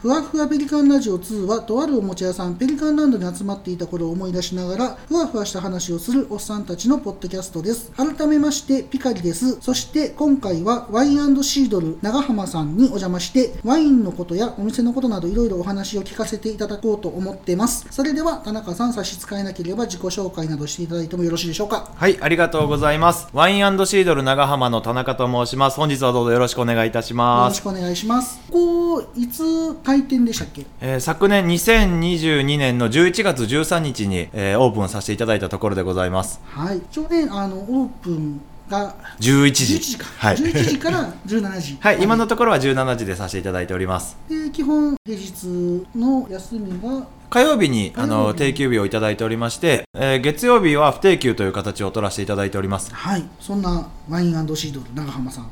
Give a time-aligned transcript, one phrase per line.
[0.00, 21.90] ふわふわペリカンラジオ2はとあるおもちゃ屋さんペリカンランドに集まっていた頃を思い出しながらふわふわした話をするおっさんたちのポッドキャストです改めましてピカリですそして今回はワインシードル長浜さんにお邪魔してワインのことやお店のことなどいろいろお話を聞かせていただこうと思ってますそれでは田中さん差し支えなければ自己紹介などしていただいてもよろしいでしょうか？
[21.96, 23.26] はい、ありがとうございます。
[23.32, 25.76] ワインシードル長浜の田中と申します。
[25.78, 27.60] 本日はどうぞよろしくお願いいたしよます。
[27.64, 30.66] ろしくお願いしますここいつ開店でしたっけ？
[30.82, 36.40] えー昨年2022年の11月13日に、えーオープンさせていただいたところでございます。
[36.44, 38.38] はいちょうどねあのオープン
[38.68, 39.74] が11時。
[39.76, 40.36] 11時か、はい。
[40.36, 44.18] 11時から17時 はい、今のところは17時でさせていただいております。
[44.28, 52.94] で基本平日の休みが火曜日にあの日定休日をいただいておりまして、えー月曜日は不定休という形を取らせていただいております。
[52.94, 55.48] はいそんなワインシードル長浜さん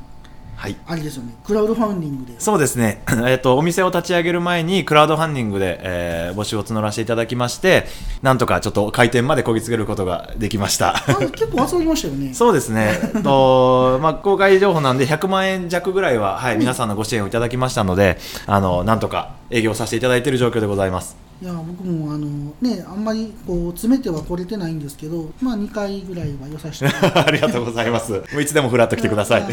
[0.57, 0.75] はい。
[0.87, 1.35] あれですよね。
[1.45, 2.39] クラウドファンディングで。
[2.39, 7.85] そうですね、 えっとお店を立ち上げる前にクラウドファンディングで、えー募集を募らせていただきまして
[8.21, 10.95] なんとかちょっと開店までこぎつけることができました。
[10.95, 12.33] あ結構集まりましたよね。
[12.35, 12.91] そうですね、
[13.23, 22.27] と まあ、公開情報なんで100万円弱ぐらいは、はい、皆さんのご支援をいただきましたのであのなんとか営業させていただいている状況でございますいや僕もあの
[22.61, 28.11] ねあんまりこう詰めては来れてないんですけどまあ2回ぐらいは良させて ありがとうございます。
[28.11, 29.45] もういつでもフラッと来てください。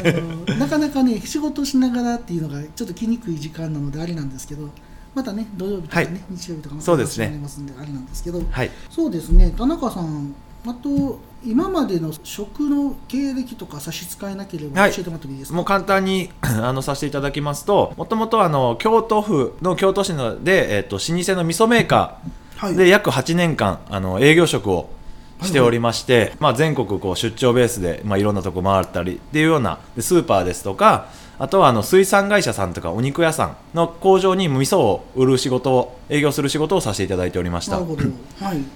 [0.58, 4.70] なかなかね仕事しながらっていうのがちょっと来にくい時間なのであれなんですけど
[5.14, 6.20] またね土曜日とかね、はい。
[6.30, 7.27] 日曜日とかまたそうですね。
[7.27, 8.42] お話になりますんであれなんですけど。
[8.50, 8.70] はい。
[8.90, 9.55] そうですね。
[9.56, 10.34] 田中さん
[10.66, 14.92] あと今までの食の経歴とか差し支えなければはい。
[14.92, 22.76] 教えてもらってもいいですか、もう簡単に あのさせていただきますともともとあの京都府の京都市ので、えっと老舗の味噌メーカーはい。
[22.76, 24.88] で約8年間あの営業職を
[25.42, 37.78] しておりまして、まあ、全国こう出張ベースで、まあ、いろんなとこ回ったりっていうようなでスーパーですとかあとはあの水産会社さんとかお肉屋さんの工場に味噌を売る仕事を営業する仕事をさせていただいておりました。
[37.78, 37.86] はい。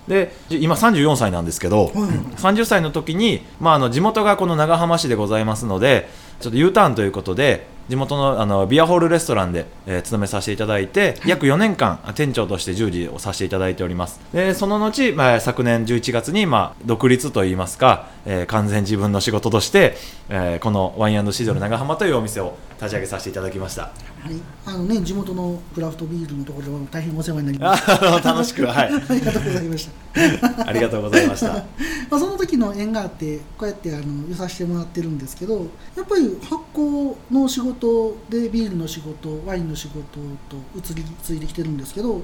[0.08, 1.94] で今34歳なんですけど、はい。
[1.94, 6.08] はい30歳の時に、まあ、あの地元がこの長浜市でございますので
[6.40, 14.20] ちょっと U ターンということで地元のあのビアホールレストランで、えー勤めさせていただいて、約4年間店長として従事をさせていただいております。
[14.32, 19.96] でその後、まあ、昨年11月に、まあ、独立といいますか、えー完全自分の仕事として、
[20.28, 23.82] えーこのワインシードル長浜というお店を立ち上げさせていただきました。
[23.82, 23.90] は
[24.30, 28.90] い、あのね地元のクラフトビールのところでは大変お世話になりましあの 楽しくはい。
[28.90, 29.92] た ありがとうございました。
[30.68, 31.52] ありがとうございました。
[31.52, 35.66] まあその時の縁があってこうやってあの寄させてもらってるんですけど
[35.96, 39.98] やっぱり発酵の仕事でビールの仕事ワインの仕事
[40.48, 42.22] と移り継いできてるんですけど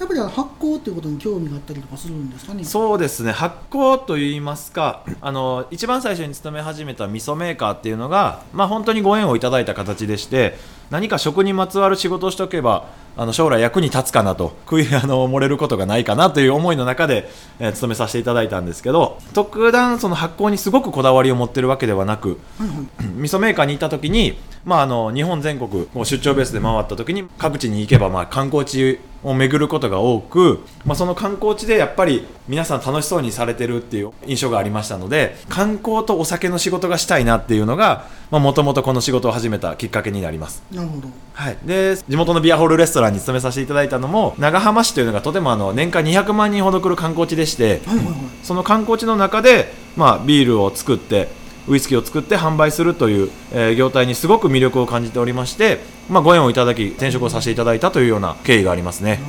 [0.00, 2.64] やっぱり発酵っていうことに興味があったりとかするんですかね？
[2.64, 3.32] そうですね。
[3.32, 10.56] 発酵といいますかあの一番最初に勤め始めた味噌メーカーっていうのが、まあ、本当にご縁をいただいた形でして
[10.88, 23.04] 何か食にまつわる仕事をしておけばあの将来役に立つかなと食い あの漏れることがないかなという思いの中で、えー勤めさせていただいたんですけど特段その発酵にすごくこだわりを持ってるわけではなくはいはい。
[23.20, 40.62] 味噌メーカーに行った時に、まあ、あの日本全国出張ベースで回った時に各地に行けば、まあ、観光地を巡ることが多く、まあ、その観光地でやっぱり皆さん楽しそうにされてるっていう印象がありましたので観光とお酒の仕事がしたいなっていうのがもともとこの仕事を始めたきっかけになります。
[40.72, 41.08] なるほど。
[41.34, 48.14] はい、で地元のビアホールレストランに勤めさせていただいたのも長浜市というのがとてもあの年間200万人ほど来る観光地でしてはいはいはい。
[48.42, 51.28] その観光地の中で、まあ、ビールを作って
[51.70, 55.78] ウイスキーを作って販売するという、えー業態にすごく魅力を感じておりまして、
[56.10, 59.20] まあ、ご縁をいただき転職をさせていただいたというような経緯がありますね。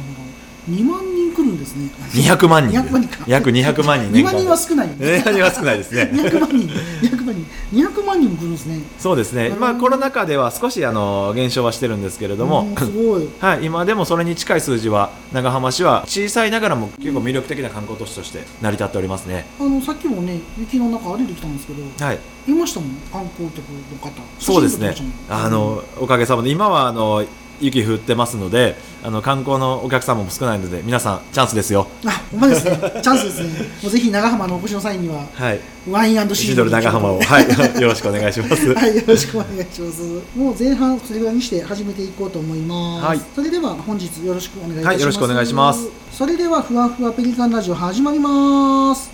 [0.69, 1.10] 2万
[1.41, 1.89] 来るんですね。
[2.11, 2.79] 200万人。
[2.79, 3.23] 200万人か。
[3.27, 6.09] 約200万人2年間万人は少ない200万人は少ないですね。
[6.13, 6.67] 200万人。
[6.67, 7.45] 200万人。
[7.73, 8.81] 200万人も来るんですね。
[8.99, 13.27] そうですね、まあ、うんコロナ禍では少しあの減少はしてるんですけれども、うんすごい。
[13.39, 19.45] はい、今でもそれに近い数字は長浜市は小さいながらも結構魅力的な観光都市として成り立っておりますね。
[19.59, 22.89] あのさっきもね雪の中歩いてきたんですけどはい、いましたもん。
[23.11, 24.11] 観光客の方。
[24.39, 24.95] そうですね。
[25.29, 27.23] あのおかげさまで今はあの
[27.61, 31.87] 雪降ってますのであの観光のお客様も少ないので皆さんチャンスですよ。
[32.05, 33.49] あほんまですねチャンスですね
[33.81, 35.59] もうぜひ長浜のお越しの際にははい、
[35.89, 37.45] ワインシシードル長浜を、はい、
[37.81, 38.73] よろしくお願いします。
[38.73, 40.01] はい、よろしくお願いします。
[40.35, 43.05] もう前半それぐらいにして始めていこうと思います。
[43.05, 44.87] はいそれでは本日よろしくお願いします。
[44.87, 45.87] はいよろしくお願いします。
[46.11, 49.11] それではふわふわペリカンラジオ始まります。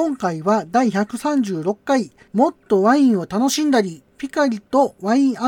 [0.00, 5.38] 今回は第136回もっとワインを楽しんだりピカリとワインシ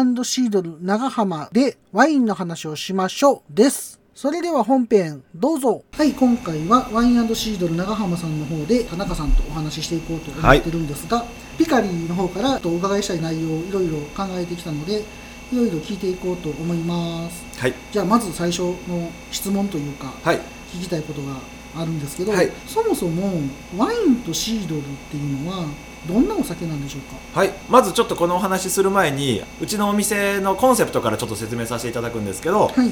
[0.46, 4.00] ードル長浜でワインの話をしましょうです。
[4.12, 5.84] それでは本編どうぞ。
[5.92, 11.24] はい今回はワインシードル長浜さんの方で田中さんとお話ししていこうと思ってるんですが、
[11.56, 15.04] ピカリーの方からお伺いしたい内容をいろいろ考えてきたので
[15.52, 17.60] いろいろ聞いていこうと思います。
[17.60, 17.74] はい。
[17.92, 20.40] じゃあまず最初の質問というかはい。
[20.74, 21.36] 聞きたいことが
[21.76, 22.50] あるんですけど、はい。
[22.66, 23.40] そもそも
[23.76, 25.66] ワインとシードルっていうのは
[26.08, 27.02] どんなお酒なんでしょう
[27.34, 27.40] か？
[27.40, 32.90] はい、まずちょっとこのお話しする前にうちのお店のコンセプトからちょっと説明させていただくんですけどはい。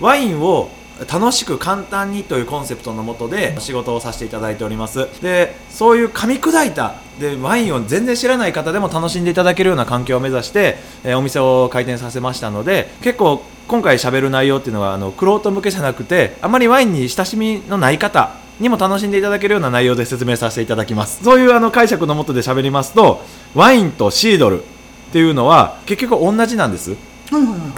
[0.00, 0.70] ワインを
[1.08, 5.08] 楽しく簡単にというコンセプトのもとで仕事をさせていただいております。
[5.22, 21.24] でそういう噛み砕いたでワインを全然知らない方でも楽しんでいただけるような環境を目指して、えーお店を開店させましたので結構今回喋る内容っていうのはあの玄人向けじゃなくてあまりワインに親しみのない方にも楽しんでいただけるような内容で説明させていただきます。
[21.24, 23.22] そういうあの解釈のもとで喋りますと
[23.54, 26.96] ワインとシードルっていうのは結局同じなんです。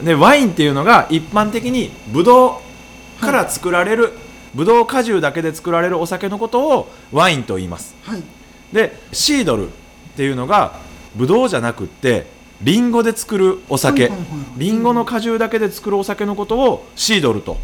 [0.02, 2.71] でワインっていうのが一般的にブドウ
[3.22, 4.12] から作られる、
[4.54, 7.94] ブドウ果汁だけで作られるお酒のことをワインと言います。
[8.02, 8.22] はい。
[8.72, 9.70] でシードルっ
[10.16, 10.78] ていうのが
[11.14, 12.26] ブドウじゃなくって
[12.62, 14.28] リンゴで作るお酒、はいはいはい。
[14.56, 17.56] リンゴの果汁だけで作るお酒のことをシードルと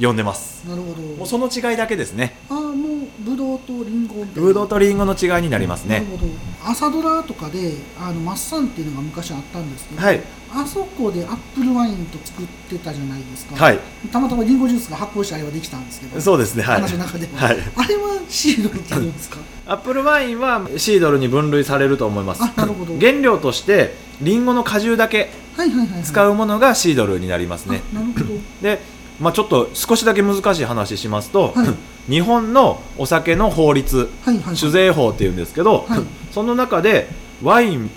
[0.00, 0.64] 呼んでます。
[0.68, 1.02] なるほど。
[1.16, 2.36] もうその違いだけですね。
[2.50, 2.72] ああもう
[3.20, 4.42] ブドウとリンゴみたいな。
[4.42, 6.00] ブドウとリンゴの違いになりますね。
[6.00, 6.26] なるほど。
[6.64, 10.20] 朝ドラとかであのマッサンっていうのが昔あったんですけど、はい。
[10.52, 13.78] あそこでアップルワインと作ってたじゃないですか、はい。
[14.12, 16.80] たまたまリンゴジュースが発酵してあれはできたんですけどそうですねはい。
[16.82, 17.56] 話の中では、はい。
[17.76, 19.38] あれはシードルって言うんですか？
[19.66, 22.42] アップルワインはシードルに分類されると思います。
[22.42, 22.98] あなるほど。
[22.98, 27.82] 原料としてリンゴの果汁だけはいはいはい、はい、使うものがシードルになりますね。
[27.92, 28.26] あなるほど。
[28.62, 28.80] で、
[29.20, 31.68] まあ、ちょっと少しだけ難しい話しますと、はい。
[32.10, 36.00] 日本のお酒の法律はいはい酒税法っていうんですけど、はい。
[36.32, 37.08] その中で
[37.42, 37.90] ワイン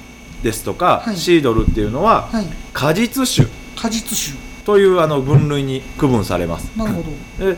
[0.43, 1.17] ですとか、はい。
[1.17, 2.45] シードルっていうのははい。
[2.73, 3.47] 果実酒。
[3.75, 4.37] 果実酒。
[4.65, 6.71] というあの分類に区分されます。
[6.75, 7.09] なるほど。
[7.53, 7.57] で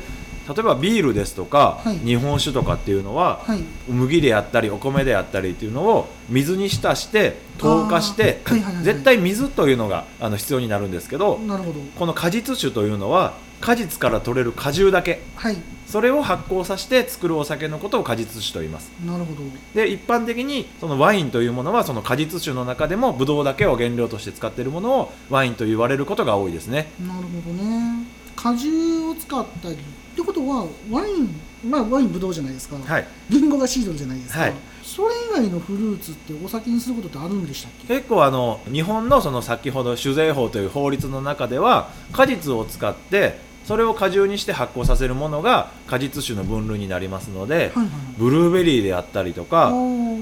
[0.50, 1.98] 例えばビールですとか、はい。
[2.00, 3.60] 日本酒とかっていうのは、はい。
[3.88, 8.42] 麦であったりお米であったりっていうのを水に浸して糖化して、
[8.84, 11.80] 絶対水というのがあの必要になるんですけどなるほど。
[11.98, 15.22] この果実酒というのは果実から取れる果汁だけ。
[15.36, 15.58] はい。
[15.88, 18.92] それを発酵させて作るお酒のことを果実酒と言います。
[19.06, 19.42] なるほど。
[19.76, 26.92] で一般的にそのワインというものはその果実酒の中でもブドウだけを原料として使っているものをワインと言われることが多いですね。
[27.06, 28.06] なるほどね。
[28.36, 29.78] 果汁を使ったりっ
[30.16, 31.36] てことはワイン
[31.70, 33.08] まあワインブドウじゃないですか、はい。
[33.30, 34.54] リンゴがシードルじゃないですか、はい。
[34.82, 37.88] それ以外のフルーツってお酒にすることってあるんでしたっけ？
[37.96, 47.88] 結構あの日本のその先ほど酒税法という法律の中では果実を使ってそれを果汁にして発酵させるものが果実酒の分類になりますので、はいはい。
[48.18, 49.74] ブルーベリーであったりとかは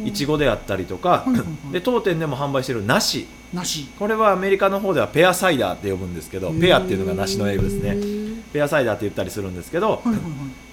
[0.06, 1.48] いいちごであったりとか、はいはいはい。
[1.74, 3.28] で当店でも販売している梨。
[3.54, 3.86] 梨。
[3.98, 7.92] これはアメリカの方ではペアサイダーって呼ぶんですけどペアっていうのが梨の英語ですへね。
[7.92, 10.20] ーペアサイダーって言ったりするんですけど、はいはいは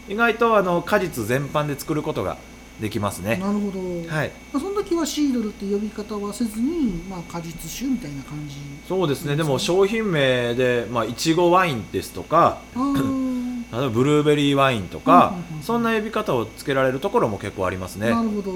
[0.08, 2.36] 意外とあの果実全般で作ることが
[2.80, 3.36] できますいね。
[3.36, 4.30] なるほど、はい。
[4.52, 8.56] まあ、その時はシードルって呼び方はせずに、まあ、果実酒みたいな感じ。
[8.88, 9.36] そうですね。
[9.36, 18.10] でも商品名でまあいちごワインですとか 例えばブルーベリーワインとかそんな呼び方をつけられるところも結構ありますね。
[18.10, 18.52] なるほど。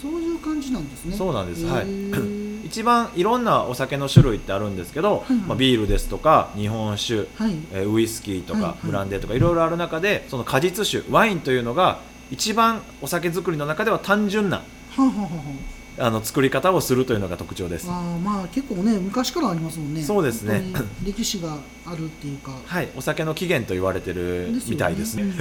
[0.00, 1.16] そういう感じなんですね。
[1.16, 1.64] そうなんです。
[1.66, 1.86] はい。
[2.66, 5.46] 一番いろんなお酒の種類ってあるんですけど、はいはい。
[5.48, 7.56] まあ、ビールですとか日本酒はい。
[7.72, 8.72] えーウイスキーとはいはい。
[8.72, 12.00] かブランデーとかいろいろある中でその果実酒ワインというのが
[12.30, 14.62] 一番お酒作りの中では単純なは
[15.98, 17.86] あ、の作り方をするというのが特徴です。
[17.88, 20.02] あまあ結構ね昔からありますもんね。
[20.02, 20.72] そうですね。
[21.04, 22.52] 歴史があるっていうか。
[22.64, 25.32] はいお酒の起源と言われてるみたいですね。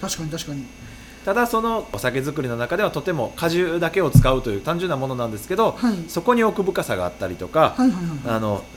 [0.00, 0.64] 確かに確かに。
[1.24, 5.96] ただそのお酒作りの中ではとても果汁だけを使うという単純なものなんですけど、はい。
[6.08, 7.76] そこに奥深さがあったりとか、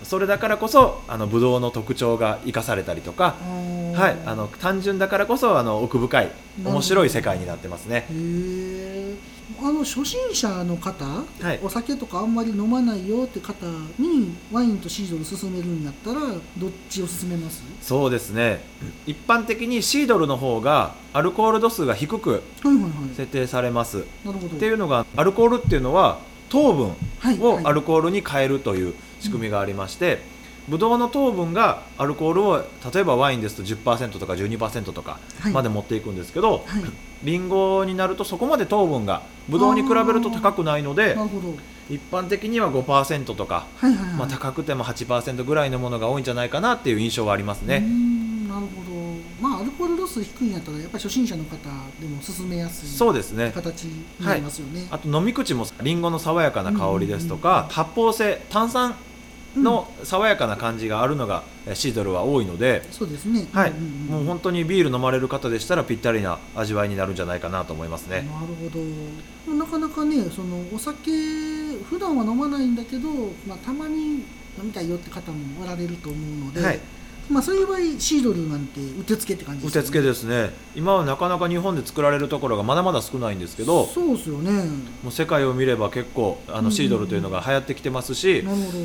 [0.03, 3.37] それだからこそあのブドウの特徴が生かされたりとか、
[3.95, 7.99] はい、あの単純だからこそあの奥深い面白い世界になってますね。
[7.99, 9.30] へえ
[9.63, 11.59] あの初心者の方、はい。
[11.61, 13.65] お酒とかあんまり飲まないよって方
[13.99, 16.19] にワインとシードル勧めるんやったら
[16.57, 17.63] どっちを勧めます？
[17.81, 18.63] そうですね。
[19.05, 23.15] 一般的にシードルの方がアルコール度数が低くはいはいはい。
[23.15, 23.97] 設定されます。
[24.25, 24.55] なるほど。
[24.55, 30.19] っていうのがアルコールっていうのは糖分はいをアルルコールに変えるという仕組みがありまして、
[30.67, 35.53] ブドウの糖分がアルコールを例えばワインですと10%とか12%とかはい。
[35.53, 36.83] まで持っていくんですけど、はい
[37.23, 41.17] リンゴになるとそこまで糖分がブドウに比べると高くないので
[41.89, 47.79] 一般的には5%とか、はいはいはい、まあ、高くても8%ぐらいのものが多いんじゃないかなっていう印象はありますね。
[47.79, 48.91] んなるほど。
[49.41, 51.57] まあアルコール度数低いんやったらやっぱり初心者の方
[51.99, 58.95] でも勧めやすいそうですね形になりますよね、あと飲み口もリンゴの爽やかな香りですとうんうんうんか発泡性炭酸
[59.55, 63.47] の爽やかな感じがあるのがえシードルは多いので、そうですね。
[63.51, 63.71] はい。
[63.71, 64.07] んんん。
[64.07, 68.17] もう本当にビール飲まれる方でしたらぴったりな味わいになるんじゃないかなと思いますね。
[68.17, 68.69] なるほ
[69.47, 69.53] ど。
[69.53, 71.11] なかなかねそのお酒
[71.89, 73.09] 普段は飲まないんだけど、
[73.47, 74.23] まあ、たまに飲
[74.63, 76.79] みたいよって方もおられると思うので、はい。
[77.29, 79.83] まあ、そういう場合シードルなんてうってつけって感じですよね。
[79.83, 80.49] うてつけですね。
[80.75, 84.51] 今はなかなか日本で作られるところがまだまだ少ないんですけどそうですよね。
[85.03, 88.79] もう世界を見れば結構あうんうんうんのシードルというのが流行ってきてますし、なるほど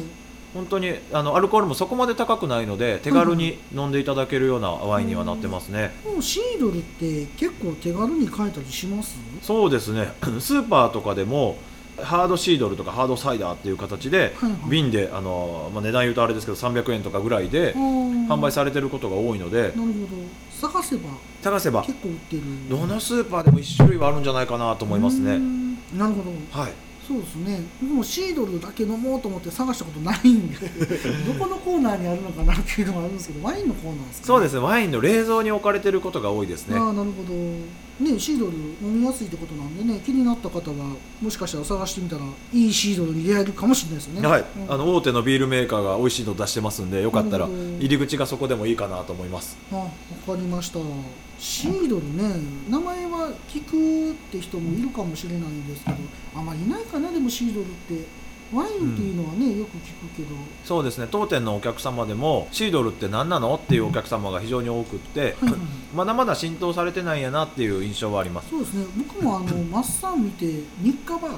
[0.57, 9.17] 本当にあのアルコールもそこまで高くないので手軽に飲んでいただけるようなワインにはなってますね、もうシードルって結構手軽に買えたりします？
[9.43, 10.13] そうですね。
[10.41, 11.59] スーパーとかでも
[12.03, 14.61] ハードシードルとかハードサイダーっていう形ではいはい。
[14.71, 19.63] 瓶であの、まあ、値段言うとあれですけど300円とかぐらいで販販売されてることが多いので。
[19.63, 19.87] なるほど。
[20.51, 21.03] 探せば
[21.43, 21.83] 探せば。
[21.83, 22.43] 結構売ってる。
[22.69, 25.37] どのスーパーでも1種類はあるんじゃないかなと思いますね。
[25.39, 25.75] ん。
[25.97, 26.61] なるほど。
[26.61, 26.73] はい
[27.07, 27.61] そうですね。
[27.81, 30.57] 僕もシードルだけ飲もうと思って探したことないんで
[31.25, 34.59] どこのコーナーにあるのかなっていうのがあるんですけどワインのコーナーですか、そうですね。
[34.61, 36.77] ワインの冷蔵に置かれてることが多いですね。
[36.77, 37.35] ああなるほど。
[38.05, 42.23] ねシードル飲みやすいってことなんでね気になった方はもしかしたら探してみたら
[42.53, 44.29] いいシードルに出会えるかもしれないですよね。
[44.29, 44.73] はい、うん。
[44.73, 49.57] あの大手のビールメーカーが美味しいの出してますんでよかったら入り口がそこでもいいかなと思います。
[49.73, 49.87] あわ
[50.27, 50.81] かりました
[51.39, 55.97] シードルね名前は聞くって人もいるかもしれないんですけど
[56.35, 58.27] あまりいないかなでもシードルって。
[58.53, 60.29] ワインっていうのはね、よく聞くけど。
[60.65, 61.09] そうですね。
[61.11, 65.61] 当店のお客様でもシードルって何なのっていうお客様が非常に多くって、はいはい
[65.95, 68.51] まだまだ浸透されてないんやなっていう印象はあります。
[68.51, 68.87] そうですね。
[68.97, 71.33] 僕もあの マッサン見て日課バー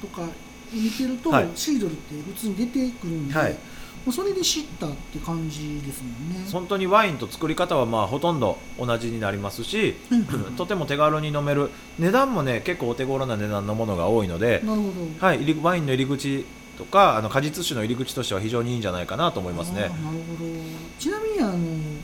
[0.00, 0.26] とか
[0.72, 1.48] 見てると、はい。
[1.54, 3.58] シードルって普通に出てくるんで、はい
[4.04, 6.46] もうそれで知ったって感じですもんね。
[6.52, 10.24] 本当にワインと作り方はまあほとんど同じになりますしうん。
[10.56, 14.88] とても手軽に飲める値段もね結構お手頃な値段のものが多いので、なるほ
[15.20, 15.26] ど。
[15.26, 16.44] はい、入りワインの入り口
[16.76, 19.82] とかあの果実酒の入り口としては非常にいいんじゃないかなと思いますね。
[19.82, 20.50] なるほど。
[20.98, 21.58] ちなみにあの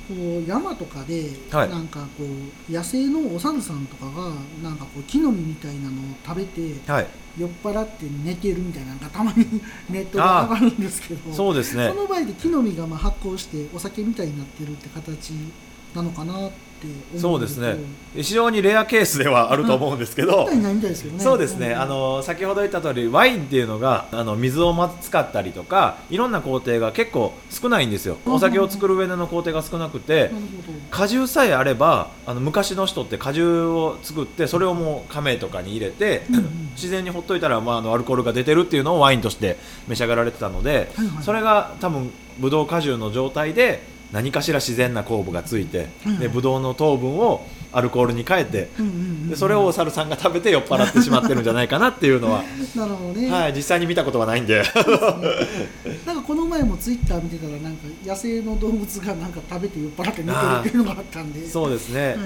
[0.09, 1.69] こう山とかで、はい。
[1.69, 2.25] なんかこ
[2.69, 5.93] う野生のお猿さんとかがなんかこう木の実みたいなのを
[6.25, 7.07] 食べてはい
[7.41, 9.47] 酔っ払って寝てるみたいなのがたまに
[9.89, 11.89] ネットで上がるんですけどそうですね。
[11.89, 15.33] その場合で木の実がまあ発酵してお酒みたいになってるって形
[15.95, 17.77] なのかなって思そうですね。
[18.15, 20.49] 非常にレアケースではあると思うんですけど。
[21.19, 21.81] そうですね、ん。
[21.81, 28.17] あの先ほど言った通りワインっていうのがあの水を使ったりとかいろんな工程が結構少ないんですよ。
[28.27, 30.31] うんお酒を作る上での工程が少なくて
[30.91, 36.71] 果汁さえあればあの昔の人って果汁を作ってそれをもう亀とかに入れて、うんうん。
[36.77, 39.59] 自然にほっといたら、まあ、あのアルコールが出てるっていうのをワインとして
[39.89, 41.25] 召し上がられてたので、はいはい。
[41.25, 46.19] それが多分ブドウ果汁の状態で何かしら自然な酵母がついて、うん。
[46.19, 52.43] でブドウの糖分をアルコールに変えてうんうんうんでそれをお猿さんが食べて酔っ払ってしまってるんじゃないかなっていうのは、
[52.75, 54.63] なるほどね、はい、実際に見たことはないんで。
[56.05, 61.49] なんかこの前もツイッター見てたらなんか野生の動物がなんか食べて酔っ払って寝てるっていうのがあったんで。
[61.49, 62.17] そうですね、はい。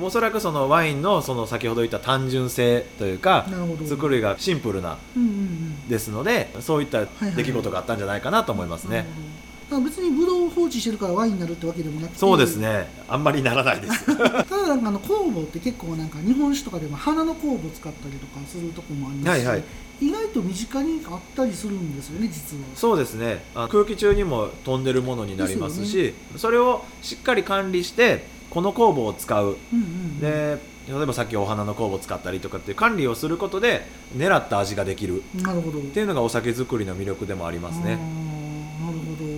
[0.00, 3.46] おそらくそのワインのその先ほど言った単純性というか
[3.88, 5.88] 作りがシンプルなうんうんうん。
[5.88, 7.32] ですのでそういったはいはい。
[7.34, 12.88] 出来事があったんじゃないかなと思いますね、なるほどだから別にブドウを放置してるからワインになるってわけでもなくてそうですね。
[13.08, 14.06] あんまりならないです。
[14.16, 19.64] ただなんかあの酵母って結構なんか日本酒とかでも花の酵母使ったりとかするとこもありますし、はいはい。
[20.00, 22.64] 意外と身近にあったりするんですよね実は。
[22.74, 23.42] そうですね。
[23.54, 29.56] あ空気中にも飛んでるものになりますしですそれをしっかり管理してこの酵母を使う。
[29.72, 35.22] うんうんで例えばさっきお花の酵母を使ったりとかっていう管理をすることで狙った味ができる。
[35.36, 35.78] なるほど。
[35.78, 37.98] っていうのがお酒作りの魅力でもありますね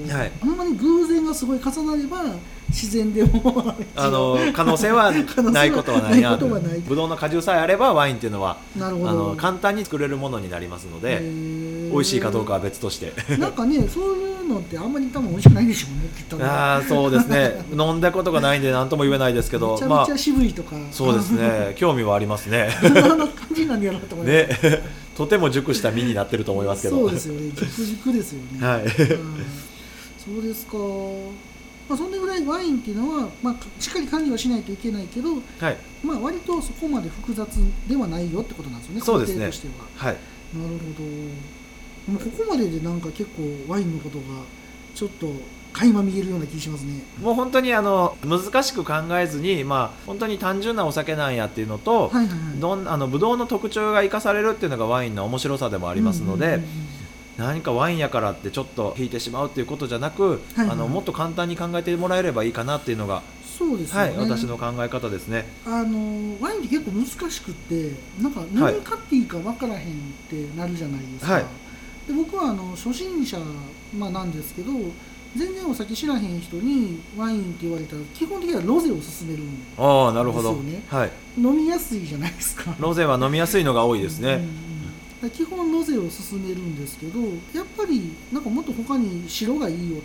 [0.09, 0.33] はい。
[0.41, 2.23] あんまり偶然がすごい重なれば
[2.69, 9.11] 自然でもあの 可能性はないことはないなぶどうの果汁さえあればワインっていうのはなるほど。
[9.11, 11.93] あの簡単に作れるものになりますのへでー。
[11.93, 13.13] 美味しいかどうかは別として。
[13.39, 16.45] なんかねそういうのってあんまり多分美味しくないでしょうねきっとね。
[16.45, 17.65] ああそうですね。
[17.73, 21.75] 飲んだことがないんで何とも言えないですけどめちゃまあめちゃ渋いとか、そうですね。
[21.79, 22.71] 興味はありますね。
[22.83, 24.63] どんな感じなんやろうと思います。
[24.63, 24.83] ね。
[25.17, 26.97] とても熟した実になってると思いますけど。
[26.97, 27.51] そうですよね。
[27.55, 28.83] 熟熟ですよね、はい。
[28.83, 29.66] うん
[30.26, 30.76] そうですか、
[31.88, 35.76] まあ、そんなぐらいワインっていうのは、まあ、しっかり管理はしないといけないけど、はい。
[36.02, 37.49] まあ、割とそこまで複雑
[37.88, 39.47] ではないよってことなんですよねそうですね。
[39.47, 39.75] としては。
[39.95, 40.16] はい。
[40.54, 42.12] なるほど。
[42.12, 44.25] もうここまででなんか結構ワインのことが
[44.95, 45.33] ちょっと
[45.73, 47.02] 垣間見えるような気しますね。
[47.21, 52.61] もう本当にあの難しく考えずにまあ本当に単純なお酒なんやっていうのと、はいはいはい。
[52.61, 57.06] どんあのブドウの特徴が生かされるっていうのがワインの面白さでもありますので、うんうんうんうん
[57.37, 60.71] 何かワインやからってちょっと引いてしまうっていうことじゃなく、はいはい。
[60.71, 63.23] あのもっと簡単に考えてもらえればいいかなっていうのが、
[63.59, 65.47] そうですよね、はい、私の考え方ですね。
[65.64, 69.85] あのワインって結構難しくってなんか何買っていいか分からへんっ
[70.28, 71.45] てなるじゃないですか、はい。
[72.07, 73.38] で僕はあの初心者、
[73.97, 74.73] まあ、なんですけど
[75.37, 81.11] 全然お酒知らへん人にワインって言われたら基本的にはロゼを勧めるんああなるほど、ですよねはい。
[81.38, 82.75] 飲みやすいじゃないですか。
[82.78, 84.75] ロゼは飲みやすいのが多いですね、うん
[85.30, 87.21] 基本ロゼを勧めるんですけど
[87.54, 89.97] やっぱりなんかもっと他に白がいいよ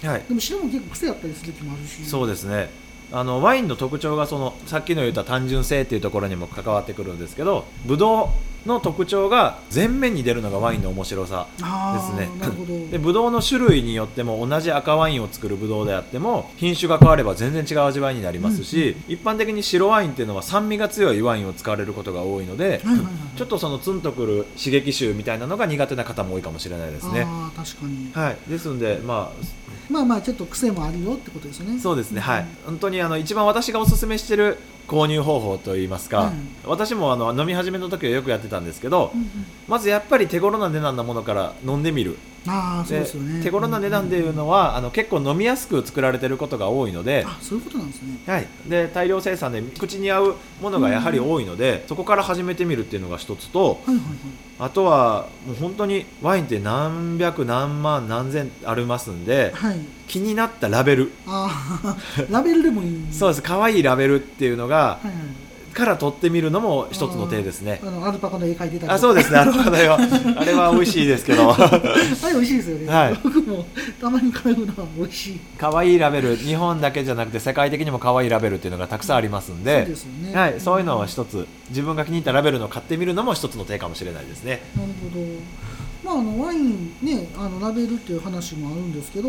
[0.00, 0.24] とかはい。
[0.28, 2.04] でも白も結構癖あったりする時もあるし。
[2.04, 2.70] そうですね
[3.12, 8.28] あのワインの特徴がそのさっきの言った単純性っていうところにも関わってくるんですけどブドウ
[8.66, 12.28] の特徴が前面に出るのがワインの面白さですね。
[12.90, 23.38] でブドウの種類によっても同じ赤ワインを作るブドウであっても品種が変われば全然違う味わいになりますし、一般的に白ワインっていうのは酸味が強いワインを使われることが多いので、はいはいはい。
[23.38, 27.26] ちょっとそのツンとくる刺激臭みたいなのが苦手な方も多いかもしれないですね。
[27.56, 28.12] 確かに。
[28.12, 29.44] はい、ですので、まあ、
[29.90, 31.78] まあまあちょっと癖もあるよってことですよね。
[31.78, 34.56] そうですね、んはい、本当にあの一番私がおすすめしている
[34.90, 36.48] 購入方法といいますか、うん。
[36.64, 39.28] 私もあの飲み始めの時はよくやってたんですけど、うんうん。
[39.68, 42.18] まずやっぱり手頃な値段のものから飲んでみる。
[42.46, 43.40] ああそうですよね。
[43.44, 47.24] 手頃な値段っていうのは、あの結構飲みやすく作られてることが多いので。
[47.24, 48.18] あそういうことなんですね。
[48.26, 54.06] はい、で大量生産で口に合うものがやはり多いので、そこから始めてみるっていうのが一つとはいはいはい。
[54.58, 59.78] あとはもう本当にワインって何百何万何千ありますんではい
[60.10, 61.12] 気になったラベル。
[61.24, 61.96] ああ
[62.28, 62.98] ラベルでもいい。
[63.12, 63.42] そうです。
[63.42, 65.14] 可愛いラベルっていうのがはいはい。
[65.72, 67.80] から取ってみるのも一つの手ですね。
[67.80, 69.38] あのアルパカの絵描いてたりあそうですね。
[69.38, 69.96] あの方よ
[70.36, 71.54] あれは美味しいですけど。
[71.54, 73.20] あれ美味しいですよね、はい。
[73.22, 73.64] 僕も
[74.00, 75.40] たまに買うのは美味しい。
[75.56, 76.34] 可愛いラベル。
[76.34, 79.82] 日本だけじゃなくて世界的にも可愛いラベルっていうのがたくさんありますんで。
[79.82, 80.36] そうですよね。
[80.36, 81.46] はい、そういうのは一つ。
[81.68, 84.60] 自分が気に入ったラベルのを買ってみるのも一つの手かもしれないですね。
[84.76, 85.24] なるほど。
[86.02, 89.28] まああのワインねあのラベルっていう話もあるんですけど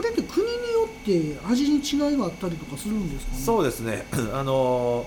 [0.00, 3.38] これって国によって味に違いがあったりとかするんですかね？
[3.38, 4.06] そうですね。
[4.32, 5.04] あの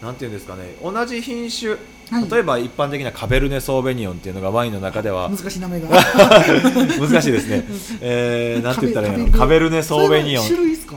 [0.00, 0.74] ーなんていうんですかね。
[0.82, 1.72] 同じ品種
[2.10, 2.28] はい。
[2.30, 5.88] 例えば一般的なカベルネ・ソーベニオンっていうのがワインの中では難しい名前が。
[6.98, 7.64] 難しいですね、
[8.00, 9.26] えー、なんて言ったらいいの？
[9.26, 10.44] カベカベルネ・ソーベニオン。
[10.44, 10.96] それは種類ですか？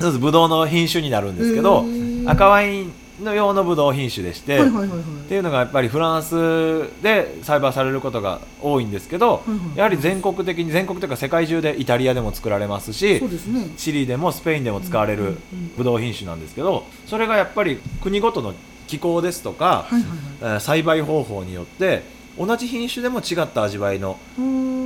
[0.00, 0.18] そうです。
[0.20, 1.84] ブドウの品種になるんですけど
[2.26, 2.92] 赤ワイン
[3.22, 4.98] の用のブドウ品種でして、はいはいはいはい。
[4.98, 13.70] っていうのがやっぱりフランスで栽培されることが多いんですけど、はいはいやはり全国的に全国というか世界中でイタリアでも作られますしね。
[13.76, 15.38] チリでもスペインでも使われる
[15.76, 18.54] ブドウ品種なんですけどそれがやっぱり国ごとの
[18.86, 20.18] 気候ですとか、はいはいはい。
[20.40, 22.02] えー栽培方法によって
[22.38, 24.18] 同じ品種でも違った味わいの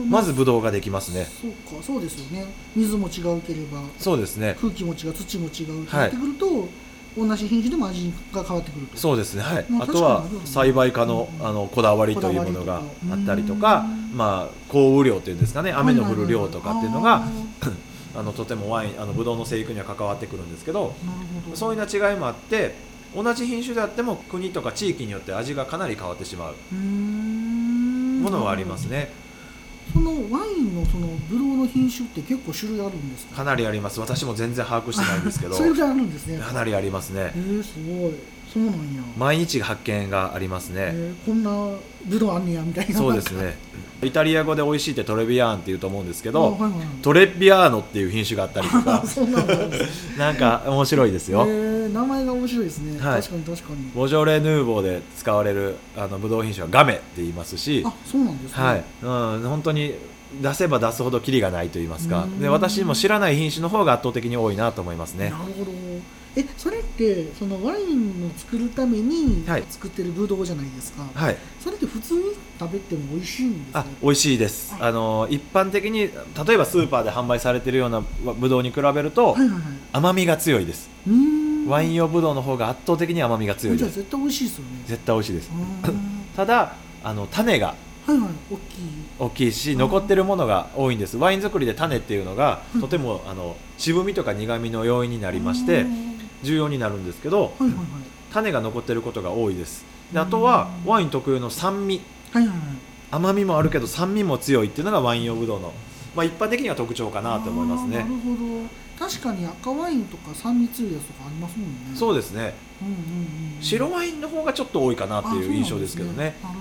[0.09, 1.25] まずブドウができますね。
[1.25, 2.47] そうかそうですよね。
[2.77, 4.57] 水も違うければそうですね。
[4.61, 6.69] 空気も違う土も違うってなってくると、
[7.17, 8.97] 同じ品種でも味が変わってくると。
[8.97, 9.67] そうですね、はい。
[9.69, 15.73] まああとは栽培家のうんあのこだわりというものがあったりとかまあ、降雨量というんですかね。
[15.73, 17.29] 雨の降る量とかっていうのがあ
[18.19, 20.95] あのとてもワインあのブドウの生育には関わってくるんですけど
[21.55, 22.75] そういうな違いもあって
[23.15, 29.13] 同じ品種であっても国とか地域によって味がかなり変わってしまうものはありますね
[29.93, 33.37] そのワインのそのブドウの品種って結構種類あるんですか？
[33.37, 33.99] かなりあります。
[34.01, 35.55] 私も全然把握してないんですけど。
[35.55, 38.15] それぐらいあるんですねかなりありますねえー、すごい
[38.53, 40.91] そうなんや、毎日発見がありますね。
[40.93, 42.97] えーこんなブドウあんねやみたいな。
[42.97, 43.57] そうですね。
[44.03, 46.81] イタリア語で美味しいってトレビアーンって言うと思うんですけあどはいはいはい。
[47.03, 49.05] トレビアーノっていう品種があったりとか。
[50.17, 53.21] なんか面白いですよ、えー名前が面白いですね、はい。
[53.21, 53.91] 確かに確かに。
[53.95, 57.83] ボジョレ・ヌーボーで使われるあのブドウ品種はガメって言いますし。
[57.85, 59.95] あそうなんですね、はい、うん、本当に
[60.41, 62.25] 出せば出すほどキリがないと言いますか。
[62.25, 62.41] うん。
[62.41, 65.31] で私も知らない品種の方が圧倒的に多いなと思いますね。
[65.31, 65.73] なるほど
[66.37, 69.65] えそれってそのワインを作るためにはい。
[69.69, 71.37] 作ってるブドウじゃないですか、はい。
[71.63, 72.21] それって普通に
[72.59, 74.75] 食べても美味しいんですあか美味しいです。
[74.79, 76.09] あの一般的に例
[76.55, 78.03] えばスーパーで販売されているような
[78.39, 79.63] ブドウに比べるとはいはいはい。
[79.93, 80.89] 甘みが強いです。
[81.67, 83.91] ワイン用ブドウの方が圧倒的に甘みが強いです。
[83.91, 84.71] じゃあ絶対美味しいですよね。
[84.87, 85.51] 絶対美味しいです。
[86.37, 87.75] ただあの種が
[88.07, 88.29] はいはい。
[88.51, 88.61] 大きい。
[89.19, 91.17] 大きいしうん残ってるものが多いんです。
[91.17, 95.87] ワイン作りで種っていうのがうんとてもあの渋みとか苦みの要因になりまして
[96.43, 97.77] 重要になるんですけどはいはいはい。
[98.33, 99.85] 種が残ってることが多いです。
[100.13, 100.91] であとはうん。
[100.91, 102.01] ワイン特有の酸味。
[102.33, 102.67] はいはいはい。
[103.11, 105.73] 甘みもあるけど酸味も強いっていうのがワイン用ブドウの、
[106.15, 107.99] まあ、一般的には特徴かなと思いますね。
[107.99, 108.69] なるほど。
[108.99, 111.75] 確かに赤ワインとか酸味強いやつとかありますもんね。
[111.95, 112.55] そうですね。
[112.81, 113.63] うんうんうんうん。
[113.63, 116.37] 白ワインの方がちょっと多いかなっていう印象ですけどね。
[116.43, 116.61] なるほ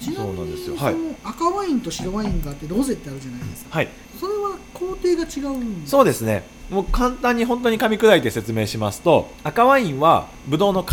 [0.00, 0.74] ちなみそうなんですよ。
[0.74, 0.92] にはい。
[0.94, 3.76] その赤ワインと白ワインがあってロゼってあるじゃないですか。
[3.76, 3.88] はい。
[4.18, 10.86] それは工程が違うんですそうですねもう簡単に本当に噛み砕いて説明しますと赤ワインはブドウの皮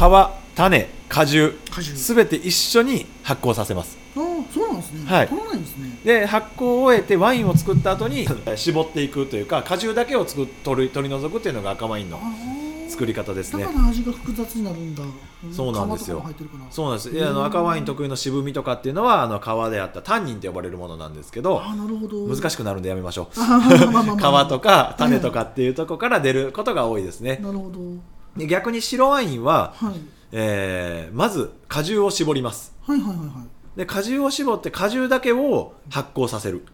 [0.55, 3.97] 種果汁すべて一緒に発酵させます。
[4.17, 5.05] ああそうなんですね。
[5.05, 5.27] はい。
[5.29, 5.97] 取らないんですね。
[6.03, 12.19] で発酵を終えてワインを作った後に絞っていくというか果汁だけを作っ取り取り除くっていうのが赤ワインの
[12.89, 13.63] 作り方ですね。
[13.63, 15.03] だから味が複雑になるんだ
[15.53, 16.23] そうなんですよ。
[16.69, 17.27] そうなんです。
[17.27, 21.61] あの赤ワイン特有の渋みとかっていうのはあの皮であったタンニンと呼ばれるものなんですけど
[22.09, 22.27] ど。
[22.35, 23.33] 難しくなるんでやめましょう。
[23.33, 23.37] 皮
[24.49, 27.39] とか種とかっていうところから出ることが多いですね。
[27.41, 27.79] なるほど。
[28.35, 29.93] で逆に白ワインは、はい。
[30.31, 32.73] えーまず果汁を絞ります。
[32.85, 33.77] はいはいはいはい。
[33.77, 36.65] で果汁を絞って果汁だけを発酵させる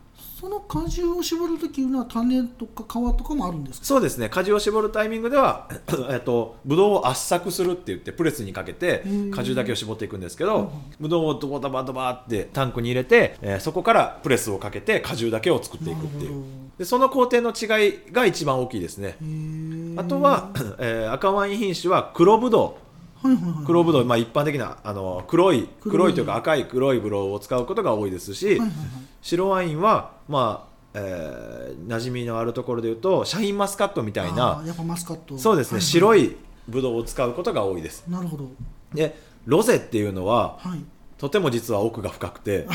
[0.45, 3.85] その果汁を絞るときは種とか皮とかもあるんですか？
[3.87, 4.29] そうですね。
[4.29, 5.67] 果汁を絞るタイミングでは
[6.11, 9.31] えっとブドウを圧搾するって言ってプレスにかけてうん。
[9.31, 10.49] 果汁だけを絞っていくんですけうん。
[10.51, 16.43] どブドウをドバドバドバってタンクに入れて、えーそこからプレスをかけて果汁だけを作っていくっていう。
[16.77, 19.17] でその工程の違いが一番大きいですね。
[19.97, 22.84] あとは、 えー赤ワイン品種は黒ブドウ
[23.65, 26.13] 黒ブドウ、まあ、一般的なあの黒い黒い。
[26.13, 28.59] というか赤い黒いブドウを使うことが多いですし、
[29.21, 35.37] 白ワインはまあえー、馴染みのあるところでいうとシャインマスカットみたいあなーやっぱマスカット。
[35.37, 36.35] そうですね、はいはい白い
[36.67, 38.05] ブドウを使うことが多いです。
[38.07, 38.49] なるほど。
[38.93, 40.79] でロゼっていうのははい。
[41.17, 42.67] とても実は奥が深くて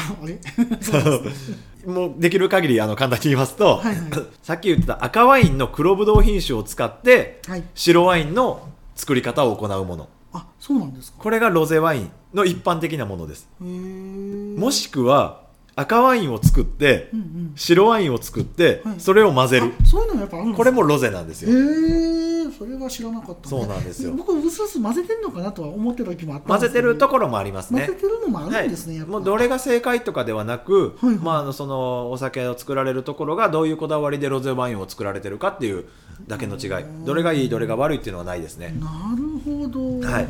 [1.86, 4.10] もうできる限りあの簡単に言いますと、はいはい。
[4.42, 7.64] さっき言ってた赤ワインの黒ブドウ品種を使ってはい。
[7.74, 10.04] 白ワインの作り方を行うもの。
[10.04, 10.19] あ
[10.70, 11.18] そうなんですか？
[11.18, 13.48] これがロゼワインの一般的なものです。
[13.60, 15.42] もしくは
[15.74, 17.52] 赤ワインを作ってうんうん。
[17.56, 19.00] 白ワインを作ってはい。
[19.00, 19.72] それを混ぜる。
[19.80, 21.58] あそういうのもやっぱあるんですかこれもロゼなんですへよ
[22.48, 24.12] えそれは知らなかったそうなんですよ。
[24.12, 26.88] 僕うすうす混ぜてんのかなとは思ってた時もあった混ぜんですけど。
[26.88, 27.86] てるところもありますね。
[27.86, 29.12] 混ぜてるのもあるんですね、やっぱ。
[29.12, 31.16] もうどれが正解とかではなく、はいはい。
[31.16, 35.86] まあ、あのそのお酒を作られるところがどういうこだわりでロゼワインを作られてるかっていう
[36.26, 36.84] だけの違い。
[37.06, 38.74] どれがいいどれが悪いっていうのはないですね。
[38.80, 40.28] なるほど、はい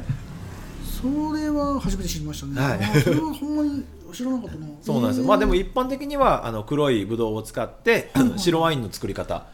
[1.00, 2.84] それは初めて知りましたね、はい。
[2.84, 4.66] あそれはほんまに知らなかったな。
[4.82, 8.38] そうなんですよ、まあでも一般的にはあの黒いブドウを使ってはいはい。
[8.40, 9.46] 白ワインの作り方。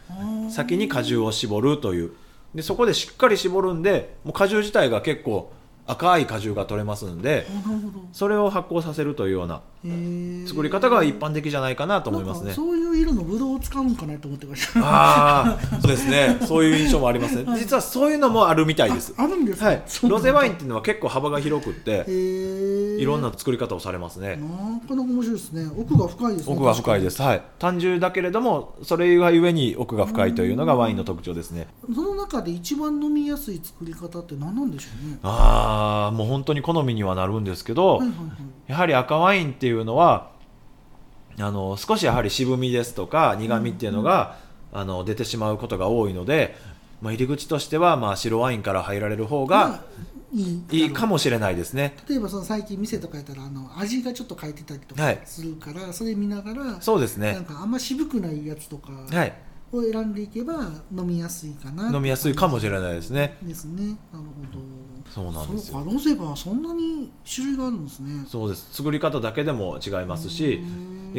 [0.50, 2.12] 先に果汁を絞るという。
[2.54, 5.52] でそこでしっかり絞るんでもう果汁自体が結構
[5.86, 8.04] 赤い果汁が取れますんであなるほど。
[8.12, 9.60] それを発酵させるというような
[10.46, 12.52] 作り方が一般的じゃないかなと思いますね。
[12.52, 14.80] そういう色のブドウを使うんかなと思ってました。
[14.80, 16.38] ああそうですね。
[16.46, 17.44] そういう印象もありますね。
[17.44, 17.60] はい。
[17.60, 19.14] 実はそういうのもあるみたいです。
[19.16, 19.82] ああるんですか、はい。
[20.08, 24.36] ロゼワインっていうのは結構幅が広くっていろんな作り方をされますね。
[24.36, 25.66] なかなか面白いですね。
[25.76, 26.54] 奥が深いですね。
[26.54, 27.16] 奥が深いです。
[27.16, 27.42] すはい。
[27.58, 31.66] 単純だけれどもそれがゆえに奥が深いというのがワインの特徴ですね。
[31.92, 35.18] その中で一番飲みやすい作り方って何なんでしょうね？
[35.22, 38.70] ああもう本当に好みにはなるんですけど、はいはいはい。
[38.70, 40.30] やはり赤ワインっていうのは
[41.38, 44.38] あの少しやはり渋みですとか苦みっていうのが、
[44.72, 46.56] あの出てしまうことが多いので、
[47.02, 49.84] まあ、入り口としてはまあ白ワインから入られる方がまあ
[50.34, 51.94] いいいいかもしれないですね。
[52.08, 57.44] 例えばその最近店とかやったらあの味がちょっと書いてたりとかはいするから、それ見ながらそうですねなん。
[57.44, 59.32] かあんま渋くないやつとかはい。
[59.72, 60.54] を選んでいけば
[60.96, 63.36] 飲みやすいかな飲みやすいかもしれないですね。
[63.42, 64.20] ですねなるほ
[64.52, 64.58] ど
[65.16, 65.82] そうなんですよ。
[65.82, 68.26] ロゼがそんなに種類があるんですね。
[68.28, 68.68] そうです。
[68.70, 70.60] 作り方だけでも違いますし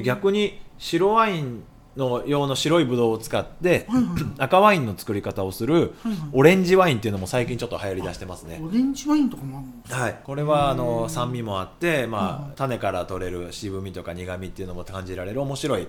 [0.03, 1.63] 逆に白ワイン
[1.95, 5.95] の用の白いブドウを使ってはいはい 赤ワインの作り方をする
[6.31, 8.61] オレンジワインっていうのも最近ちょっと流行り出してますね。
[8.63, 15.87] オレンジワインとかもあるんですかはい、これはあの酸味もあって、はいまあ、はい種から取れる渋みとか苦みっていうのも感じられる面白い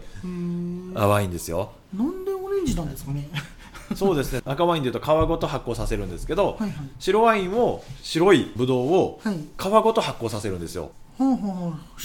[0.94, 1.73] ワインですよ。
[1.94, 3.29] なんでオレンジなんですかね
[3.94, 4.42] そうですね。
[4.44, 6.72] 赤ワインでいうと皮ごと発酵させるんですけど、はいはい。
[6.98, 9.37] 白ワインを白いブドウをはい。
[9.37, 10.90] 皮ごと発酵させるんですよ。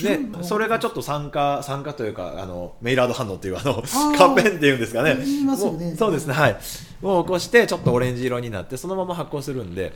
[0.01, 4.17] でそれがちょっっと酸化酸化というかあのメイラード反応っていうあのー。
[4.17, 5.15] カンペンっていうんですかね。
[5.19, 5.95] 言いますよね。
[5.95, 6.33] そうですね。
[6.33, 6.57] はい。
[7.03, 9.91] を起こしてちょっとオレンジ色になってそのまま発酵するんで。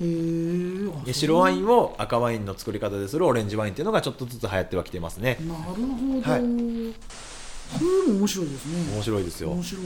[1.06, 5.38] で白ワインンを赤ワインの作り方でするオレンジワインっていうのがちょっとずつ流行ってはきてますね。
[5.42, 6.42] なるほど、はい。
[6.42, 8.94] それも面白いですね。
[8.94, 9.52] 面白いですよ。
[9.52, 9.86] 面白い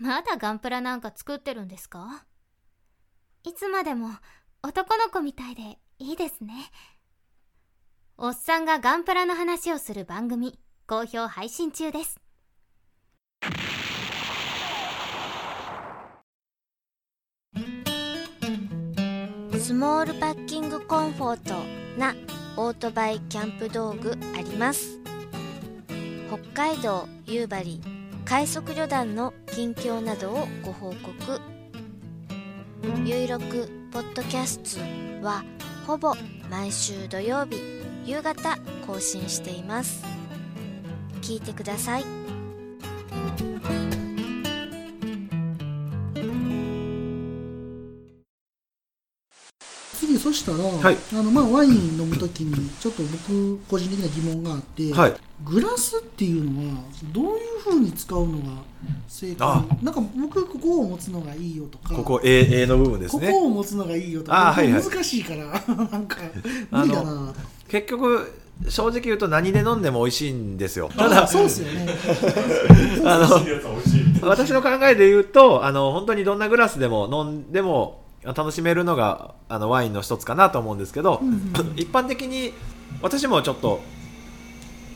[0.00, 2.24] まだガンプラなんか作ってるんですか？
[3.44, 4.10] いつまでも
[4.62, 6.70] 男の子みたいでいいですね。
[8.16, 12.20] おっさんがガンプラの話をする番組好評配信中です。
[19.60, 21.54] スモールパッキングコンフォート
[22.00, 22.14] な
[22.56, 25.00] オートバイキャンプ道具あります。
[26.28, 27.80] 北海道夕張
[28.28, 31.40] 快速旅団の近況などをご報告。
[33.06, 35.42] ゆいろくポッドキャストは
[35.86, 36.12] ほぼ
[36.50, 37.56] 毎週土曜日
[38.04, 40.04] 夕方更新しています。
[41.22, 42.04] 聞いてください。
[49.98, 50.96] 次そしたら、はい。
[51.12, 55.14] あのまあ、ワイン飲むときにちょっと僕個人的な疑問があって、はい。
[55.44, 58.62] グラスっていうのはどういうふうに使うのが
[59.08, 59.64] 正あ。
[59.68, 61.94] 解なんか僕ここを持つのがいいよとか。
[61.94, 63.26] ここ A, A の部分ですね。
[63.26, 64.48] ここを持つのがいいよとか。
[64.50, 64.82] あはいはい。
[64.82, 65.46] 難しいから
[65.90, 66.18] なんか
[66.70, 67.32] 無理だな。
[67.68, 68.30] 結局
[68.68, 70.90] 正直言うと何で飲んでも美味しいんですよ。
[70.96, 71.88] たあだそうですよね。
[73.04, 81.22] あの私の考えで言うとあの本当にどんなグラスでも飲んでも楽しめるのがあのワインの一つかなと思うんですけど、
[81.76, 82.52] 一般的に
[83.00, 83.80] 私もちょっと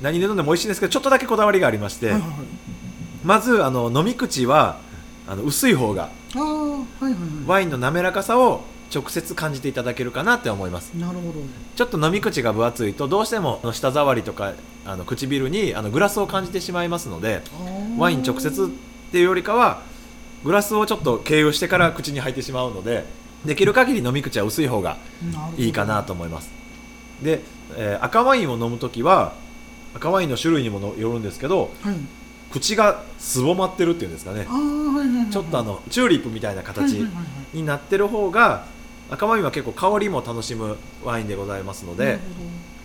[0.01, 2.13] 何で飲んでも美味しいんですけどちょっとだけこだわりがありまして、
[3.25, 4.79] まずあの飲み口は
[5.29, 6.11] あの薄い方が
[7.47, 8.63] ワインの滑らかさを
[8.95, 10.93] 直接感じていただけるかなって思います。
[10.95, 11.41] なるほど。
[11.77, 14.53] ちょっと飲み口が分厚いとどうしても舌触りとか
[14.85, 17.43] あの唇にあのグラスを感じてしまいますので
[17.97, 19.83] ワイン直接っていうよりかは
[20.45, 23.05] グラスをちょっと経由してから口に入ってしまうので
[23.45, 24.97] できる限り飲み口は薄い方が
[25.57, 26.51] いいかなと思います。
[27.23, 27.41] で、
[27.77, 29.35] えー赤ワインを飲むときは
[29.95, 31.97] 赤ワインの種類にものよるんですけどはい。
[32.51, 34.47] 口がすぼまってるっていうんですかね。
[35.31, 37.03] ちょっとあのチューリップみたいな形
[37.55, 38.67] になってる方が
[39.11, 42.19] 赤ワインは結構香りも楽しむワインでございますので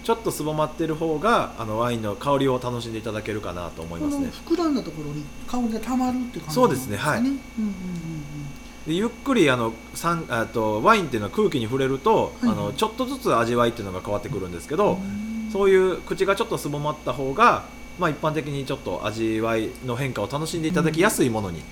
[0.08, 4.32] ちょっとすぼまってる方があのワインの香りを楽しんでいただけるかなと思いますね。
[4.46, 7.20] 膨らんだところに香りがたまるって感じそうですねはい。
[7.20, 7.42] うんうんうん
[8.88, 12.52] でゆっくりあの酸あとワインっていうのは空気に触れると、はい。
[12.52, 17.66] あのちょっとずつ味わいっていうのが変わってくるんですけど、うんそういう口がちょっとすぼまった方が、
[18.00, 21.64] まあ、一般的にちょっと味わいの変化を楽しんでいただきやすいものに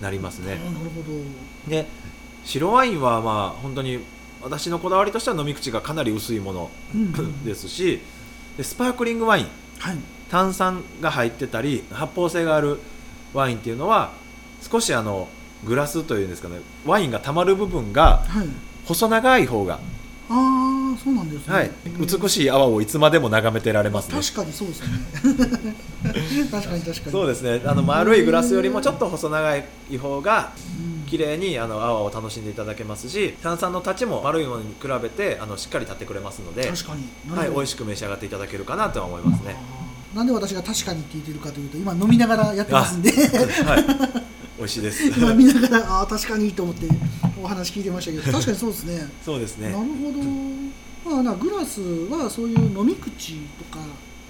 [0.00, 1.70] なりますね、なるほど。
[1.70, 1.86] で
[2.44, 4.00] 白ワインはまあ本当に
[4.44, 6.70] 私のこだわりとしては飲み口がかなり薄いもの
[7.44, 8.00] ですし
[8.58, 9.46] でスパークリングワイン。
[9.78, 9.96] はい。
[10.30, 12.78] 炭酸が入ってたり発泡性がある
[13.32, 14.12] ワインっていうのは
[14.60, 15.28] 少しあの
[15.64, 18.48] グラスというんですかねワインがたまる部分がはい。
[18.84, 19.80] 細長い方が、
[20.28, 24.20] ああそうなんですね、はい、美しい泡をいつまでも眺めてられますね。
[24.20, 24.88] 確かにそうですね。
[26.50, 27.12] 確かに確かに。
[27.12, 27.62] そうですね。
[27.64, 29.64] あの丸いグラスよりもちょっと細長い
[29.98, 30.94] 方がうん。
[31.04, 37.08] 綺麗にあの泡を楽しんでいただけますし炭酸の立ちも丸いものに比べてあのしっかり立ってくれますので、確かに。
[37.30, 39.56] なはい、美味しく召し上がっていただけるかなとは思いますね。
[40.14, 43.10] なんで私が確かにって言ってるかというと今飲みながらやってますんで。
[43.10, 43.84] はい、
[44.58, 45.04] 美味しいです。
[45.18, 46.86] 今見ながらああ確かにと思って
[47.42, 49.78] お話聞いてましたけど 確かにそうですねそうですねなる。
[49.78, 49.84] ほ
[51.10, 53.80] ど、まあ、なグラスはそういう飲み口とか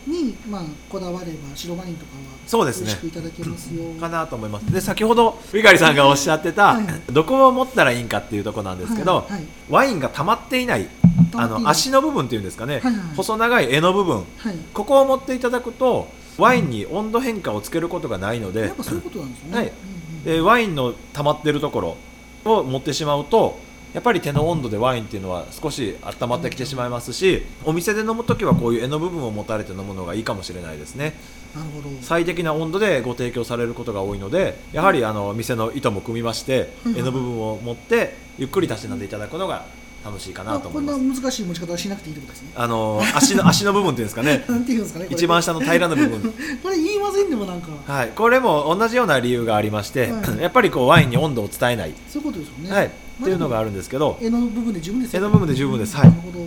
[0.07, 3.85] に、まあ、こだわれば白ワインとかはそうですねしくいただけますよ。
[4.01, 4.73] かなと思います。
[4.73, 10.89] で、先ほどウィガリさんがおっしゃってた、はいどこを持ったらいいんかっていうところなんですけど、はいはいワインが溜まっていない、
[11.35, 19.57] あの足の部分っていうんですかね、はいはい細長い柄の部分、はい、ここを持っていただくと、ワインに温度変化をつけることがないのでやっ、ぱそういうことなんですよね。
[19.57, 19.94] はいうんうん
[20.25, 21.97] でワインの溜まってるところ
[22.45, 23.59] を持ってしまうと
[23.93, 31.15] やっぱり手の温度でワインっていうのは少し温まってきてしまいますしお店で飲むときはこういう柄の部分を持たれて飲むのがいいかもしれないですね
[31.55, 31.89] なるほど。
[32.03, 39.65] 最適な温度でご提供されることが多いのでやはりあの店の糸も組みましてうん柄の部分を持ってゆっくりたしなんでいただくのが
[40.05, 42.51] 楽しいかなとこん思いますな難しい持ち方はしなくていいってことですね。
[42.55, 45.07] あの足の 足の部分っていうんですかね なんていうんですかね。
[45.11, 46.21] 一番下の平らな部分
[46.63, 52.71] これ言いませんでもなんか、はいこれも同じような理由がありましてはいやっぱりこうワインに温度を伝えないそういうことですよね。
[52.71, 52.91] はい、っ
[53.25, 56.45] ていうのがあるんですけど、絵の部分で十分ですよ絵の部分で十分ですはいなるほど。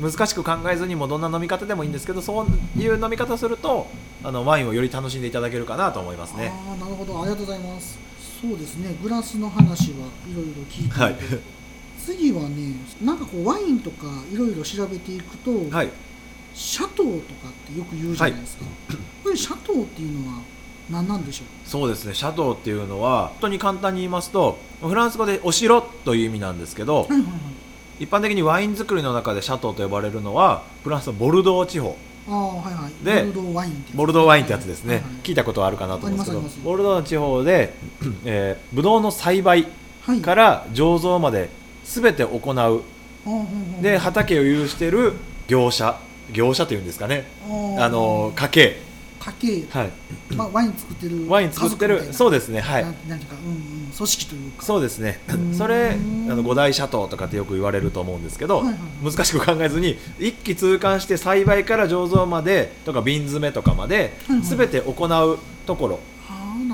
[0.00, 3.86] 難しく考えずにもどんな飲み方でもいいんですけど、そういう飲み方をすると、
[4.24, 6.52] あのワインをより楽しんでいただけるかなと思いますね。
[6.68, 7.20] ああ、なるほど。
[7.20, 7.98] ありがとうございます。
[8.40, 8.96] そうですね。
[9.00, 11.16] グラスの話はいろいろ聞いて、はい、
[12.04, 15.90] 次はね、なんかこうワインとかいろいろ調べていくと、はい、
[16.54, 18.64] シャトーとかってよく言うじゃないですか。
[19.22, 20.40] これシャトーっていうのは
[20.90, 22.14] 何なんでしょそうですね。
[22.14, 27.32] シャトーっていうのは、本当に簡単に言いますと、フランス語でお城という意味なんですけどう。、はいはいはい。
[28.00, 31.96] 一般的にワイン作りの中でシャトーと呼ばれるのは、フランスのボルドー地方、
[32.28, 33.04] ああ、はいはい。
[33.04, 34.94] でボルドーワインってやつボルドーワインってやつですね。
[34.96, 37.74] はいはい聞いたことはあるかなと思うんですけどボルドーの地方で、
[38.24, 39.68] えー、ブドウの栽培
[40.02, 40.20] はい。
[40.20, 41.48] から醸造まで
[41.84, 42.82] 全て行う。
[43.82, 45.12] で畑を有している
[45.46, 45.98] 業者
[46.32, 47.24] 業者というんですかね。
[47.78, 48.92] あの家系
[49.22, 49.90] 家系、はい。
[50.34, 51.30] まあ、ワイン作ってる。
[51.30, 52.12] ワイン作ってる。
[52.12, 52.60] そうでですね。
[52.60, 52.82] はい。
[52.82, 54.64] なんなんていうか、うんうん、組織というか。
[54.64, 55.20] そうですね。
[55.36, 55.54] ん。
[55.54, 55.94] それあ
[56.34, 66.00] の五大シャトーとかってよく言われると思うんですけど、はいはい難しく考えずに一気通貫して栽培から醸造までとか瓶詰めとかまではいはい全て行うところ、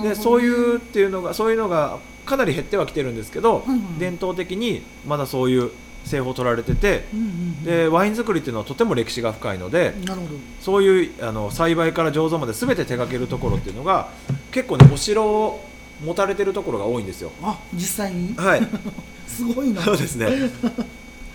[0.02, 5.70] でそういうっていうのがそういうのがかなり減ってはきてるんですけど、はいはい伝統的にまだそういう
[6.04, 7.64] 製法を取られててうんうんうん。
[7.64, 10.34] でワイン作りっていうのはとても歴史が深いのでなるほど。
[10.60, 14.10] そういうあの栽培から醸造まで全て手掛けるところっていうのが
[14.52, 15.64] 結構ねお城を
[16.04, 17.32] 持たれてるところが多いんですよ。
[17.42, 18.34] あ実際に？
[18.36, 18.62] はい。
[19.26, 19.82] すごいな。
[19.82, 20.50] そうですね。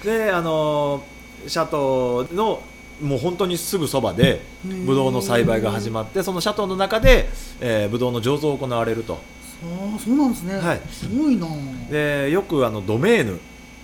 [0.03, 1.03] で、あの
[1.47, 2.61] シャトーの
[3.01, 7.29] もう本当にすぐそばでブドウの栽培が始まって、そのシャトーの中で、
[7.59, 9.19] えー、ブドウの醸造を行われると。
[9.63, 10.81] ああそうなんですね、はい。
[10.89, 11.47] すごいな。
[11.89, 13.37] で、よくあのドメーヌっ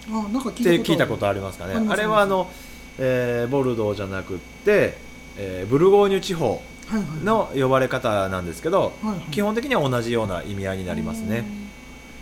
[0.09, 1.73] あなんか聞ていたこと聞いたことありますかね。
[1.89, 2.49] あれはあの、
[2.97, 4.97] えーボルドーじゃなくって、
[5.37, 7.23] えーブルゴーニュ地方はいはい。
[7.23, 9.19] の呼ばれ方なんですけど、はいはい。
[9.31, 11.45] 基本的には同じような意味合いになりますね。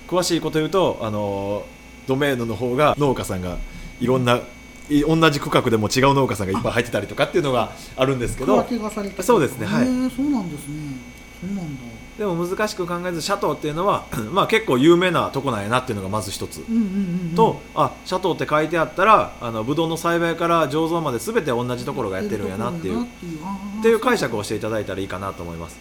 [0.07, 1.65] 詳しいこと言うと、あの
[2.07, 3.57] ドメーヌの方が農家さんが
[3.99, 4.41] いろんな
[4.89, 8.65] い同じ区画でも違う農家さんがいっぱい入ってたりとかっていうのがあるんですけど
[9.21, 9.85] そうですねはい。
[9.85, 10.95] そうなんですね。
[11.41, 17.35] そうなんだでも難しく考えずシャトーっていうのは まあ結構有名なとこなんやなっていうのがまず一つ、うんうんうんうん。
[17.35, 23.03] とあシャトーって書いてあったらあのブドウの栽培から醸造まで全て同じところがやってるんやなっていう。
[23.03, 23.05] っ
[23.83, 25.77] ていう解釈をしていただいたらいいかなと思います。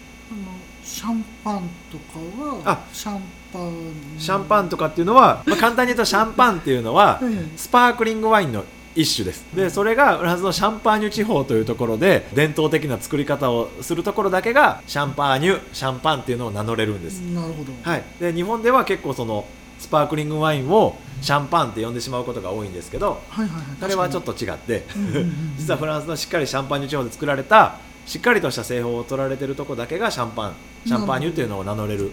[0.85, 3.23] シャンパンとかはあシャン
[3.53, 7.21] パンシャンパンとかっていうのは、まあ、簡単に言うとシャンパンっていうのは
[7.57, 8.65] スパークリングワインの
[8.97, 9.45] 一種です。
[9.55, 17.73] でそれがフランスのシャンパーニュ地方というところで伝統的な作り方をするところだけがシャンパーニュシャンパンっていうのを名乗れるんです、なるほど。
[17.83, 19.47] はい、で日本では結構その
[19.79, 23.65] スパークリングワインをシャンパンって呼んでしまうことが多いんですけどはいはいはい。
[23.79, 24.87] それはちょっとと違って。
[25.59, 30.55] 実はフランスのしっかりシャンパーニュ地方で作られたしっかりとした製法を取られてるとこだけがシャンパン
[30.87, 32.13] シャンパーニュっていうのを名乗れる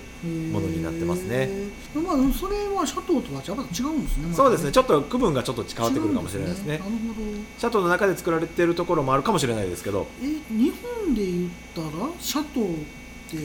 [0.51, 1.47] ものになってますね。
[1.93, 4.23] まあそれはシャトーとはやっぱ違うんですね。
[4.23, 4.71] またそうですね。
[4.71, 6.77] ちょっと区分がちょっと変わってくるかもしれないですね。
[6.77, 7.27] すねなるほど。
[7.59, 10.07] シャトーの中で作られてるところもあるかもしれないですけど。
[10.21, 10.73] え日
[11.05, 11.87] 本で言ったら
[12.19, 12.77] シャトーっ
[13.29, 13.37] て？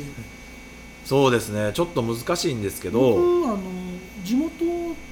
[1.04, 1.72] そうですね。
[1.74, 3.00] ちょっと難しいんですけど。
[3.00, 3.58] 僕あの
[4.24, 4.64] 地元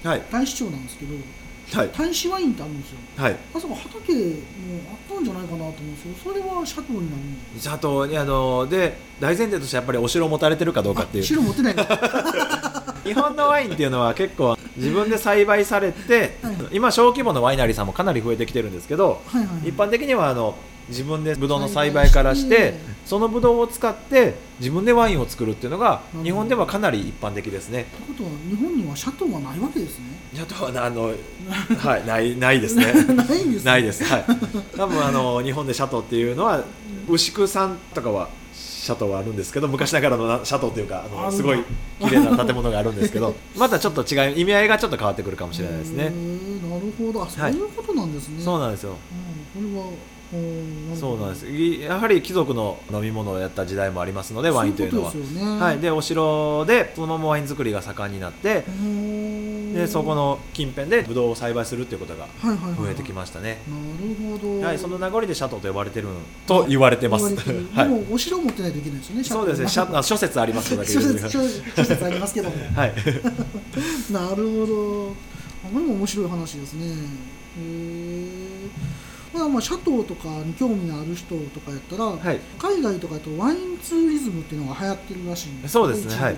[0.03, 0.23] はい。
[0.31, 1.25] 太子町なんですけどはい
[1.73, 2.99] 大子ワインってあるんですよ。
[3.17, 3.37] はい。
[3.55, 4.21] あそこ畑も
[4.91, 11.25] あったんじゃないかなと思うんですけどそれはシャトーになるんですシャトーにあので大前提としてやっぱりお城を持たれてるかどうかっていう。
[11.25, 11.75] 白持ってない
[13.05, 16.57] 日本のワインっていうのは結構自分で栽培されてはい。
[16.73, 19.69] 今小規模のワイナリーさんもかなり増えてきてるんですけどはいはいはい。
[19.69, 20.55] 一般的にはあの
[20.89, 27.83] 自分でブドウの栽培からしてそのブドウを使って自分でワインを作るっていうのが日本ではかなり一般的ですね。
[27.83, 31.13] ってことは日本にはシャトーはないわけですねシャトーはあの
[31.79, 32.93] はいないないですね。
[33.15, 34.05] ないんですねないです。
[34.05, 34.25] はい。
[34.77, 36.65] 多分あの日本でシャトーっていうのは
[37.09, 41.59] 牛久さんとかはシャトーはあるんですけど昔ながらのなシャトーっていうかあのすごい
[42.01, 46.05] 綺麗な建物があるんですけど またちょっと違う意味合いがちょっと変わってくるかもしれないですへね。
[46.05, 48.97] ーなるほどあそういうことなんですね、そうなんですよ。
[49.57, 49.87] うん、これは
[50.99, 51.47] そうなんです。
[51.47, 55.79] いやはり貴族の飲み物をやった時代もありますのでワインというのはねはい。
[55.79, 58.65] でお城でそのままワイン作りが盛んになって
[59.75, 63.61] でそこの近辺でブドウを栽培するっていうことが増えてきましたね。
[63.69, 64.79] なるほどはい。
[64.79, 66.09] その名残でシャトーと呼ばれてる
[66.47, 67.25] と言われてます。
[67.75, 67.89] はい。
[67.89, 69.69] でもお城持ってないといけないですよねそうですね。
[69.69, 71.19] シシャ諸説ありますけ諸で。
[71.19, 71.41] 説諸
[71.77, 72.95] 諸説ありますけども はい。
[74.11, 75.17] なるほど
[75.67, 76.95] あこれも面白い話ですねへ
[77.59, 78.69] え
[79.37, 82.41] まあまあシャトーとかに興味のある人とかやったら、はい。
[82.59, 85.73] 海外とかだとワインツーリズムっていうのが流行ってるらしいんです。
[85.73, 86.37] そうですね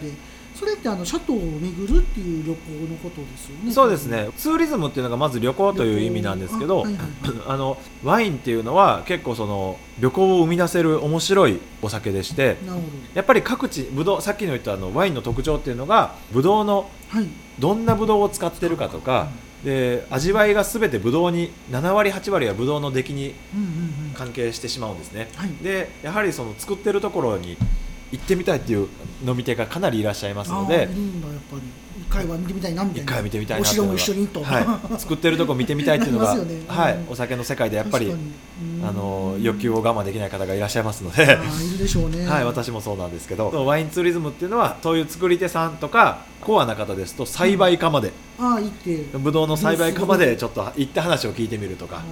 [0.59, 3.71] それってあのシャトーを巡るっていう旅行のことですよね。
[3.71, 4.29] そうですね。
[4.37, 7.03] ツーリズムっていうのがまず旅行という意味なんですけど、あはいはい
[7.47, 16.91] あのワインっていうのは結構その旅行を生み出せる面白いお酒でして、なるほやっぱり各地ブドウさっきの言ったあのワインの特徴っていうのがブドウの
[17.61, 19.29] どんなブドウを使ってるかとか、
[19.65, 23.35] で味わいがすべてブドウに7割8割はブドウの出来に
[24.15, 25.29] 関係してしまうんですね。
[25.35, 25.51] はい。
[25.63, 27.57] でやはりその作ってるところに
[28.13, 28.89] 行ってみたいっていう
[29.27, 30.89] 飲み手がかなりいらっしゃいますので
[32.09, 33.13] 回は見てみたいなみたいな。
[33.13, 34.67] 一回見てみたいなお城も一緒にと、はい、
[34.99, 36.95] 作ってるとこ見てみたいっていうのが、はい。
[36.95, 38.13] うん、お酒の世界でやっぱり
[38.85, 42.27] あの欲求を我慢できない方がいらっしゃいますのあで、ーいるでしょうね。
[42.27, 43.51] はい、私もそうなんですけど。
[43.65, 49.05] ワインツーリズムっていうのはそういう作り手さんとかコアな方ですと栽培家まで、ああ行って。
[49.19, 52.03] ブドウの栽培家までちょっと行って話を聞いてみるとか。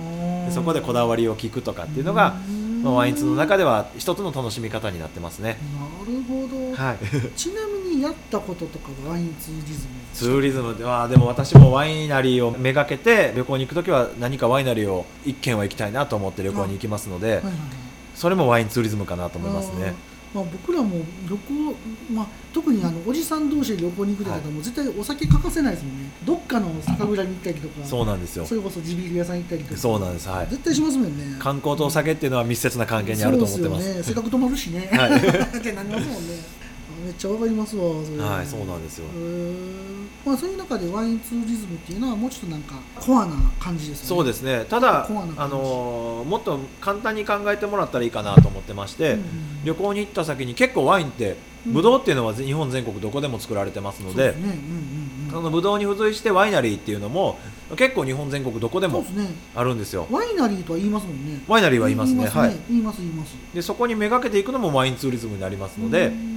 [0.47, 2.37] でそこでこだわりを聞くとかっていうのが、
[2.83, 5.59] まあワインツーの中では一つの楽しみ方になってますね。
[5.75, 6.99] なるほど、はい。
[7.37, 9.89] ちなみにやったこととかはワインツーリズム。
[10.15, 17.61] ツーリズムではでも私もワイナリーをめがけて旅行に行くときは何かワイナリーを一軒は行きたいなと思って旅行に行きますので、はいはいはい。
[18.15, 19.95] それもワインツーリズムかなと思いますね。
[20.35, 21.75] まあ、僕らも旅行、
[22.13, 26.11] まあ、特にあのおじさん同士で旅行に行くとかでも絶対お酒欠かせないですもんね。
[26.25, 28.45] どっかの酒蔵に行ったりとかそうなんですよ。
[28.45, 29.81] それこそ地ビール屋さん行ったりとか。
[29.81, 30.29] そうなんです。
[30.29, 30.47] はい。
[30.49, 31.37] 絶対しますもんね。
[31.39, 33.95] 観光とお酒っていうのは密接な関係にあると思ってます。
[33.95, 34.03] ね。
[34.03, 35.17] せっかく泊まるしね、はい。
[35.59, 36.35] ってなりますもんね。
[36.63, 36.66] あ
[37.07, 38.19] めっちゃわかりますわそれ。
[38.19, 39.07] はいそうなんですよ。
[40.25, 44.09] まあ、そういう中でワインツーリズムっていうのはもうちょっとなんかコアな感じですよね。
[44.09, 44.65] そうですね。
[44.69, 51.37] ただあのーもっと簡単に考えてもらったらいいかなと思ってまして、うんうん旅行に行った先に結構ワインって
[51.67, 54.33] ブドウっていうのは日本全国どこでも作られてますので
[55.33, 57.39] のブドウに付随してワイナリーっていうのも
[57.77, 59.05] 結構日本全国どこでも
[59.55, 60.07] あるんですよ。
[60.11, 61.43] ワイナリーとは言いますもんね。
[61.49, 62.23] ワイナリーは言いますね。
[62.23, 62.57] 言いはい。
[62.71, 63.35] 言います言います。
[63.53, 66.36] でそこにめがけていくのもワインツーリズムになりますので、うん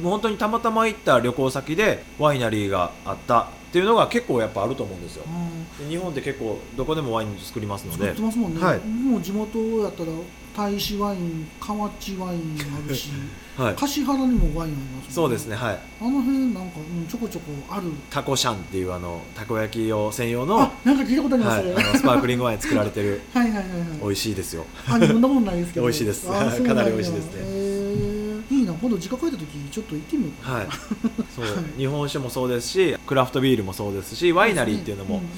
[0.00, 5.24] もう本当にたまたま行った旅行先でワイナリーがあったっていうのが結構やっぱあると思うんですよ。
[5.26, 8.78] あで日本って結構どこでもワイン作りますのー作っでてますもんね、はい。
[8.80, 10.10] もう地元やったら
[10.54, 13.08] 大使ワイン河内ワインあるし
[13.56, 13.74] はい。
[13.74, 15.78] 橿原にもワインありますもんそうですねはい。
[16.00, 17.84] あの辺なんか、うん、ちょこちょこある。
[18.10, 23.78] タコシャンっていうあのたこ焼き用専用のあなんか聞いたことあります、はい、あのスパークリングワイン作られてる はいはいはいはい。
[24.02, 24.66] 美味しいですよ。
[24.86, 25.86] あ飲んだことないですけど。
[25.86, 26.26] 美味しいです。
[26.26, 26.34] か
[26.74, 27.40] なり美味しいですね。
[27.40, 27.81] へー
[28.82, 30.56] 今度実家帰った時ちょっと行ってみようかな。
[30.56, 30.66] はい。
[31.34, 31.46] そう
[31.78, 35.32] 日本酒もそうですしクラフトビールもそうですしワイナリーっていうのもんうんうん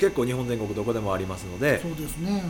[0.00, 2.30] 結構日本全国どこでもありますので、そうですね。
[2.32, 2.40] うん。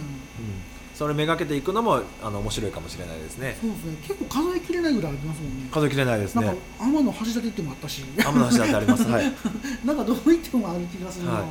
[0.95, 3.59] それめがけていくのもあの面白いかもしれないですね。
[3.61, 3.97] そうですね。
[4.03, 5.69] 結構数えきれないぐらいありますもんね。
[5.73, 8.05] 数えきれないですなんかね天橋立行ってもあったし。
[8.17, 9.03] 天の橋だってあります。
[9.09, 9.33] はい。
[9.85, 11.43] なんかどこ行ってもある気がするな、はい。
[11.43, 11.45] う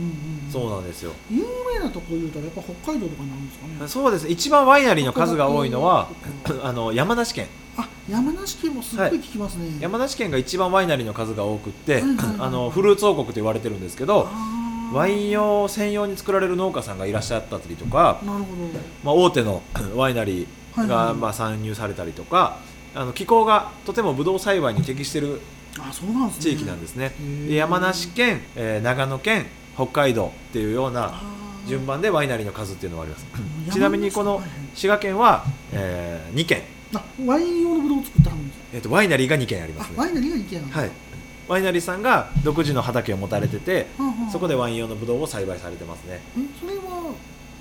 [0.00, 0.08] んうん
[0.46, 1.12] うん、そうなんですよ。
[1.30, 1.44] 有
[1.78, 3.88] 名なとこ言うたらやっぱ北海道とかになるんですかね。
[3.88, 4.24] そうです。
[4.24, 6.08] ね一番ワイナリーの数が多いのは
[6.64, 7.46] あの山梨県。
[7.46, 7.63] あ
[8.08, 14.28] 山梨県もすっごい聞きますね、山梨県が一番ワイナリーの数が多くって、はいはいはいあのフルーツ王国と言われてるんですけど
[14.92, 18.68] ワイン用専用に作られる農家さんがいらっしゃったりとか、なるほど。
[19.02, 19.62] まあ、大手の
[19.96, 20.46] ワイナリー
[20.78, 22.58] はいはいがまあ参入されたりとか
[22.94, 25.40] あの気候がとてもブドウ栽培に適している
[25.78, 26.42] あそうなんですね。
[26.42, 27.14] 地域なんですね。
[27.48, 31.22] で山梨県、えー長野県北海道っていうような
[31.66, 33.26] 順番でワイナリーの数っていうのがあります。
[33.66, 34.42] うんちなみにこの
[34.74, 36.83] 滋賀県は、え2県、あ
[37.26, 39.94] ワイン用のブドウを作ってはるんですえー、とワイナリーが2県ありますね。
[39.98, 40.90] あワイナリーが意見なんだはい。
[41.46, 46.20] ワイナリーさんが独自の畑を持たれててはあはあそこでワイン用のブドウを栽培されてますね。
[46.38, 47.14] えそれは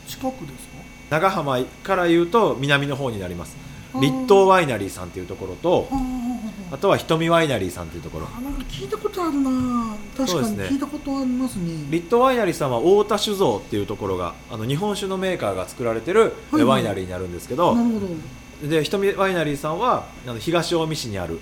[0.08, 0.84] 近くですか？
[1.10, 3.56] 長浜から言うと南の方になります。
[4.02, 6.10] 立東ワイナリーさんっていうところとはあはあは
[6.72, 8.28] ああとは瞳ワイナリーさんっていうところ。
[8.36, 9.96] あなんか聞いたことあるな。
[10.18, 10.64] 確かにそうですね。
[10.66, 11.86] 聞いたことありますね。
[11.92, 18.08] 立東ワイナリーさんは太田酒造っていうところがあの日本酒のメーカーが作られてるワイナリーになるんですけど、なるほど
[18.70, 21.40] で瞳ワイナリーさんはあの東近江市にある、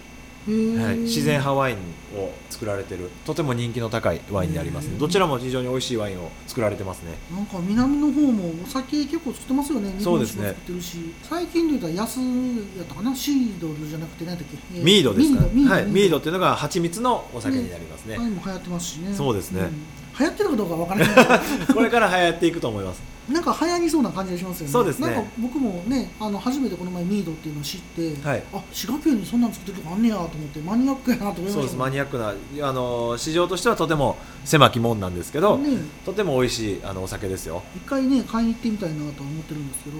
[0.47, 1.77] はい、自然派ワイン
[2.17, 4.97] を作られてるとても人気の高いワインになりますね。
[4.97, 7.13] どちらも非常に美味しいワインを作られてますね。
[7.31, 9.93] なんか南の方もお酒結構作ってますよね。
[9.99, 10.41] そうですね。
[10.41, 11.13] 日本酒も作ってるし。
[11.23, 13.15] 最近で言ったら安やったかな？
[13.15, 16.17] シードルじゃなくて何だっけ、えミードですかミードはい、ミード。
[16.17, 18.17] っていうのが蜂蜜のお酒になりますね。
[18.17, 19.13] ワインも流行ってますしね。
[19.13, 19.61] そうですね。
[19.61, 19.71] ん。
[20.19, 21.39] 流行ってるかどうかわからない。
[21.67, 23.01] け これから流行っていくと思います。
[23.01, 24.71] どなんか流行りそうな感じがしますよね。
[24.71, 25.07] そうですね。
[25.07, 28.43] なんか僕もねあの初めてこの前ミードっていうのを知って、はい。
[28.53, 31.75] あ滋賀県にそんなん作ってるとこあんねやと思ってマニアックやなと思いましたそうです。
[31.77, 32.33] マニアックな
[32.67, 37.63] あの市場としてはとても狭き門なんですけど、ねとても美味しいあのお酒ですよ。
[37.75, 39.97] 一回ね買いに行ってみたいなとは思ってるんですけど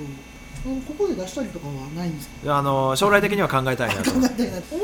[0.64, 2.58] ここで出したりとかはないんですか？
[2.58, 4.12] あの将来的には考えたいなと。
[4.14, 4.28] 面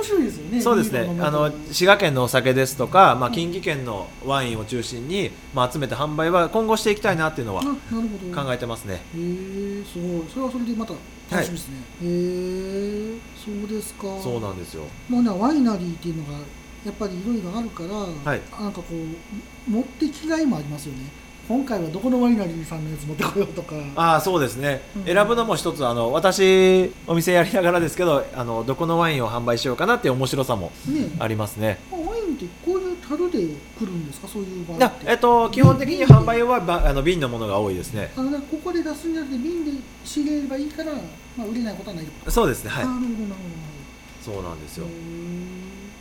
[0.04, 0.62] 白いですよね。
[0.62, 1.08] そうですね。
[1.20, 8.02] あの滋賀県のお酒ですとか、まあ、近畿圏のワインを中心に、まあ、集めて販売は今後していきたいなっていうのはあなるほ
[8.36, 8.44] ど。
[8.44, 8.96] 考えてますね。
[8.96, 10.24] へえすごい。
[10.34, 10.94] それはそれでまた
[11.30, 14.08] 楽しみですね、へえそうですか。
[14.24, 14.84] そうなんですよ。
[15.10, 16.40] もうねワイナリーっていうのが
[16.86, 17.90] やっぱりいろいろあるから、
[18.32, 18.42] はい。
[18.60, 21.00] なんかこう持ってきがいもありますよね
[21.48, 23.76] 今回はどこのワイナリーさんのやつ持ってこようとか。
[23.96, 25.06] ああそうですね、うん。
[25.06, 31.80] 選ぶのも一つあの私お店やりながらですけどあのどこのワインを販売しようかなっていう面白さもねありますね。
[31.90, 34.28] まあワインってこういう樽で来るんですか？
[34.28, 38.12] そういう場合えっと基本的に販売はばあの瓶のものが多いですね。
[38.18, 39.72] あのねここで出すんじゃなくて瓶で
[40.04, 40.92] 仕入れればいいから、
[41.38, 42.86] まあ、売れないことはないそうですねはい。
[44.22, 44.86] そうなんですよ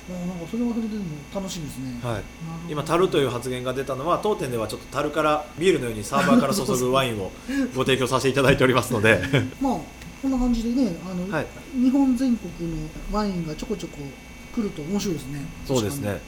[0.09, 1.04] なんかそれはそれでも
[1.34, 2.22] 楽しみですね、はい。
[2.68, 7.32] 今樽という発言が出たのは当店ではちょっと樽からビールのようにサーバーから注ぐワインを
[7.74, 9.20] ご提供させていただいておりますので。
[9.61, 9.78] まあ
[10.22, 11.46] こんな感じでねあの、はい。
[11.74, 13.98] 日本全国のワインがちょこちょこ
[14.57, 15.46] 来ると面白いですね。
[15.66, 16.18] そうですね。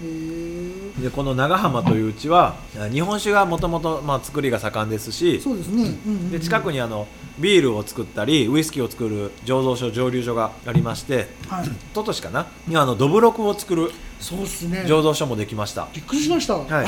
[1.03, 2.57] でこの長浜といううちは
[2.93, 6.31] 日本酒がもともと作りが盛んですしそうですね、うんうんうん。
[6.31, 7.09] で近くにあの
[7.39, 11.65] ビールを作ったりウイスキーを作る醸造所蒸留所がありましてはい。
[11.65, 12.47] 一昨年かな？
[12.67, 14.81] にあのどぶろくを作るそうですね。
[14.87, 15.89] 醸造所もできました。
[15.95, 16.57] びっくりしました。
[16.57, 16.85] は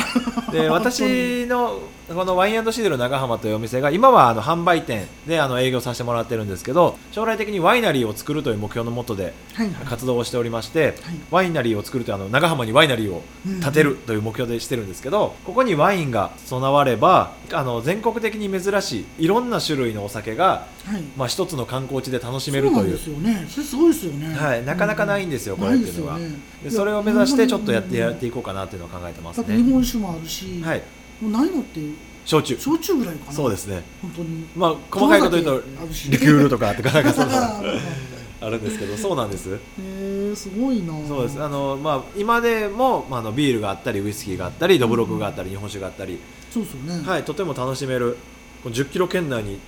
[0.51, 1.79] い、で 私の
[2.15, 9.33] このワインシデル長浜というお店が今はあの販売店であの営業させてもらってるんですけど将来的にワイナリーを作るという目標のもとで
[9.89, 10.95] 活動をしておりまして、
[11.31, 13.23] ワイナリーを作るというあの長浜にワイナリーを
[13.63, 21.03] 建てるという目標でしてるんですけど、ここにワインが備わればあの全国的に珍しいいろんな種類のお酒が、はい。
[21.17, 22.99] まあ、一つの観光地で楽しめるという。
[22.99, 23.67] そうなんですよね。
[23.69, 24.35] すごいですよね。
[24.35, 26.43] はい、なかなかないんですよ、これっていうのがないですよね。
[26.65, 29.73] でそれを目指してちょっとやっていややっていこうかなっていうのを考えてますだって日ね。
[29.73, 30.83] 本酒もあるし、はい、
[31.21, 31.81] もうないのって
[32.25, 32.59] 焼酎。
[32.61, 33.33] 焼酎ぐらいかな。
[33.33, 33.83] そうですね。
[34.03, 34.47] 本当に。
[34.55, 35.63] まあ細かいこと言うと
[36.11, 37.63] リキュールとかってかなんかそうあ
[38.43, 39.53] あるんですけどそうなんです。
[39.55, 40.93] へえすごいな。
[41.07, 41.43] そうです。
[41.43, 46.19] あのまあ今でも、まあ、あのビールがあったりウイスキーがあったりドブロクがあったり日本酒があったり、
[46.51, 48.17] そうですよね、はいとても楽しめる
[48.63, 49.59] この10キロ圏内に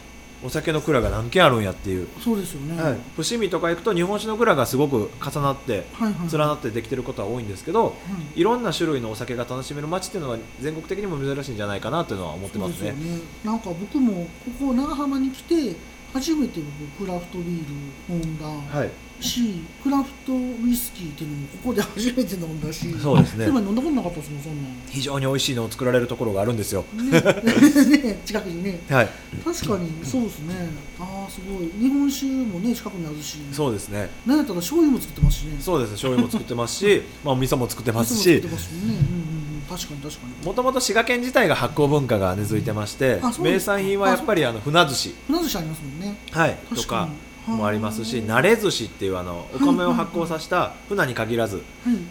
[0.45, 2.80] お酒の蔵が何軒あるんやっていう、そうですよね。
[2.80, 6.30] はい、伏見とか行くと日本酒の蔵がすごく重なってはいはい。
[6.30, 7.93] 連なってできてることは多いんですけど、は
[8.34, 8.40] い。
[8.40, 12.93] いろんな種類のお酒が楽しめる街っていうのは全国的にも珍しいんじゃないかなというのは思ってますね。
[12.93, 13.20] ね。
[13.45, 14.26] なんか僕も
[14.59, 15.76] ここ長浜に来て
[16.12, 16.61] 初めて
[16.97, 17.64] 僕クラフトビー
[18.09, 18.90] ル飲んだはい
[19.22, 23.46] し、クラフトウイスキーっていうのもここで初めて飲んだしそうですね。
[23.48, 26.84] 今飲んだことなかったですもんそんなん非常に美味しいのを作られるところがあるんですよ。
[26.92, 27.20] ね。
[28.02, 28.80] ね近くにね。
[28.90, 29.08] はい。
[29.44, 30.54] 確かにそうですね。
[30.98, 31.70] ああすごい。
[31.80, 33.38] 日本酒もね近くにあるし。
[33.52, 34.10] そうですね。
[34.26, 35.56] なんやったら醤油も作ってますしね。
[35.60, 35.92] そうですね。
[35.94, 38.16] 醤油も作ってますし まあお味噌も作ってますし。
[38.16, 38.78] も作ってますね。
[38.82, 39.42] うんうんうん。
[39.68, 40.46] 確かに確かに。
[40.46, 45.14] もともと滋賀県自体が発酵文化が根付いてまして名産品はやっぱりあの船寿司。
[45.26, 46.16] 船寿司ありますもんね。
[46.30, 47.08] はい、と確か
[47.47, 51.64] もありますしはあ慣れ寿司っていうあのお米を発酵させた船に限らずはい。